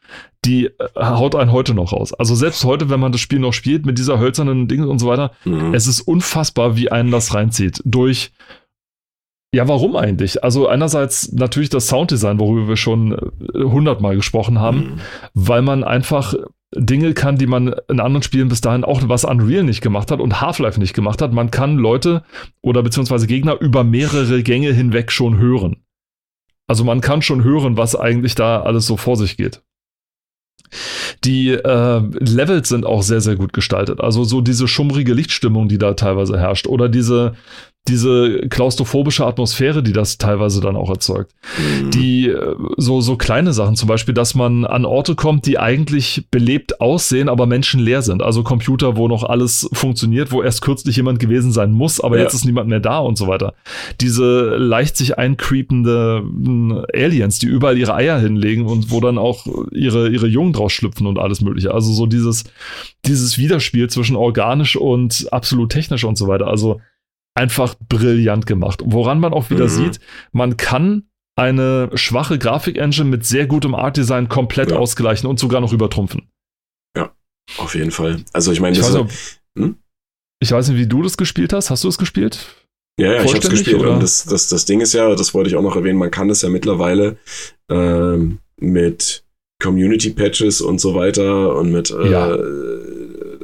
Die 0.44 0.66
äh, 0.66 0.72
haut 0.96 1.36
einen 1.36 1.52
heute 1.52 1.74
noch 1.74 1.92
raus. 1.92 2.12
Also 2.12 2.34
selbst 2.34 2.64
heute, 2.64 2.90
wenn 2.90 3.00
man 3.00 3.12
das 3.12 3.20
Spiel 3.20 3.38
noch 3.38 3.52
spielt 3.52 3.86
mit 3.86 3.96
dieser 3.96 4.18
hölzernen 4.18 4.66
Dinge 4.66 4.88
und 4.88 4.98
so 4.98 5.06
weiter, 5.06 5.32
mhm. 5.44 5.72
es 5.72 5.86
ist 5.86 6.00
unfassbar, 6.00 6.76
wie 6.76 6.90
einen 6.90 7.12
das 7.12 7.32
reinzieht. 7.32 7.80
Durch 7.84 8.32
ja, 9.54 9.66
warum 9.68 9.96
eigentlich? 9.96 10.42
Also 10.44 10.68
einerseits 10.68 11.32
natürlich 11.32 11.70
das 11.70 11.88
Sounddesign, 11.88 12.38
worüber 12.40 12.68
wir 12.68 12.76
schon 12.76 13.12
äh, 13.12 13.62
hundertmal 13.62 14.16
gesprochen 14.16 14.60
haben, 14.60 14.78
mhm. 14.78 15.00
weil 15.34 15.62
man 15.62 15.84
einfach 15.84 16.34
Dinge 16.74 17.14
kann, 17.14 17.38
die 17.38 17.46
man 17.46 17.74
in 17.88 18.00
anderen 18.00 18.22
Spielen 18.22 18.48
bis 18.48 18.60
dahin 18.60 18.84
auch 18.84 19.00
was 19.04 19.24
Unreal 19.24 19.62
nicht 19.62 19.80
gemacht 19.80 20.10
hat 20.10 20.20
und 20.20 20.40
Half-Life 20.40 20.78
nicht 20.78 20.94
gemacht 20.94 21.22
hat. 21.22 21.32
Man 21.32 21.50
kann 21.50 21.76
Leute 21.76 22.22
oder 22.60 22.82
beziehungsweise 22.82 23.26
Gegner 23.26 23.58
über 23.60 23.84
mehrere 23.84 24.42
Gänge 24.42 24.72
hinweg 24.72 25.12
schon 25.12 25.38
hören. 25.38 25.76
Also 26.66 26.84
man 26.84 27.00
kann 27.00 27.22
schon 27.22 27.44
hören, 27.44 27.76
was 27.76 27.94
eigentlich 27.94 28.34
da 28.34 28.62
alles 28.62 28.86
so 28.86 28.96
vor 28.96 29.16
sich 29.16 29.36
geht. 29.36 29.62
Die 31.24 31.50
äh, 31.50 32.00
Levels 32.18 32.68
sind 32.68 32.84
auch 32.84 33.02
sehr, 33.02 33.20
sehr 33.20 33.36
gut 33.36 33.52
gestaltet. 33.52 34.00
Also 34.00 34.24
so 34.24 34.40
diese 34.40 34.66
schummrige 34.66 35.14
Lichtstimmung, 35.14 35.68
die 35.68 35.78
da 35.78 35.94
teilweise 35.94 36.38
herrscht. 36.38 36.66
Oder 36.66 36.88
diese, 36.88 37.34
diese 37.88 38.48
klaustrophobische 38.48 39.24
Atmosphäre, 39.24 39.82
die 39.82 39.92
das 39.92 40.18
teilweise 40.18 40.60
dann 40.60 40.76
auch 40.76 40.90
erzeugt. 40.90 41.32
Mhm. 41.58 41.90
Die 41.90 42.28
äh, 42.28 42.56
so, 42.76 43.00
so 43.00 43.16
kleine 43.16 43.52
Sachen, 43.52 43.76
zum 43.76 43.88
Beispiel, 43.88 44.14
dass 44.14 44.34
man 44.34 44.64
an 44.64 44.84
Orte 44.84 45.14
kommt, 45.14 45.46
die 45.46 45.58
eigentlich 45.58 46.26
belebt 46.30 46.80
aussehen, 46.80 47.28
aber 47.28 47.46
menschenleer 47.46 48.02
sind. 48.02 48.22
Also 48.22 48.42
Computer, 48.42 48.96
wo 48.96 49.08
noch 49.08 49.22
alles 49.22 49.68
funktioniert, 49.72 50.32
wo 50.32 50.42
erst 50.42 50.62
kürzlich 50.62 50.96
jemand 50.96 51.20
gewesen 51.20 51.52
sein 51.52 51.72
muss, 51.72 52.00
aber 52.00 52.16
ja. 52.16 52.24
jetzt 52.24 52.34
ist 52.34 52.44
niemand 52.44 52.68
mehr 52.68 52.80
da 52.80 52.98
und 52.98 53.16
so 53.16 53.28
weiter. 53.28 53.54
Diese 54.00 54.56
leicht 54.56 54.96
sich 54.96 55.18
eincreepende 55.18 56.24
äh, 56.92 57.04
Aliens, 57.04 57.38
die 57.38 57.46
überall 57.46 57.78
ihre 57.78 57.94
Eier 57.94 58.18
hinlegen 58.18 58.66
und 58.66 58.90
wo 58.90 59.00
dann 59.00 59.18
auch 59.18 59.46
ihre, 59.70 60.08
ihre 60.08 60.26
Jungen 60.26 60.52
draus 60.52 60.72
schlüpfen 60.72 61.06
und 61.06 61.18
alles 61.18 61.40
mögliche. 61.40 61.72
Also 61.72 61.92
so 61.92 62.06
dieses, 62.06 62.44
dieses 63.04 63.38
Widerspiel 63.38 63.88
zwischen 63.88 64.16
organisch 64.16 64.76
und 64.76 65.28
absolut 65.30 65.70
technisch 65.70 66.04
und 66.04 66.18
so 66.18 66.26
weiter. 66.26 66.48
Also 66.48 66.80
einfach 67.36 67.76
brillant 67.88 68.46
gemacht. 68.46 68.80
Woran 68.84 69.20
man 69.20 69.32
auch 69.32 69.50
wieder 69.50 69.64
mhm. 69.64 69.68
sieht, 69.68 70.00
man 70.32 70.56
kann 70.56 71.08
eine 71.36 71.90
schwache 71.94 72.38
Grafik-Engine 72.38 73.08
mit 73.08 73.26
sehr 73.26 73.46
gutem 73.46 73.74
Art-Design 73.74 74.28
komplett 74.28 74.70
ja. 74.70 74.78
ausgleichen 74.78 75.28
und 75.28 75.38
sogar 75.38 75.60
noch 75.60 75.72
übertrumpfen. 75.72 76.30
Ja, 76.96 77.14
auf 77.58 77.74
jeden 77.74 77.90
Fall. 77.90 78.24
Also 78.32 78.52
ich 78.52 78.60
meine, 78.60 78.76
ich, 78.76 78.84
hm? 79.58 79.76
ich 80.40 80.50
weiß 80.50 80.68
nicht, 80.68 80.78
wie 80.78 80.86
du 80.86 81.02
das 81.02 81.18
gespielt 81.18 81.52
hast. 81.52 81.70
Hast 81.70 81.84
du 81.84 81.88
es 81.88 81.98
gespielt? 81.98 82.46
Ja, 82.98 83.12
ja, 83.12 83.22
ich 83.22 83.34
hab's 83.34 83.50
gespielt. 83.50 83.80
Oder? 83.80 83.92
Und 83.92 84.02
das, 84.02 84.24
das, 84.24 84.48
das 84.48 84.64
Ding 84.64 84.80
ist 84.80 84.94
ja, 84.94 85.14
das 85.14 85.34
wollte 85.34 85.50
ich 85.50 85.56
auch 85.56 85.62
noch 85.62 85.76
erwähnen, 85.76 85.98
man 85.98 86.10
kann 86.10 86.30
es 86.30 86.40
ja 86.40 86.48
mittlerweile 86.48 87.18
ähm, 87.70 88.38
mit 88.58 89.24
Community-Patches 89.62 90.62
und 90.62 90.80
so 90.80 90.94
weiter 90.94 91.54
und 91.56 91.70
mit 91.70 91.90
äh, 91.90 92.10
ja 92.10 92.34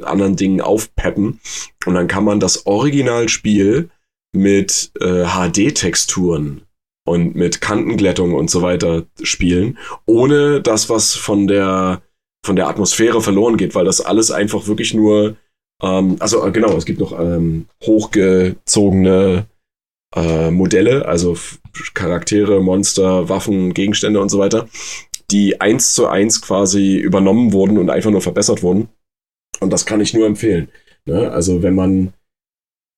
anderen 0.03 0.35
Dingen 0.35 0.61
aufpeppen. 0.61 1.39
Und 1.85 1.93
dann 1.95 2.07
kann 2.07 2.23
man 2.23 2.39
das 2.39 2.65
Originalspiel 2.65 3.89
mit 4.35 4.91
äh, 4.99 5.25
HD-Texturen 5.25 6.61
und 7.05 7.35
mit 7.35 7.61
Kantenglättung 7.61 8.33
und 8.33 8.49
so 8.49 8.61
weiter 8.61 9.03
spielen, 9.21 9.77
ohne 10.05 10.61
das, 10.61 10.89
was 10.89 11.13
von 11.13 11.47
der, 11.47 12.01
von 12.45 12.55
der 12.55 12.67
Atmosphäre 12.67 13.21
verloren 13.21 13.57
geht, 13.57 13.75
weil 13.75 13.85
das 13.85 14.01
alles 14.01 14.31
einfach 14.31 14.67
wirklich 14.67 14.93
nur, 14.93 15.35
ähm, 15.81 16.15
also 16.19 16.45
äh, 16.45 16.51
genau, 16.51 16.75
es 16.77 16.85
gibt 16.85 16.99
noch 16.99 17.17
ähm, 17.19 17.67
hochgezogene 17.83 19.45
äh, 20.15 20.51
Modelle, 20.51 21.05
also 21.05 21.37
Charaktere, 21.93 22.61
Monster, 22.61 23.29
Waffen, 23.29 23.73
Gegenstände 23.73 24.21
und 24.21 24.29
so 24.29 24.39
weiter, 24.39 24.67
die 25.31 25.59
eins 25.59 25.93
zu 25.93 26.07
eins 26.07 26.41
quasi 26.41 26.97
übernommen 26.97 27.51
wurden 27.51 27.77
und 27.77 27.89
einfach 27.89 28.11
nur 28.11 28.21
verbessert 28.21 28.63
wurden. 28.63 28.89
Und 29.59 29.71
das 29.71 29.85
kann 29.85 30.01
ich 30.01 30.13
nur 30.13 30.25
empfehlen. 30.25 30.69
Ne? 31.05 31.31
Also 31.31 31.63
wenn 31.63 31.75
man 31.75 32.13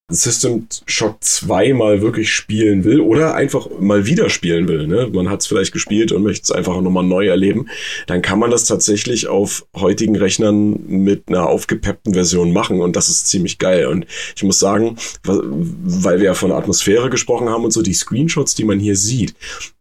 System 0.07 0.67
Shock 0.85 1.23
2 1.23 1.73
mal 1.73 2.01
wirklich 2.01 2.31
spielen 2.31 2.83
will 2.83 2.99
oder 2.99 3.33
einfach 3.33 3.67
mal 3.79 4.05
wieder 4.05 4.29
spielen 4.29 4.67
will, 4.67 4.85
ne? 4.85 5.09
man 5.11 5.29
hat 5.29 5.41
es 5.41 5.47
vielleicht 5.47 5.73
gespielt 5.73 6.11
und 6.11 6.21
möchte 6.21 6.43
es 6.43 6.51
einfach 6.51 6.79
nochmal 6.79 7.03
neu 7.03 7.27
erleben, 7.27 7.69
dann 8.05 8.21
kann 8.21 8.37
man 8.37 8.51
das 8.51 8.65
tatsächlich 8.65 9.27
auf 9.27 9.65
heutigen 9.75 10.15
Rechnern 10.15 10.79
mit 10.87 11.23
einer 11.27 11.47
aufgepeppten 11.47 12.13
Version 12.13 12.53
machen 12.53 12.81
und 12.81 12.95
das 12.95 13.09
ist 13.09 13.27
ziemlich 13.27 13.57
geil. 13.57 13.87
Und 13.87 14.05
ich 14.35 14.43
muss 14.43 14.59
sagen, 14.59 14.95
weil 15.23 16.19
wir 16.19 16.25
ja 16.25 16.33
von 16.35 16.51
Atmosphäre 16.51 17.09
gesprochen 17.09 17.49
haben 17.49 17.65
und 17.65 17.71
so, 17.71 17.81
die 17.81 17.95
Screenshots, 17.95 18.53
die 18.53 18.63
man 18.63 18.79
hier 18.79 18.95
sieht, 18.95 19.33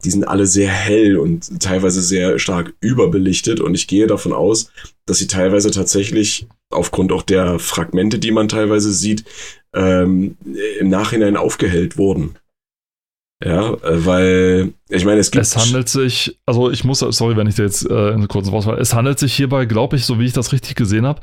die 0.04 0.10
sind 0.10 0.26
alle 0.26 0.46
sehr 0.46 0.70
hell 0.70 1.18
und 1.18 1.60
teilweise 1.60 2.00
sehr 2.00 2.38
stark 2.38 2.72
überbelichtet 2.80 3.60
und 3.60 3.74
ich 3.74 3.88
gehe 3.88 4.06
davon 4.06 4.32
aus, 4.32 4.70
dass 5.04 5.18
sie 5.18 5.26
teilweise 5.26 5.70
tatsächlich 5.70 6.46
aufgrund 6.70 7.12
auch 7.12 7.22
der 7.22 7.58
Fragmente, 7.58 8.18
die 8.18 8.32
man 8.32 8.48
teilweise 8.48 8.92
sieht, 8.92 9.24
ähm, 9.74 10.36
im 10.78 10.88
Nachhinein 10.88 11.36
aufgehellt 11.36 11.96
wurden. 11.98 12.36
Ja, 13.42 13.74
äh, 13.74 14.06
weil 14.06 14.72
Ich 14.90 15.04
meine, 15.06 15.20
es 15.20 15.30
gibt. 15.30 15.42
Es 15.42 15.56
handelt 15.56 15.88
sich, 15.88 16.38
also 16.44 16.70
ich 16.70 16.84
muss, 16.84 16.98
sorry, 16.98 17.36
wenn 17.36 17.46
ich 17.46 17.54
dir 17.54 17.62
jetzt 17.62 17.88
äh, 17.88 18.10
in 18.10 18.28
kurzen 18.28 18.52
Wortwahl, 18.52 18.78
es 18.78 18.94
handelt 18.94 19.18
sich 19.18 19.32
hierbei, 19.32 19.64
glaube 19.64 19.96
ich, 19.96 20.04
so 20.04 20.20
wie 20.20 20.26
ich 20.26 20.34
das 20.34 20.52
richtig 20.52 20.74
gesehen 20.76 21.06
habe, 21.06 21.22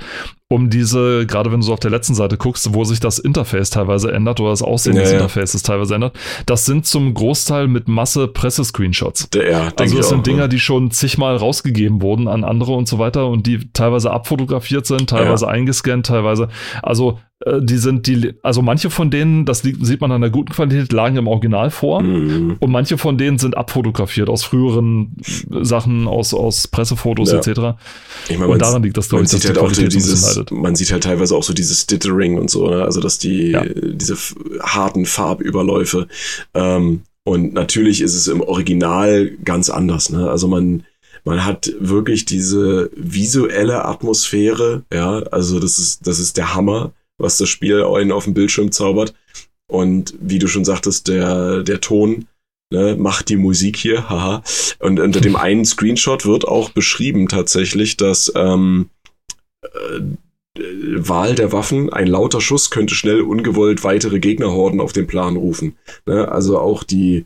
um 0.50 0.72
diese, 0.72 1.28
gerade 1.28 1.52
wenn 1.52 1.60
du 1.60 1.66
so 1.68 1.74
auf 1.74 1.80
der 1.80 1.92
letzten 1.92 2.16
Seite 2.16 2.38
guckst, 2.38 2.74
wo 2.74 2.84
sich 2.84 3.00
das 3.00 3.20
Interface 3.20 3.70
teilweise 3.70 4.12
ändert 4.12 4.40
oder 4.40 4.50
das 4.50 4.64
Aussehen 4.64 4.96
ja, 4.96 5.02
des 5.02 5.12
ja. 5.12 5.18
Interfaces 5.18 5.62
teilweise 5.62 5.94
ändert, 5.94 6.18
das 6.48 6.66
sind 6.66 6.88
zum 6.88 7.14
Großteil 7.14 7.68
mit 7.68 7.88
Masse 7.88 8.28
Presse-Screenshots. 8.28 9.30
Ja, 9.36 9.72
also 9.78 9.98
das 9.98 10.10
sind 10.10 10.20
auch, 10.20 10.24
Dinger, 10.24 10.48
die 10.48 10.60
schon 10.60 10.90
zigmal 10.90 11.36
rausgegeben 11.36 12.02
wurden 12.02 12.28
an 12.28 12.44
andere 12.44 12.74
und 12.74 12.88
so 12.88 12.98
weiter 12.98 13.28
und 13.28 13.46
die 13.46 13.72
teilweise 13.74 14.10
abfotografiert 14.10 14.88
sind, 14.88 15.12
teilweise 15.12 15.46
ja. 15.46 15.52
eingescannt, 15.52 16.08
teilweise. 16.08 16.48
Also 16.82 17.20
äh, 17.46 17.62
die 17.62 17.78
sind 17.78 18.08
die, 18.08 18.34
also 18.44 18.62
manche 18.62 18.90
von 18.90 19.10
denen, 19.10 19.46
das 19.46 19.60
sieht 19.62 20.02
man 20.02 20.12
an 20.12 20.22
der 20.22 20.30
guten 20.30 20.52
Qualität, 20.52 20.92
lagen 20.92 21.18
im 21.18 21.28
Original 21.28 21.70
vor 21.70 22.02
mhm. 22.02 22.58
und 22.60 22.72
manche 22.72 22.98
von 22.98 23.18
denen 23.18 23.38
sind 23.38 23.51
abfotografiert 23.58 24.30
aus 24.30 24.44
früheren 24.44 25.16
Sachen, 25.62 26.08
aus, 26.08 26.34
aus 26.34 26.68
Pressefotos 26.68 27.32
ja. 27.32 27.38
etc. 27.40 27.78
Ich 28.30 28.38
meine, 28.38 28.52
und 28.52 28.62
daran 28.62 28.84
liegt 28.84 28.98
das, 28.98 29.10
glaube 29.10 29.24
ich, 29.24 29.32
dass 29.32 29.44
halt 29.44 29.56
die 29.56 29.60
Qualität 29.60 29.94
dieses, 29.94 30.44
Man 30.52 30.76
sieht 30.76 30.92
halt 30.92 31.04
teilweise 31.04 31.36
auch 31.36 31.44
so 31.44 31.54
dieses 31.54 31.82
Stittering 31.82 32.38
und 32.38 32.50
so, 32.50 32.70
ne? 32.70 32.84
also 32.84 33.00
dass 33.00 33.18
die, 33.18 33.52
ja. 33.52 33.66
diese 33.66 34.18
harten 34.62 35.06
Farbüberläufe 35.06 36.08
ähm, 36.54 37.02
und 37.24 37.54
natürlich 37.54 38.02
ist 38.02 38.16
es 38.16 38.28
im 38.28 38.42
Original 38.42 39.32
ganz 39.44 39.70
anders, 39.70 40.10
ne? 40.10 40.30
also 40.30 40.48
man 40.48 40.84
man 41.24 41.46
hat 41.46 41.72
wirklich 41.80 42.26
diese 42.26 42.90
visuelle 42.96 43.86
Atmosphäre, 43.86 44.82
ja, 44.92 45.20
also 45.32 45.60
das 45.60 45.78
ist, 45.78 46.08
das 46.08 46.18
ist 46.18 46.38
der 46.38 46.56
Hammer 46.56 46.94
was 47.22 47.38
das 47.38 47.50
Spiel 47.50 47.84
einen 47.84 48.12
auf 48.12 48.26
dem 48.26 48.34
Bildschirm 48.34 48.72
zaubert. 48.72 49.14
Und 49.68 50.14
wie 50.20 50.40
du 50.40 50.48
schon 50.48 50.66
sagtest, 50.66 51.08
der, 51.08 51.64
der 51.64 51.80
Ton 51.80 52.28
ne, 52.72 52.96
macht 52.98 53.30
die 53.30 53.38
Musik 53.38 53.78
hier, 53.78 54.10
haha. 54.10 54.44
Und 54.80 55.00
unter 55.00 55.22
dem 55.22 55.36
einen 55.38 55.66
Screenshot 55.66 56.26
wird 56.26 56.48
auch 56.48 56.70
beschrieben 56.70 57.28
tatsächlich, 57.28 57.98
dass 57.98 58.32
ähm, 58.36 58.90
äh, 59.62 60.02
Wahl 60.58 61.36
der 61.36 61.54
Waffen, 61.54 61.94
ein 61.94 62.08
lauter 62.08 62.42
Schuss 62.42 62.72
könnte 62.72 62.94
schnell 62.94 63.22
ungewollt 63.22 63.84
weitere 63.84 64.20
Gegnerhorden 64.20 64.82
auf 64.82 64.92
den 64.92 65.08
Plan 65.08 65.38
rufen. 65.38 65.78
Ne? 66.06 66.30
Also 66.30 66.60
auch 66.60 66.84
die, 66.84 67.26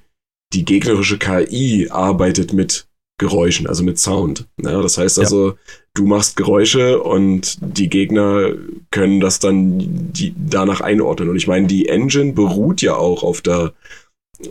die 0.53 0.63
gegnerische 0.63 1.17
KI 1.17 1.89
arbeitet 1.89 2.53
mit 2.53 2.87
Geräuschen, 3.17 3.65
also 3.65 3.83
mit 3.83 3.97
Sound. 3.97 4.45
Ja, 4.61 4.81
das 4.81 4.97
heißt 4.97 5.19
also, 5.19 5.51
ja. 5.51 5.55
du 5.93 6.05
machst 6.05 6.35
Geräusche 6.35 7.01
und 7.01 7.57
die 7.61 7.89
Gegner 7.89 8.51
können 8.91 9.21
das 9.21 9.39
dann 9.39 10.11
die, 10.11 10.35
danach 10.37 10.81
einordnen. 10.81 11.29
Und 11.29 11.37
ich 11.37 11.47
meine, 11.47 11.67
die 11.67 11.87
Engine 11.87 12.33
beruht 12.33 12.81
ja 12.81 12.95
auch 12.95 13.23
auf 13.23 13.41
der, 13.41 13.73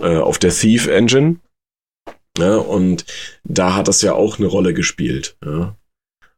äh, 0.01 0.17
auf 0.17 0.39
der 0.39 0.51
Thief 0.51 0.87
Engine. 0.87 1.37
Ja, 2.39 2.57
und 2.57 3.05
da 3.45 3.75
hat 3.75 3.89
das 3.89 4.03
ja 4.03 4.15
auch 4.15 4.39
eine 4.39 4.49
Rolle 4.49 4.75
gespielt. 4.75 5.37
Ja. 5.45 5.77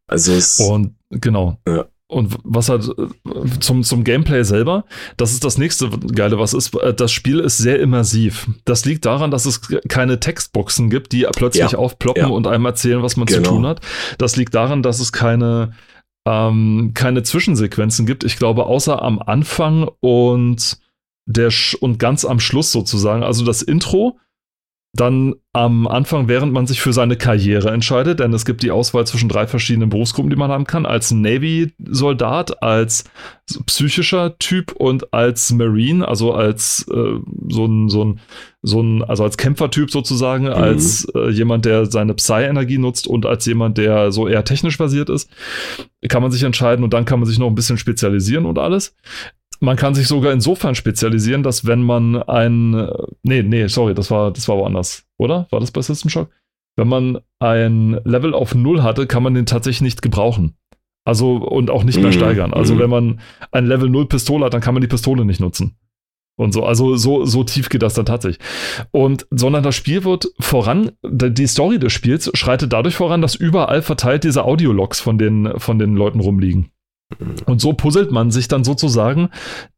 Also 0.07 0.33
es, 0.33 0.61
und 0.61 0.95
genau. 1.11 1.59
Ja. 1.67 1.87
Und 2.09 2.39
was 2.45 2.69
halt 2.69 2.89
zum, 3.59 3.83
zum 3.83 4.05
Gameplay 4.05 4.45
selber, 4.45 4.85
das 5.17 5.33
ist 5.33 5.43
das 5.43 5.59
nächste 5.59 5.91
Geile, 5.91 6.39
was 6.39 6.55
ist. 6.55 6.73
Äh, 6.77 6.95
das 6.95 7.11
Spiel 7.11 7.41
ist 7.41 7.59
sehr 7.59 7.81
immersiv. 7.81 8.47
Das 8.65 8.85
liegt 8.85 9.07
daran, 9.07 9.33
dass 9.33 9.45
es 9.45 9.61
keine 9.89 10.21
Textboxen 10.21 10.89
gibt, 10.89 11.13
die 11.13 11.27
plötzlich 11.35 11.73
ja, 11.73 11.79
aufploppen 11.79 12.23
ja. 12.23 12.29
und 12.29 12.47
einem 12.47 12.65
erzählen, 12.65 13.03
was 13.03 13.17
man 13.17 13.27
genau. 13.27 13.43
zu 13.43 13.51
tun 13.51 13.67
hat. 13.67 13.81
Das 14.19 14.37
liegt 14.37 14.55
daran, 14.55 14.85
dass 14.85 15.01
es 15.01 15.11
keine, 15.11 15.73
ähm, 16.29 16.93
keine 16.95 17.25
Zwischensequenzen 17.25 18.07
gibt. 18.07 18.23
Ich 18.23 18.37
glaube, 18.37 18.67
außer 18.67 19.03
am 19.03 19.19
Anfang 19.19 19.91
und 19.99 20.79
der 21.27 21.51
Sch 21.51 21.75
und 21.75 21.99
ganz 21.99 22.25
am 22.25 22.41
Schluss 22.41 22.73
sozusagen. 22.73 23.23
Also 23.23 23.45
das 23.45 23.63
Intro 23.63 24.19
dann 24.93 25.35
am 25.57 25.89
Anfang, 25.89 26.29
während 26.29 26.53
man 26.53 26.67
sich 26.67 26.83
für 26.83 26.93
seine 26.93 27.17
Karriere 27.17 27.71
entscheidet, 27.71 28.21
denn 28.21 28.35
es 28.35 28.45
gibt 28.45 28.63
die 28.63 28.71
Auswahl 28.71 29.07
zwischen 29.07 29.31
drei 29.31 29.47
verschiedenen 29.47 29.89
Berufsgruppen, 29.89 30.29
die 30.29 30.37
man 30.37 30.51
haben 30.51 30.67
kann, 30.67 30.85
als 30.85 31.13
Navy-Soldat, 31.13 32.63
als 32.63 33.05
psychischer 33.65 34.39
Typ 34.39 34.73
und 34.73 35.15
als 35.15 35.55
Marine, 35.55 36.07
also 36.07 36.35
als 36.35 36.87
äh, 36.93 37.21
so 37.49 37.65
ein, 37.65 37.89
so 37.89 38.05
ein, 38.05 38.21
so 38.61 38.83
ein, 38.83 39.03
also 39.03 39.25
als 39.25 39.39
Kämpfertyp 39.39 39.91
sozusagen, 39.91 40.45
mhm. 40.45 40.53
als 40.53 41.07
äh, 41.15 41.31
jemand, 41.31 41.65
der 41.65 41.87
seine 41.87 42.13
Psy-Energie 42.13 42.77
nutzt 42.77 43.07
und 43.07 43.25
als 43.25 43.47
jemand, 43.47 43.79
der 43.79 44.13
so 44.13 44.29
eher 44.29 44.45
technisch 44.45 44.77
basiert 44.77 45.09
ist, 45.09 45.31
kann 46.07 46.21
man 46.21 46.33
sich 46.33 46.43
entscheiden 46.43 46.85
und 46.85 46.93
dann 46.93 47.07
kann 47.07 47.19
man 47.19 47.27
sich 47.27 47.39
noch 47.39 47.49
ein 47.49 47.55
bisschen 47.55 47.79
spezialisieren 47.79 48.45
und 48.45 48.59
alles. 48.59 48.95
Man 49.61 49.77
kann 49.77 49.95
sich 49.95 50.07
sogar 50.07 50.35
insofern 50.35 50.75
spezialisieren, 50.75 51.43
dass 51.43 51.65
wenn 51.65 51.83
man 51.83 52.23
ein, 52.25 52.91
nee, 53.23 53.43
nee, 53.43 53.69
sorry, 53.69 53.95
das 53.95 54.11
war, 54.11 54.31
das 54.31 54.49
war 54.49 54.59
woanders, 54.59 55.06
oder? 55.19 55.47
War 55.51 55.61
das 55.61 55.71
bei 55.71 55.83
System 55.83 56.11
Shock? 56.11 56.31
Wenn 56.77 56.89
man 56.89 57.19
ein 57.39 58.01
Level 58.05 58.35
auf 58.35 58.55
Null 58.55 58.83
hatte, 58.83 59.07
kann 59.07 59.23
man 59.23 59.35
den 59.35 59.47
tatsächlich 59.47 59.83
nicht 59.83 60.03
gebrauchen. 60.03 60.57
Also, 61.05 61.37
und 61.37 61.71
auch 61.71 61.85
nicht 61.85 61.99
mehr 61.99 62.09
mhm. 62.09 62.13
steigern. 62.13 62.53
Also, 62.53 62.75
mhm. 62.75 62.79
wenn 62.81 62.91
man 62.91 63.21
ein 63.53 63.67
Level 63.67 63.89
0 63.89 64.07
Pistole 64.07 64.45
hat, 64.45 64.55
dann 64.55 64.61
kann 64.61 64.75
man 64.75 64.81
die 64.81 64.89
Pistole 64.89 65.25
nicht 65.25 65.41
nutzen. 65.41 65.77
Und 66.39 66.53
so, 66.53 66.65
also 66.65 66.97
so, 66.97 67.25
so 67.25 67.45
tief 67.45 67.71
geht 67.71 67.83
das 67.83 67.95
dann 67.95 68.05
tatsächlich. 68.05 68.45
Und, 68.91 69.27
sondern 69.31 69.63
das 69.63 69.75
Spiel 69.75 70.05
wird 70.05 70.29
voran, 70.39 70.93
die 71.03 71.47
Story 71.47 71.79
des 71.79 71.95
Spiels 71.95 72.31
schreitet 72.35 72.75
dadurch 72.75 72.97
voran, 72.97 73.23
dass 73.23 73.35
überall 73.35 73.81
verteilt 73.81 74.25
diese 74.25 74.45
Audiologs 74.45 75.01
von 75.01 75.17
den, 75.17 75.59
von 75.59 75.79
den 75.79 75.95
Leuten 75.95 76.21
rumliegen. 76.21 76.71
Und 77.47 77.61
so 77.61 77.73
puzzelt 77.73 78.11
man 78.11 78.33
sich 78.33 78.49
dann 78.49 78.65
sozusagen 78.65 79.29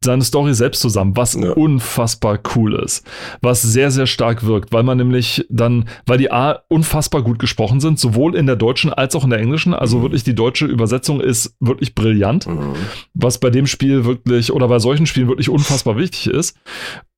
seine 0.02 0.24
Story 0.24 0.54
selbst 0.54 0.80
zusammen, 0.80 1.14
was 1.14 1.34
ja. 1.34 1.52
unfassbar 1.52 2.40
cool 2.56 2.74
ist, 2.76 3.06
was 3.42 3.60
sehr, 3.60 3.90
sehr 3.90 4.06
stark 4.06 4.46
wirkt, 4.46 4.72
weil 4.72 4.82
man 4.82 4.96
nämlich 4.96 5.46
dann, 5.50 5.90
weil 6.06 6.16
die 6.16 6.32
A 6.32 6.62
unfassbar 6.68 7.22
gut 7.22 7.38
gesprochen 7.38 7.80
sind, 7.80 7.98
sowohl 7.98 8.34
in 8.34 8.46
der 8.46 8.56
deutschen 8.56 8.90
als 8.90 9.14
auch 9.14 9.24
in 9.24 9.30
der 9.30 9.40
englischen, 9.40 9.74
also 9.74 9.98
mhm. 9.98 10.02
wirklich 10.02 10.24
die 10.24 10.34
deutsche 10.34 10.64
Übersetzung 10.64 11.20
ist 11.20 11.54
wirklich 11.60 11.94
brillant, 11.94 12.46
mhm. 12.46 12.74
was 13.12 13.36
bei 13.38 13.50
dem 13.50 13.66
Spiel 13.66 14.06
wirklich 14.06 14.50
oder 14.50 14.68
bei 14.68 14.78
solchen 14.78 15.04
Spielen 15.04 15.28
wirklich 15.28 15.50
unfassbar 15.50 15.98
wichtig 15.98 16.28
ist. 16.28 16.56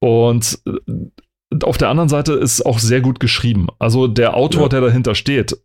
Und 0.00 0.58
äh, 0.66 1.62
auf 1.62 1.78
der 1.78 1.88
anderen 1.88 2.08
Seite 2.08 2.32
ist 2.32 2.66
auch 2.66 2.80
sehr 2.80 3.00
gut 3.00 3.20
geschrieben. 3.20 3.68
Also 3.78 4.08
der 4.08 4.36
Autor, 4.36 4.62
ja. 4.62 4.68
der 4.70 4.80
dahinter 4.80 5.14
steht, 5.14 5.56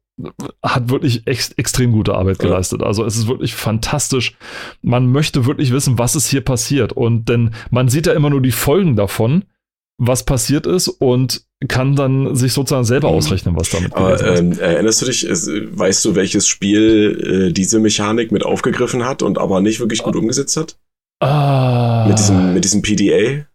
hat 0.64 0.90
wirklich 0.90 1.28
ex 1.28 1.52
extrem 1.54 1.92
gute 1.92 2.16
Arbeit 2.16 2.40
geleistet. 2.40 2.84
Also 2.84 3.04
es 3.04 3.18
ist 3.18 3.28
wirklich 3.28 3.54
fantastisch. 3.54 4.38
Man 4.82 5.12
möchte 5.12 5.46
wirklich 5.46 5.72
wissen, 5.72 5.98
was 5.98 6.16
ist 6.16 6.28
hier 6.28 6.42
passiert. 6.42 6.94
Und 6.94 7.28
denn 7.28 7.52
man 7.70 7.90
sieht 7.90 8.08
ja 8.08 8.14
immer 8.14 8.30
nur 8.30 8.42
die 8.42 8.52
Folgen 8.52 8.96
davon, 8.96 9.44
was 9.98 10.24
passiert 10.24 10.68
ist 10.68 10.88
und 10.88 11.46
kann 11.68 11.96
dann 11.96 12.36
sich 12.36 12.54
sozusagen 12.54 12.84
selber 12.84 13.10
mhm. 13.10 13.16
ausrechnen, 13.16 13.56
was 13.56 13.70
damit 13.70 13.94
Aber, 13.94 14.22
ähm, 14.26 14.58
Erinnerst 14.60 15.02
du 15.02 15.06
dich, 15.06 15.26
weißt 15.26 16.04
du, 16.06 16.16
welches 16.16 16.48
Spiel 16.48 17.48
äh, 17.50 17.54
diese 17.54 17.80
Mechanik 17.80 18.32
mit 18.32 18.44
aufgegriffen 18.44 19.06
hat 19.06 19.22
und 19.22 19.38
aber 19.38 19.62
nicht 19.62 19.80
wirklich 19.80 20.04
gut 20.04 20.16
umgesetzt 20.16 20.58
hat? 20.58 20.78
Ah. 21.22 22.06
Mit 22.08 22.20
diesem, 22.20 22.54
mit 22.54 22.64
diesem 22.64 22.82
PDA? 22.82 23.46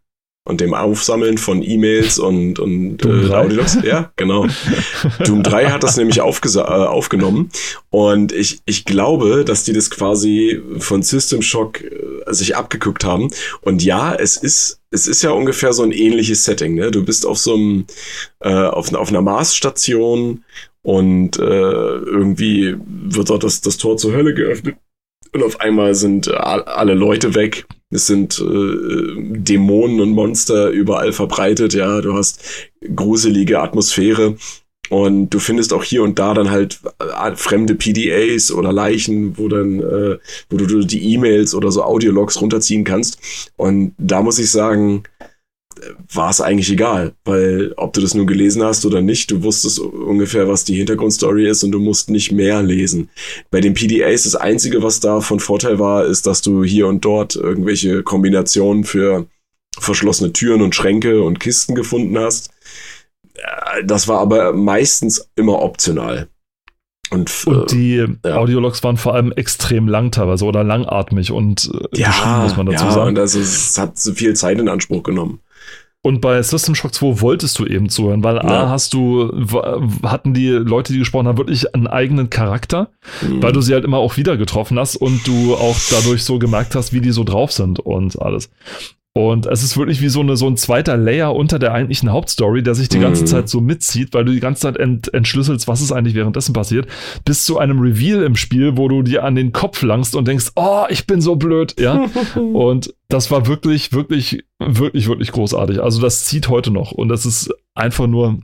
Und 0.44 0.60
dem 0.60 0.74
Aufsammeln 0.74 1.38
von 1.38 1.62
E-Mails 1.62 2.18
und, 2.18 2.58
und 2.58 3.04
äh, 3.04 3.32
Audiologs. 3.32 3.78
Ja, 3.84 4.10
genau. 4.16 4.46
Doom 5.24 5.42
3 5.42 5.66
hat 5.66 5.82
das 5.82 5.96
nämlich 5.96 6.18
äh, 6.18 6.22
aufgenommen 6.22 7.50
und 7.90 8.32
ich, 8.32 8.60
ich 8.64 8.84
glaube, 8.84 9.44
dass 9.44 9.64
die 9.64 9.72
das 9.72 9.90
quasi 9.90 10.60
von 10.78 11.02
System 11.02 11.42
Shock 11.42 11.82
äh, 11.82 12.32
sich 12.32 12.56
abgeguckt 12.56 13.04
haben. 13.04 13.30
Und 13.60 13.84
ja, 13.84 14.14
es 14.14 14.36
ist, 14.36 14.80
es 14.90 15.06
ist 15.06 15.22
ja 15.22 15.30
ungefähr 15.30 15.72
so 15.72 15.82
ein 15.82 15.92
ähnliches 15.92 16.44
Setting. 16.44 16.74
Ne? 16.74 16.90
Du 16.90 17.04
bist 17.04 17.26
auf 17.26 17.38
so 17.38 17.54
einem, 17.54 17.86
äh, 18.40 18.50
auf, 18.50 18.92
auf 18.94 19.08
einer 19.10 19.22
Marsstation 19.22 20.44
und 20.82 21.38
äh, 21.38 21.42
irgendwie 21.42 22.76
wird 22.86 23.28
dort 23.28 23.44
das, 23.44 23.60
das 23.60 23.76
Tor 23.76 23.98
zur 23.98 24.14
Hölle 24.14 24.34
geöffnet 24.34 24.76
und 25.32 25.42
auf 25.42 25.60
einmal 25.60 25.94
sind 25.94 26.28
alle 26.28 26.94
Leute 26.94 27.34
weg. 27.34 27.66
Es 27.90 28.06
sind 28.06 28.38
äh, 28.38 29.14
Dämonen 29.16 30.00
und 30.00 30.10
Monster 30.10 30.70
überall 30.70 31.12
verbreitet. 31.12 31.74
Ja, 31.74 32.00
du 32.00 32.14
hast 32.14 32.42
gruselige 32.94 33.60
Atmosphäre. 33.60 34.36
Und 34.90 35.30
du 35.30 35.38
findest 35.38 35.72
auch 35.72 35.84
hier 35.84 36.02
und 36.02 36.18
da 36.18 36.34
dann 36.34 36.50
halt 36.50 36.80
äh, 36.98 37.36
fremde 37.36 37.76
PDAs 37.76 38.50
oder 38.50 38.72
Leichen, 38.72 39.38
wo 39.38 39.46
dann, 39.46 39.78
äh, 39.78 40.18
wo 40.50 40.56
du 40.56 40.84
die 40.84 41.14
E-Mails 41.14 41.54
oder 41.54 41.70
so 41.70 41.84
Audiologs 41.84 42.40
runterziehen 42.40 42.82
kannst. 42.82 43.18
Und 43.56 43.94
da 43.98 44.20
muss 44.20 44.40
ich 44.40 44.50
sagen, 44.50 45.04
war 46.12 46.30
es 46.30 46.40
eigentlich 46.40 46.70
egal, 46.70 47.12
weil 47.24 47.72
ob 47.76 47.92
du 47.92 48.00
das 48.00 48.14
nun 48.14 48.26
gelesen 48.26 48.62
hast 48.62 48.84
oder 48.84 49.00
nicht, 49.00 49.30
du 49.30 49.42
wusstest 49.42 49.78
ungefähr, 49.78 50.48
was 50.48 50.64
die 50.64 50.74
Hintergrundstory 50.74 51.48
ist 51.48 51.62
und 51.64 51.72
du 51.72 51.78
musst 51.78 52.10
nicht 52.10 52.32
mehr 52.32 52.62
lesen. 52.62 53.08
Bei 53.50 53.60
den 53.60 53.74
PDAs 53.74 54.24
das 54.24 54.36
Einzige, 54.36 54.82
was 54.82 55.00
da 55.00 55.20
von 55.20 55.40
Vorteil 55.40 55.78
war, 55.78 56.04
ist, 56.04 56.26
dass 56.26 56.42
du 56.42 56.64
hier 56.64 56.86
und 56.86 57.04
dort 57.04 57.36
irgendwelche 57.36 58.02
Kombinationen 58.02 58.84
für 58.84 59.26
verschlossene 59.78 60.32
Türen 60.32 60.62
und 60.62 60.74
Schränke 60.74 61.22
und 61.22 61.40
Kisten 61.40 61.74
gefunden 61.74 62.18
hast. 62.18 62.50
Äh, 63.34 63.84
das 63.84 64.08
war 64.08 64.18
aber 64.20 64.52
meistens 64.52 65.28
immer 65.36 65.62
optional. 65.62 66.28
Und, 67.10 67.46
und, 67.46 67.72
die 67.72 68.06
äh. 68.22 68.30
Audiologs 68.30 68.84
waren 68.84 68.96
vor 68.96 69.14
allem 69.14 69.32
extrem 69.32 69.88
lang 69.88 70.12
teilweise 70.12 70.44
oder 70.44 70.62
langatmig 70.62 71.32
und 71.32 71.70
äh, 71.92 72.00
ja, 72.00 72.42
muss 72.44 72.56
man 72.56 72.66
dazu 72.66 72.84
ja, 72.84 72.92
sagen. 72.92 73.08
Und 73.08 73.14
das, 73.16 73.34
ist, 73.34 73.70
es 73.70 73.78
hat 73.78 73.98
so 73.98 74.14
viel 74.14 74.34
Zeit 74.36 74.60
in 74.60 74.68
Anspruch 74.68 75.02
genommen. 75.02 75.40
Und 76.02 76.22
bei 76.22 76.42
System 76.42 76.74
Shock 76.74 76.94
2 76.94 77.20
wolltest 77.20 77.58
du 77.58 77.66
eben 77.66 77.90
zuhören, 77.90 78.24
weil 78.24 78.36
ja. 78.36 78.42
A 78.42 78.68
hast 78.70 78.94
du, 78.94 79.30
hatten 80.02 80.32
die 80.32 80.48
Leute, 80.48 80.94
die 80.94 80.98
gesprochen 80.98 81.28
haben, 81.28 81.36
wirklich 81.36 81.74
einen 81.74 81.86
eigenen 81.86 82.30
Charakter, 82.30 82.88
mhm. 83.20 83.42
weil 83.42 83.52
du 83.52 83.60
sie 83.60 83.74
halt 83.74 83.84
immer 83.84 83.98
auch 83.98 84.16
wieder 84.16 84.38
getroffen 84.38 84.78
hast 84.78 84.96
und 84.96 85.26
du 85.26 85.54
auch 85.54 85.76
dadurch 85.90 86.24
so 86.24 86.38
gemerkt 86.38 86.74
hast, 86.74 86.94
wie 86.94 87.02
die 87.02 87.10
so 87.10 87.22
drauf 87.22 87.52
sind 87.52 87.80
und 87.80 88.20
alles. 88.20 88.50
Und 89.28 89.46
es 89.46 89.62
ist 89.62 89.76
wirklich 89.76 90.00
wie 90.00 90.08
so, 90.08 90.20
eine, 90.20 90.36
so 90.36 90.46
ein 90.46 90.56
zweiter 90.56 90.96
Layer 90.96 91.34
unter 91.34 91.58
der 91.58 91.72
eigentlichen 91.72 92.10
Hauptstory, 92.10 92.62
der 92.62 92.74
sich 92.74 92.88
die 92.88 93.00
ganze 93.00 93.22
mhm. 93.22 93.26
Zeit 93.26 93.48
so 93.48 93.60
mitzieht, 93.60 94.14
weil 94.14 94.24
du 94.24 94.32
die 94.32 94.40
ganze 94.40 94.62
Zeit 94.62 94.78
ent, 94.78 95.12
entschlüsselst, 95.12 95.68
was 95.68 95.82
ist 95.82 95.92
eigentlich 95.92 96.14
währenddessen 96.14 96.52
passiert, 96.54 96.86
bis 97.24 97.44
zu 97.44 97.58
einem 97.58 97.80
Reveal 97.80 98.22
im 98.22 98.36
Spiel, 98.36 98.76
wo 98.76 98.88
du 98.88 99.02
dir 99.02 99.24
an 99.24 99.34
den 99.34 99.52
Kopf 99.52 99.82
langst 99.82 100.16
und 100.16 100.26
denkst, 100.26 100.52
oh, 100.56 100.84
ich 100.88 101.06
bin 101.06 101.20
so 101.20 101.36
blöd, 101.36 101.78
ja. 101.78 102.06
und 102.36 102.94
das 103.08 103.30
war 103.30 103.46
wirklich, 103.46 103.92
wirklich, 103.92 104.44
wirklich, 104.58 105.08
wirklich 105.08 105.32
großartig. 105.32 105.82
Also 105.82 106.00
das 106.00 106.24
zieht 106.24 106.48
heute 106.48 106.70
noch 106.70 106.92
und 106.92 107.08
das 107.08 107.26
ist 107.26 107.52
einfach 107.74 108.06
nur 108.06 108.38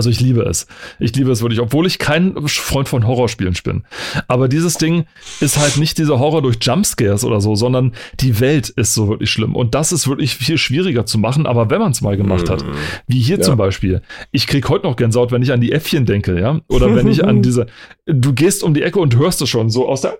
also 0.00 0.08
ich 0.08 0.20
liebe 0.20 0.40
es. 0.44 0.66
Ich 0.98 1.14
liebe 1.14 1.30
es 1.30 1.42
wirklich, 1.42 1.60
obwohl 1.60 1.86
ich 1.86 1.98
kein 1.98 2.34
Freund 2.46 2.88
von 2.88 3.06
Horrorspielen 3.06 3.54
bin. 3.62 3.82
Aber 4.28 4.48
dieses 4.48 4.78
Ding 4.78 5.04
ist 5.40 5.58
halt 5.58 5.76
nicht 5.76 5.98
dieser 5.98 6.18
Horror 6.18 6.40
durch 6.40 6.56
Jumpscares 6.58 7.22
oder 7.22 7.42
so, 7.42 7.54
sondern 7.54 7.92
die 8.18 8.40
Welt 8.40 8.70
ist 8.70 8.94
so 8.94 9.08
wirklich 9.08 9.30
schlimm. 9.30 9.54
Und 9.54 9.74
das 9.74 9.92
ist 9.92 10.08
wirklich 10.08 10.34
viel 10.34 10.56
schwieriger 10.56 11.04
zu 11.04 11.18
machen, 11.18 11.44
aber 11.44 11.68
wenn 11.68 11.80
man 11.80 11.92
es 11.92 12.00
mal 12.00 12.16
gemacht 12.16 12.48
hat, 12.48 12.64
mhm. 12.64 12.72
wie 13.08 13.20
hier 13.20 13.36
ja. 13.36 13.42
zum 13.42 13.58
Beispiel. 13.58 14.00
Ich 14.30 14.46
krieg 14.46 14.66
heute 14.70 14.86
noch 14.86 14.96
Gänsehaut, 14.96 15.32
wenn 15.32 15.42
ich 15.42 15.52
an 15.52 15.60
die 15.60 15.72
Äffchen 15.72 16.06
denke, 16.06 16.40
ja. 16.40 16.60
Oder 16.68 16.96
wenn 16.96 17.06
ich 17.06 17.22
an 17.22 17.42
diese, 17.42 17.66
du 18.06 18.32
gehst 18.32 18.62
um 18.62 18.72
die 18.72 18.82
Ecke 18.82 19.00
und 19.00 19.18
hörst 19.18 19.42
es 19.42 19.50
schon 19.50 19.68
so 19.68 19.86
aus 19.86 20.00
der 20.00 20.16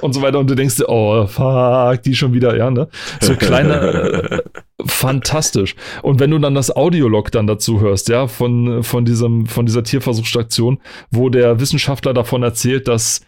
und 0.00 0.12
so 0.12 0.22
weiter 0.22 0.38
und 0.38 0.48
du 0.50 0.54
denkst 0.54 0.76
dir, 0.76 0.88
oh 0.88 1.26
fuck, 1.26 2.02
die 2.02 2.14
schon 2.14 2.32
wieder, 2.32 2.56
ja, 2.56 2.70
ne? 2.70 2.88
So 3.20 3.34
kleine, 3.34 4.42
fantastisch. 4.86 5.74
Und 6.02 6.20
wenn 6.20 6.30
du 6.30 6.38
dann 6.38 6.54
das 6.54 6.74
Audiolog 6.74 7.30
dann 7.32 7.46
dazu 7.46 7.80
hörst, 7.80 8.08
ja, 8.08 8.26
von, 8.26 8.82
von 8.82 9.04
diesem, 9.04 9.46
von 9.46 9.66
dieser 9.66 9.82
Tierversuchsstation, 9.82 10.78
wo 11.10 11.28
der 11.28 11.60
Wissenschaftler 11.60 12.14
davon 12.14 12.42
erzählt, 12.42 12.88
dass 12.88 13.20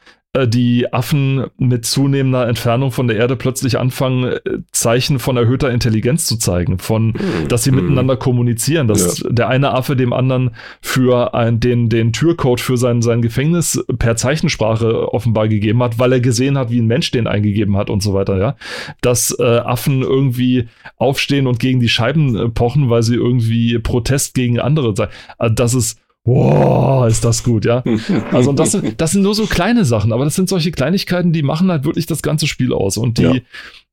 die 0.47 0.91
Affen 0.91 1.45
mit 1.59 1.85
zunehmender 1.85 2.49
Entfernung 2.49 2.91
von 2.91 3.07
der 3.07 3.19
Erde 3.19 3.37
plötzlich 3.37 3.79
anfangen, 3.79 4.25
äh, 4.33 4.41
Zeichen 4.71 5.19
von 5.19 5.37
erhöhter 5.37 5.71
Intelligenz 5.71 6.25
zu 6.25 6.39
zeigen, 6.39 6.79
von, 6.79 7.09
mhm. 7.09 7.49
dass 7.49 7.65
sie 7.65 7.71
mhm. 7.71 7.83
miteinander 7.83 8.17
kommunizieren, 8.17 8.89
dass 8.89 9.21
ja. 9.21 9.29
der 9.29 9.49
eine 9.49 9.75
Affe 9.75 9.95
dem 9.95 10.15
anderen 10.15 10.53
für 10.81 11.35
ein, 11.35 11.61
den, 11.61 11.91
den 11.91 12.15
Türcode 12.15 12.63
für 12.63 12.79
sein, 12.79 13.03
sein 13.03 13.21
Gefängnis 13.21 13.85
per 13.99 14.17
Zeichensprache 14.17 15.13
offenbar 15.13 15.49
gegeben 15.49 15.83
hat, 15.83 15.99
weil 15.99 16.13
er 16.13 16.21
gesehen 16.21 16.57
hat, 16.57 16.71
wie 16.71 16.81
ein 16.81 16.87
Mensch 16.87 17.11
den 17.11 17.27
eingegeben 17.27 17.77
hat 17.77 17.91
und 17.91 18.03
so 18.03 18.15
weiter, 18.15 18.39
ja. 18.39 18.57
Dass 19.03 19.37
äh, 19.39 19.43
Affen 19.43 20.01
irgendwie 20.01 20.69
aufstehen 20.97 21.47
und 21.47 21.61
gegen 21.61 21.81
die 21.81 21.91
Scheiben 21.91 22.37
äh, 22.37 22.49
pochen, 22.49 22.89
weil 22.89 23.03
sie 23.03 23.17
irgendwie 23.17 23.79
Protest 23.79 24.35
gegen 24.35 24.59
andere 24.59 24.95
zeigen. 24.95 25.13
Also 25.37 25.55
das 25.55 25.75
ist 25.75 26.02
Wow, 26.25 27.09
ist 27.09 27.25
das 27.25 27.43
gut, 27.43 27.65
ja. 27.65 27.83
Also 28.31 28.53
das 28.53 28.73
sind, 28.73 29.01
das 29.01 29.13
sind 29.13 29.23
nur 29.23 29.35
so 29.35 29.47
kleine 29.47 29.85
Sachen, 29.85 30.13
aber 30.13 30.25
das 30.25 30.37
sind 30.37 30.49
solche 30.49 30.71
Kleinigkeiten, 30.71 31.33
die 31.33 31.43
machen 31.43 31.71
halt 31.71 31.85
wirklich 31.85 32.07
das 32.07 32.23
ganze 32.23 32.47
Spiel 32.47 32.73
aus 32.73 32.97
und 32.97 33.19
die 33.19 33.23
ja. 33.23 33.35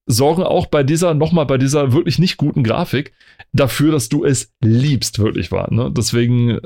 sorgen 0.05 0.43
auch 0.43 0.67
bei 0.67 0.83
dieser, 0.83 1.13
nochmal 1.15 1.47
bei 1.47 1.57
dieser 1.57 1.91
wirklich 1.91 2.19
nicht 2.19 2.37
guten 2.37 2.63
Grafik 2.63 3.13
dafür, 3.51 3.91
dass 3.91 4.09
du 4.09 4.25
es 4.25 4.51
liebst, 4.63 5.17
wirklich 5.17 5.51
wahr. 5.51 5.73
Ne? 5.73 5.91
Deswegen, 5.91 6.59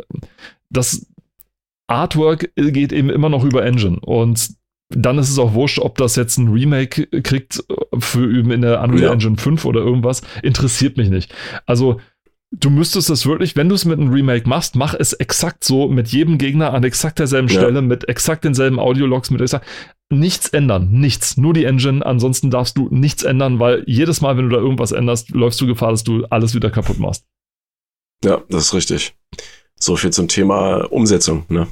das 0.70 1.08
Artwork 1.88 2.52
geht 2.56 2.92
eben 2.92 3.10
immer 3.10 3.30
noch 3.30 3.46
über 3.46 3.66
Engine 3.66 4.00
und 4.02 4.50
dann 4.90 5.18
ist 5.18 5.30
es 5.30 5.40
auch 5.40 5.54
wurscht, 5.54 5.80
ob 5.80 5.98
das 5.98 6.16
jetzt 6.16 6.38
ein 6.38 6.50
Remake 6.50 7.08
kriegt 7.22 7.64
für 8.00 8.30
in 8.30 8.62
der 8.62 8.82
Unreal 8.82 9.04
ja. 9.04 9.14
Engine 9.14 9.38
5 9.38 9.66
oder 9.66 9.80
irgendwas, 9.80 10.22
interessiert 10.44 10.98
mich 10.98 11.10
nicht. 11.10 11.34
Also 11.66 12.00
du 12.54 12.70
müsstest 12.70 13.10
es 13.10 13.26
wirklich, 13.26 13.56
wenn 13.56 13.68
du 13.68 13.76
es 13.76 13.86
mit 13.86 14.00
einem 14.00 14.12
Remake 14.12 14.48
machst, 14.48 14.76
mach 14.76 14.94
es 14.94 15.14
exakt 15.14 15.64
so, 15.64 15.88
mit 15.88 16.10
jedem 16.10 16.38
Gegner 16.38 16.74
an 16.74 16.84
exakt 16.84 17.20
derselben 17.20 17.48
ja. 17.48 17.60
Stelle, 17.60 17.82
mit 17.82 18.08
exakt 18.08 18.46
denselben 18.46 18.80
Audiologs, 18.80 19.32
mit 19.32 19.42
exakt, 19.42 19.66
nichts 20.10 20.50
ändern, 20.50 20.92
nichts, 20.92 21.38
nur 21.38 21.54
die 21.54 21.66
Engine, 21.66 22.06
ansonsten 22.06 22.52
darfst 22.52 22.78
du 22.78 22.88
nichts 22.92 23.24
ändern, 23.24 23.60
weil 23.60 23.84
jedes 23.88 24.22
Mal, 24.22 24.38
wenn 24.38 24.50
du 24.50 24.56
da 24.56 24.62
irgendwas 24.62 24.92
änderst, 24.92 25.32
läufst 25.32 25.60
du 25.62 25.68
Gefahr, 25.68 25.92
dass 25.92 26.04
du 26.04 26.26
alles 26.26 26.54
wieder 26.54 26.70
kaputt 26.70 27.00
machst. 27.00 27.26
Ja, 28.24 28.42
das 28.50 28.66
ist 28.66 28.74
richtig. 28.74 29.16
So 29.80 29.96
viel 29.96 30.12
zum 30.12 30.28
Thema 30.28 30.92
Umsetzung, 30.92 31.46
ne? 31.50 31.68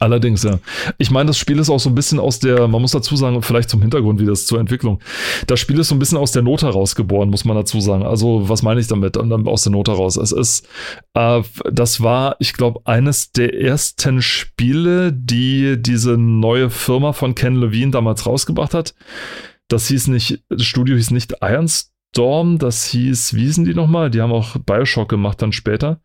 Allerdings, 0.00 0.42
ja. 0.42 0.58
Ich 0.98 1.10
meine, 1.10 1.28
das 1.28 1.38
Spiel 1.38 1.58
ist 1.58 1.70
auch 1.70 1.80
so 1.80 1.88
ein 1.88 1.94
bisschen 1.94 2.18
aus 2.18 2.38
der, 2.38 2.68
man 2.68 2.80
muss 2.82 2.92
dazu 2.92 3.16
sagen, 3.16 3.42
vielleicht 3.42 3.70
zum 3.70 3.82
Hintergrund, 3.82 4.20
wie 4.20 4.26
das 4.26 4.46
zur 4.46 4.60
Entwicklung. 4.60 5.00
Das 5.46 5.60
Spiel 5.60 5.78
ist 5.78 5.88
so 5.88 5.94
ein 5.94 5.98
bisschen 5.98 6.18
aus 6.18 6.32
der 6.32 6.42
Not 6.42 6.62
heraus 6.62 6.94
geboren, 6.94 7.30
muss 7.30 7.44
man 7.44 7.56
dazu 7.56 7.80
sagen. 7.80 8.02
Also, 8.04 8.48
was 8.48 8.62
meine 8.62 8.80
ich 8.80 8.86
damit? 8.86 9.16
Aus 9.16 9.62
der 9.62 9.72
Not 9.72 9.88
heraus. 9.88 10.16
Es 10.16 10.32
ist, 10.32 10.66
äh, 11.14 11.42
das 11.70 12.02
war, 12.02 12.36
ich 12.38 12.52
glaube, 12.52 12.80
eines 12.84 13.32
der 13.32 13.60
ersten 13.60 14.22
Spiele, 14.22 15.12
die 15.12 15.76
diese 15.80 16.16
neue 16.16 16.70
Firma 16.70 17.12
von 17.12 17.34
Ken 17.34 17.56
Levine 17.56 17.90
damals 17.90 18.26
rausgebracht 18.26 18.74
hat. 18.74 18.94
Das 19.68 19.88
hieß 19.88 20.08
nicht, 20.08 20.44
das 20.48 20.64
Studio 20.64 20.96
hieß 20.96 21.10
nicht 21.10 21.34
Ironstorm, 21.42 22.58
das 22.58 22.86
hieß, 22.86 23.34
wie 23.34 23.44
hießen 23.44 23.64
die 23.64 23.74
nochmal? 23.74 24.10
Die 24.10 24.20
haben 24.20 24.32
auch 24.32 24.56
Bioshock 24.58 25.08
gemacht 25.08 25.42
dann 25.42 25.52
später. 25.52 26.00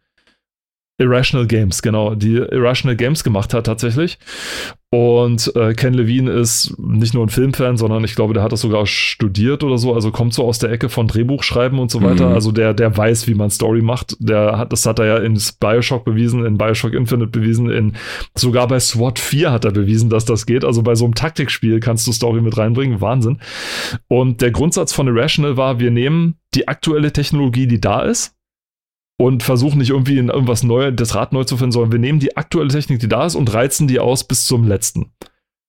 Irrational 1.02 1.47
Games, 1.47 1.82
genau, 1.82 2.16
die 2.16 2.36
Irrational 2.36 2.95
Games 2.95 3.24
gemacht 3.24 3.54
hat 3.54 3.66
tatsächlich. 3.66 4.20
Und 4.93 5.56
äh, 5.56 5.74
Ken 5.74 5.93
Levine 5.93 6.30
ist 6.32 6.78
nicht 6.78 7.14
nur 7.14 7.26
ein 7.26 7.30
Filmfan, 7.30 7.78
sondern 7.78 8.04
ich 8.04 8.14
glaube, 8.14 8.34
der 8.34 8.43
hat 8.43 8.52
das 8.52 8.60
sogar 8.60 8.86
studiert 8.86 9.64
oder 9.64 9.78
so, 9.78 9.93
also 9.93 10.12
kommt 10.12 10.34
so 10.34 10.43
aus 10.43 10.60
der 10.60 10.70
Ecke 10.70 10.89
von 10.89 11.08
Drehbuchschreiben 11.08 11.80
und 11.80 11.89
so 11.89 12.04
weiter. 12.04 12.28
Mhm. 12.28 12.36
Also 12.36 12.52
der, 12.52 12.74
der 12.74 12.95
weiß, 12.95 13.26
wie 13.28 13.34
man 13.34 13.49
Story 13.49 13.82
macht. 13.82 14.18
Der 14.20 14.58
hat, 14.58 14.74
das 14.74 14.86
hat 14.86 14.99
er 14.99 15.06
ja 15.06 15.18
in 15.20 15.39
Bioshock 15.62 16.04
bewiesen, 16.04 16.45
in 16.45 16.58
Bioshock 16.58 16.93
Infinite 16.93 17.32
bewiesen, 17.32 17.70
in 17.70 17.93
sogar 18.36 18.68
bei 18.68 18.82
SWAT 18.82 19.18
4 19.18 19.54
hat 19.54 19.64
er 19.64 19.72
bewiesen, 19.72 20.10
dass 20.10 20.26
das 20.26 20.45
geht. 20.45 20.66
Also 20.66 20.84
bei 20.84 20.95
so 20.95 21.06
einem 21.06 21.16
Taktikspiel 21.16 21.80
kannst 21.80 22.06
du 22.06 22.12
Story 22.12 22.41
mit 22.41 22.58
reinbringen. 22.58 22.99
Wahnsinn. 22.99 23.39
Und 24.10 24.41
der 24.41 24.52
Grundsatz 24.52 24.91
von 24.91 25.08
Irrational 25.08 25.56
war, 25.56 25.80
wir 25.80 25.91
nehmen 25.91 26.36
die 26.54 26.68
aktuelle 26.68 27.14
Technologie, 27.14 27.66
die 27.66 27.80
da 27.80 28.02
ist, 28.02 28.36
und 29.22 29.43
versuchen 29.43 29.78
nicht 29.78 29.91
irgendwie 29.91 30.17
in 30.17 30.30
irgendwas 30.30 30.63
Neues, 30.63 30.93
das 30.95 31.13
Rad 31.13 31.32
neu 31.32 31.43
zu 31.43 31.55
finden, 31.55 31.72
sondern 31.72 31.91
wir 31.91 31.99
nehmen 31.99 32.19
die 32.19 32.38
aktuelle 32.38 32.69
Technik, 32.69 32.99
die 32.99 33.07
da 33.07 33.28
ist, 33.28 33.36
und 33.36 33.53
reizen 33.53 33.88
die 33.88 33.99
aus 33.99 34.24
bis 34.24 34.47
zum 34.47 34.67
letzten. 34.67 35.11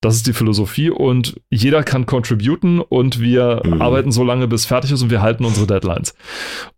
Das 0.01 0.17
ist 0.17 0.27
die 0.27 0.33
Philosophie 0.33 0.89
und 0.89 1.39
jeder 1.51 1.83
kann 1.83 2.07
contributen 2.07 2.81
und 2.81 3.21
wir 3.21 3.61
mhm. 3.63 3.83
arbeiten 3.83 4.11
so 4.11 4.25
lange, 4.25 4.49
bis 4.49 4.65
fertig 4.65 4.91
ist 4.93 5.03
und 5.03 5.11
wir 5.11 5.21
halten 5.21 5.45
unsere 5.45 5.67
Deadlines. 5.67 6.15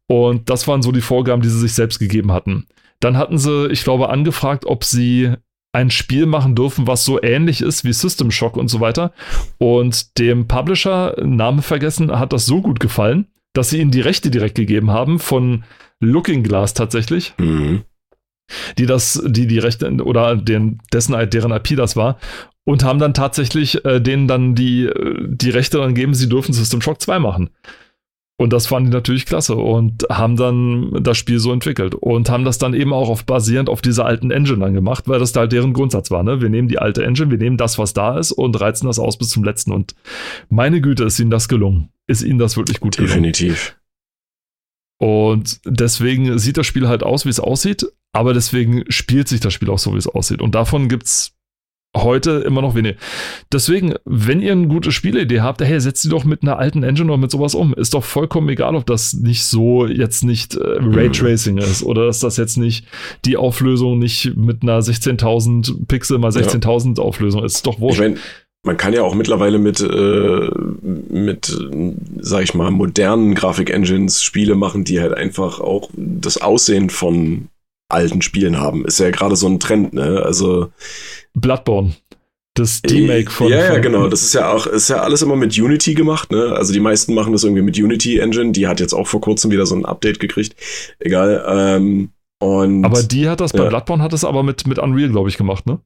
Und 0.09 0.51
das 0.51 0.67
waren 0.67 0.83
so 0.83 0.91
die 0.91 1.01
Vorgaben, 1.01 1.43
die 1.43 1.49
sie 1.49 1.61
sich 1.61 1.75
selbst 1.75 2.01
gegeben 2.01 2.33
hatten. 2.33 2.67
Dann 2.99 3.17
hatten 3.17 3.39
sie, 3.39 3.69
ich 3.69 3.85
glaube, 3.85 4.09
angefragt, 4.09 4.67
ob 4.67 4.83
sie 4.83 5.33
ein 5.73 5.91
Spiel 5.91 6.27
machen 6.27 6.57
dürfen, 6.57 6.89
was 6.89 7.05
so 7.05 7.23
ähnlich 7.23 7.61
ist 7.61 7.85
wie 7.85 7.93
System 7.93 8.33
Shock 8.33 8.57
und 8.57 8.67
so 8.67 8.81
weiter. 8.81 9.13
Und 9.59 10.19
dem 10.19 10.49
Publisher, 10.49 11.15
Name 11.23 11.63
vergessen, 11.63 12.19
hat 12.19 12.33
das 12.33 12.47
so 12.47 12.61
gut 12.61 12.81
gefallen, 12.81 13.29
dass 13.53 13.71
sie 13.71 13.81
ihnen 13.81 13.93
die 13.93 14.01
Rechte 14.01 14.33
direkt 14.33 14.57
gegeben 14.57 14.91
haben 14.91 15.21
von 15.21 15.63
Looking 16.01 16.43
Glass 16.43 16.75
tatsächlich. 16.75 17.35
Mhm. 17.39 17.83
Die 18.77 18.87
das, 18.87 19.23
die 19.27 19.47
die 19.47 19.59
Rechte 19.59 19.91
oder 20.03 20.37
den, 20.37 20.79
dessen, 20.93 21.15
deren 21.31 21.53
IP 21.53 21.77
das 21.77 21.97
war 21.97 22.19
und 22.65 22.85
haben 22.85 22.99
dann 22.99 23.15
tatsächlich 23.15 23.85
äh, 23.85 24.01
denen 24.01 24.29
dann 24.29 24.55
die, 24.55 24.91
die 25.27 25.51
Rechte 25.51 25.79
dann 25.79 25.95
geben, 25.95 26.15
sie 26.15 26.29
dürfen 26.29 26.53
System 26.53 26.81
Shock 26.81 27.01
2 27.01 27.19
machen. 27.19 27.51
Und 28.37 28.53
das 28.53 28.67
fanden 28.67 28.91
die 28.91 28.97
natürlich 28.97 29.27
klasse 29.27 29.55
und 29.55 30.07
haben 30.11 30.37
dann 30.37 31.03
das 31.05 31.17
Spiel 31.17 31.39
so 31.39 31.53
entwickelt 31.53 31.95
und 31.95 32.29
haben 32.31 32.45
das 32.45 32.59
dann 32.59 32.75
eben 32.75 32.93
auch 32.93 33.09
auf 33.09 33.25
basierend 33.25 33.69
auf 33.69 33.81
dieser 33.81 34.07
alten 34.07 34.33
Engine 34.33 34.59
dann 34.59 34.75
gemacht, 34.75 35.05
weil 35.07 35.21
das 35.21 35.31
da 35.31 35.41
halt 35.41 35.53
deren 35.53 35.73
Grundsatz 35.73 36.11
war. 36.11 36.25
Ne? 36.25 36.41
Wir 36.41 36.49
nehmen 36.49 36.67
die 36.67 36.81
alte 36.81 37.05
Engine, 37.05 37.31
wir 37.31 37.39
nehmen 37.39 37.57
das, 37.57 37.79
was 37.79 37.93
da 37.95 38.19
ist 38.19 38.33
und 38.33 38.61
reizen 38.61 38.87
das 38.89 38.99
aus 38.99 39.19
bis 39.19 39.29
zum 39.29 39.45
letzten. 39.45 39.71
Und 39.71 39.95
meine 40.49 40.81
Güte, 40.81 41.05
ist 41.05 41.21
ihnen 41.21 41.31
das 41.31 41.47
gelungen. 41.47 41.91
Ist 42.09 42.23
ihnen 42.23 42.41
das 42.41 42.57
wirklich 42.57 42.81
gut 42.81 42.97
gelungen. 42.97 43.13
Definitiv. 43.13 43.77
Und 44.99 45.61
deswegen 45.65 46.39
sieht 46.39 46.57
das 46.57 46.67
Spiel 46.67 46.89
halt 46.89 47.03
aus, 47.03 47.25
wie 47.25 47.31
es 47.31 47.41
aussieht, 47.41 47.87
aber 48.13 48.33
deswegen 48.33 48.85
spielt 48.89 49.29
sich 49.29 49.41
das 49.41 49.53
Spiel 49.53 49.71
auch 49.71 49.79
so, 49.79 49.95
wie 49.95 49.99
es 49.99 50.07
aussieht. 50.07 50.41
Und 50.41 50.55
davon 50.55 50.89
gibt 50.89 51.05
es 51.05 51.35
heute 51.97 52.43
immer 52.47 52.61
noch 52.61 52.75
wenig. 52.75 52.97
Deswegen, 53.53 53.95
wenn 54.05 54.41
ihr 54.41 54.53
eine 54.53 54.67
gute 54.67 54.93
Spielidee 54.93 55.41
habt, 55.41 55.61
hey, 55.61 55.81
setzt 55.81 56.03
sie 56.03 56.09
doch 56.09 56.25
mit 56.25 56.43
einer 56.43 56.59
alten 56.59 56.83
Engine 56.83 57.11
oder 57.11 57.21
mit 57.21 57.31
sowas 57.31 57.55
um. 57.55 57.73
Ist 57.75 57.95
doch 57.95 58.05
vollkommen 58.05 58.49
egal, 58.49 58.75
ob 58.75 58.87
das 58.87 59.15
nicht 59.15 59.45
so 59.45 59.87
jetzt 59.87 60.25
nicht 60.25 60.57
äh, 60.57 60.79
Raytracing 60.81 61.59
ist 61.59 61.83
oder 61.83 62.07
dass 62.07 62.21
das 62.21 62.37
jetzt 62.37 62.57
nicht 62.57 62.87
die 63.25 63.37
Auflösung 63.37 63.99
nicht 63.99 64.37
mit 64.37 64.63
einer 64.63 64.81
16.000 64.81 65.87
Pixel 65.87 66.19
mal 66.19 66.31
16.000 66.31 66.99
ja. 66.99 67.05
Auflösung 67.05 67.45
ist. 67.45 67.57
Ist 67.57 67.67
doch 67.67 67.79
wurscht. 67.79 68.01
Ich 68.01 68.09
mein 68.09 68.19
man 68.65 68.77
kann 68.77 68.95
ja 68.95 69.03
auch 69.03 69.15
mittlerweile 69.15 69.59
mit, 69.59 69.81
äh, 69.81 70.51
mit, 70.83 71.57
sag 72.21 72.43
ich 72.43 72.55
mal, 72.55 72.71
modernen 72.71 73.35
Grafik-Engines 73.35 74.23
Spiele 74.23 74.55
machen, 74.55 74.85
die 74.85 75.01
halt 75.01 75.15
einfach 75.15 75.61
auch 75.61 75.91
das 75.95 76.41
Aussehen 76.41 76.91
von 76.91 77.49
alten 77.89 78.23
Spielen 78.23 78.59
haben. 78.59 78.85
Ist 78.87 78.99
ja 78.99 79.11
gerade 79.11 79.37
so 79.37 79.47
ein 79.47 79.61
Trend, 79.61 79.93
ne? 79.93 80.23
Also. 80.25 80.71
Bloodborne. 81.35 81.93
das 82.55 82.81
D-Make 82.83 83.31
von. 83.31 83.49
Ja, 83.49 83.75
ja, 83.75 83.79
genau. 83.79 84.09
Das 84.09 84.23
ist 84.23 84.33
ja 84.33 84.51
auch, 84.51 84.67
ist 84.67 84.89
ja 84.89 85.03
alles 85.03 85.23
immer 85.23 85.37
mit 85.37 85.59
Unity 85.59 85.95
gemacht, 85.95 86.33
ne? 86.33 86.55
Also 86.57 86.73
die 86.73 86.81
meisten 86.81 87.15
machen 87.15 87.33
das 87.33 87.45
irgendwie 87.45 87.63
mit 87.63 87.79
Unity 87.79 88.19
Engine. 88.19 88.53
Die 88.53 88.67
hat 88.67 88.81
jetzt 88.81 88.95
auch 88.95 89.07
vor 89.07 89.21
kurzem 89.21 89.51
wieder 89.51 89.67
so 89.67 89.75
ein 89.75 89.85
Update 89.85 90.21
gekriegt. 90.21 90.57
Egal. 90.99 91.45
Ähm, 91.47 92.11
und, 92.41 92.85
aber 92.85 93.03
die 93.03 93.29
hat 93.29 93.41
das, 93.41 93.53
ja. 93.53 93.63
bei 93.63 93.69
Bloodborne 93.69 94.03
hat 94.03 94.13
das 94.13 94.25
aber 94.25 94.43
mit, 94.43 94.67
mit 94.67 94.79
Unreal, 94.79 95.11
glaube 95.11 95.29
ich, 95.29 95.37
gemacht, 95.37 95.67
ne? 95.67 95.81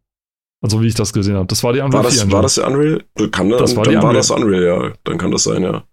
Also 0.61 0.83
wie 0.83 0.89
ich 0.89 0.95
das 0.95 1.13
gesehen 1.13 1.37
habe. 1.37 1.47
Das 1.47 1.63
war 1.63 1.73
die 1.73 1.81
Unreal. 1.81 2.03
War 2.05 2.11
das, 2.11 2.31
war 2.31 2.43
das 2.43 2.59
Unreal? 2.59 3.05
Kann, 3.31 3.51
das 3.51 3.77
war 3.77 3.85
dann 3.85 3.95
Unreal. 3.95 4.03
war 4.03 4.13
das 4.13 4.31
Unreal, 4.31 4.63
ja. 4.63 4.93
Dann 5.05 5.19
kann 5.19 5.31
das 5.31 5.45
sein, 5.45 5.63
ja. 5.63 5.85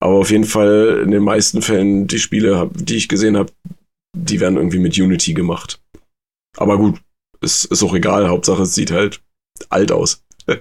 Aber 0.00 0.14
auf 0.14 0.30
jeden 0.30 0.44
Fall 0.44 1.00
in 1.04 1.10
den 1.10 1.24
meisten 1.24 1.62
Fällen 1.62 2.06
die 2.06 2.20
Spiele, 2.20 2.70
die 2.74 2.96
ich 2.96 3.08
gesehen 3.08 3.36
habe, 3.36 3.52
die 4.16 4.38
werden 4.40 4.56
irgendwie 4.56 4.78
mit 4.78 4.96
Unity 4.96 5.34
gemacht. 5.34 5.80
Aber 6.56 6.78
gut, 6.78 7.00
ist, 7.40 7.64
ist 7.64 7.82
auch 7.82 7.94
egal. 7.94 8.28
Hauptsache 8.28 8.62
es 8.62 8.74
sieht 8.74 8.92
halt 8.92 9.20
alt 9.68 9.90
aus. 9.90 10.24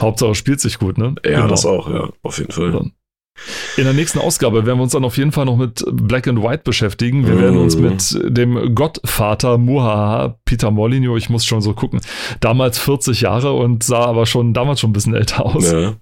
Hauptsache 0.00 0.34
spielt 0.34 0.60
sich 0.60 0.78
gut, 0.78 0.98
ne? 0.98 1.14
Ja, 1.24 1.40
genau. 1.40 1.48
das 1.48 1.66
auch, 1.66 1.90
ja, 1.90 2.10
auf 2.22 2.38
jeden 2.38 2.52
Fall. 2.52 2.72
Dann. 2.72 2.92
In 3.76 3.84
der 3.84 3.92
nächsten 3.92 4.20
Ausgabe 4.20 4.66
werden 4.66 4.78
wir 4.78 4.84
uns 4.84 4.92
dann 4.92 5.04
auf 5.04 5.16
jeden 5.16 5.32
Fall 5.32 5.46
noch 5.46 5.56
mit 5.56 5.84
Black 5.90 6.28
and 6.28 6.42
White 6.42 6.62
beschäftigen. 6.64 7.26
Wir 7.26 7.40
werden 7.40 7.58
uns 7.58 7.76
mit 7.76 8.16
dem 8.24 8.74
Gottvater 8.74 9.58
Muhaha, 9.58 10.38
Peter 10.44 10.70
Molyneux, 10.70 11.18
ich 11.18 11.28
muss 11.28 11.44
schon 11.44 11.60
so 11.60 11.74
gucken, 11.74 12.00
damals 12.40 12.78
40 12.78 13.22
Jahre 13.22 13.52
und 13.52 13.82
sah 13.82 14.04
aber 14.04 14.26
schon 14.26 14.54
damals 14.54 14.80
schon 14.80 14.90
ein 14.90 14.92
bisschen 14.92 15.14
älter 15.14 15.44
aus. 15.44 15.72
Ja. 15.72 15.94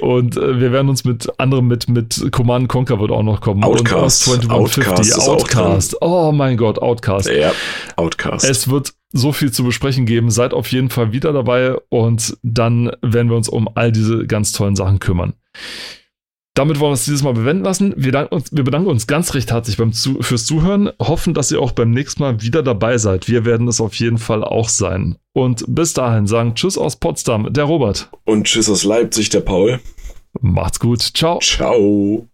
Und 0.00 0.36
äh, 0.36 0.60
wir 0.60 0.72
werden 0.72 0.90
uns 0.90 1.04
mit 1.04 1.28
anderem, 1.40 1.66
mit, 1.66 1.88
mit 1.88 2.28
Command 2.30 2.68
Conquer 2.68 3.00
wird 3.00 3.10
auch 3.10 3.22
noch 3.22 3.40
kommen. 3.40 3.64
Outcast. 3.64 4.28
Und 4.28 4.50
Outcast, 4.50 5.18
Outcast. 5.28 5.96
Oh 6.02 6.32
mein 6.32 6.58
Gott, 6.58 6.78
Outcast. 6.78 7.30
Ja, 7.30 7.52
Outcast. 7.96 8.44
Es 8.44 8.68
wird 8.68 8.92
so 9.12 9.32
viel 9.32 9.50
zu 9.50 9.64
besprechen 9.64 10.04
geben. 10.04 10.30
Seid 10.30 10.52
auf 10.52 10.68
jeden 10.68 10.90
Fall 10.90 11.12
wieder 11.12 11.32
dabei 11.32 11.76
und 11.88 12.36
dann 12.42 12.92
werden 13.00 13.30
wir 13.30 13.36
uns 13.36 13.48
um 13.48 13.68
all 13.74 13.92
diese 13.92 14.26
ganz 14.26 14.52
tollen 14.52 14.76
Sachen 14.76 14.98
kümmern. 14.98 15.34
Damit 16.54 16.80
wollen 16.80 16.90
wir 16.90 16.94
es 16.94 17.06
dieses 17.06 17.22
Mal 17.22 17.32
bewenden 17.32 17.64
lassen. 17.64 17.94
Wir, 17.96 18.30
uns, 18.30 18.52
wir 18.52 18.62
bedanken 18.62 18.90
uns 18.90 19.06
ganz 19.06 19.32
recht 19.32 19.50
herzlich 19.50 19.78
beim 19.78 19.92
Zu 19.92 20.20
fürs 20.20 20.44
Zuhören. 20.44 20.90
Hoffen, 20.98 21.32
dass 21.32 21.50
ihr 21.50 21.60
auch 21.60 21.72
beim 21.72 21.90
nächsten 21.90 22.22
Mal 22.22 22.42
wieder 22.42 22.62
dabei 22.62 22.98
seid. 22.98 23.26
Wir 23.28 23.46
werden 23.46 23.68
es 23.68 23.80
auf 23.80 23.94
jeden 23.94 24.18
Fall 24.18 24.44
auch 24.44 24.68
sein. 24.68 25.16
Und 25.32 25.64
bis 25.66 25.94
dahin 25.94 26.26
sagen 26.26 26.54
Tschüss 26.54 26.76
aus 26.76 26.96
Potsdam, 26.96 27.52
der 27.52 27.64
Robert. 27.64 28.10
Und 28.24 28.44
Tschüss 28.44 28.68
aus 28.68 28.84
Leipzig, 28.84 29.30
der 29.30 29.40
Paul. 29.40 29.80
Macht's 30.40 30.78
gut. 30.78 31.00
Ciao. 31.00 31.38
Ciao. 31.38 32.28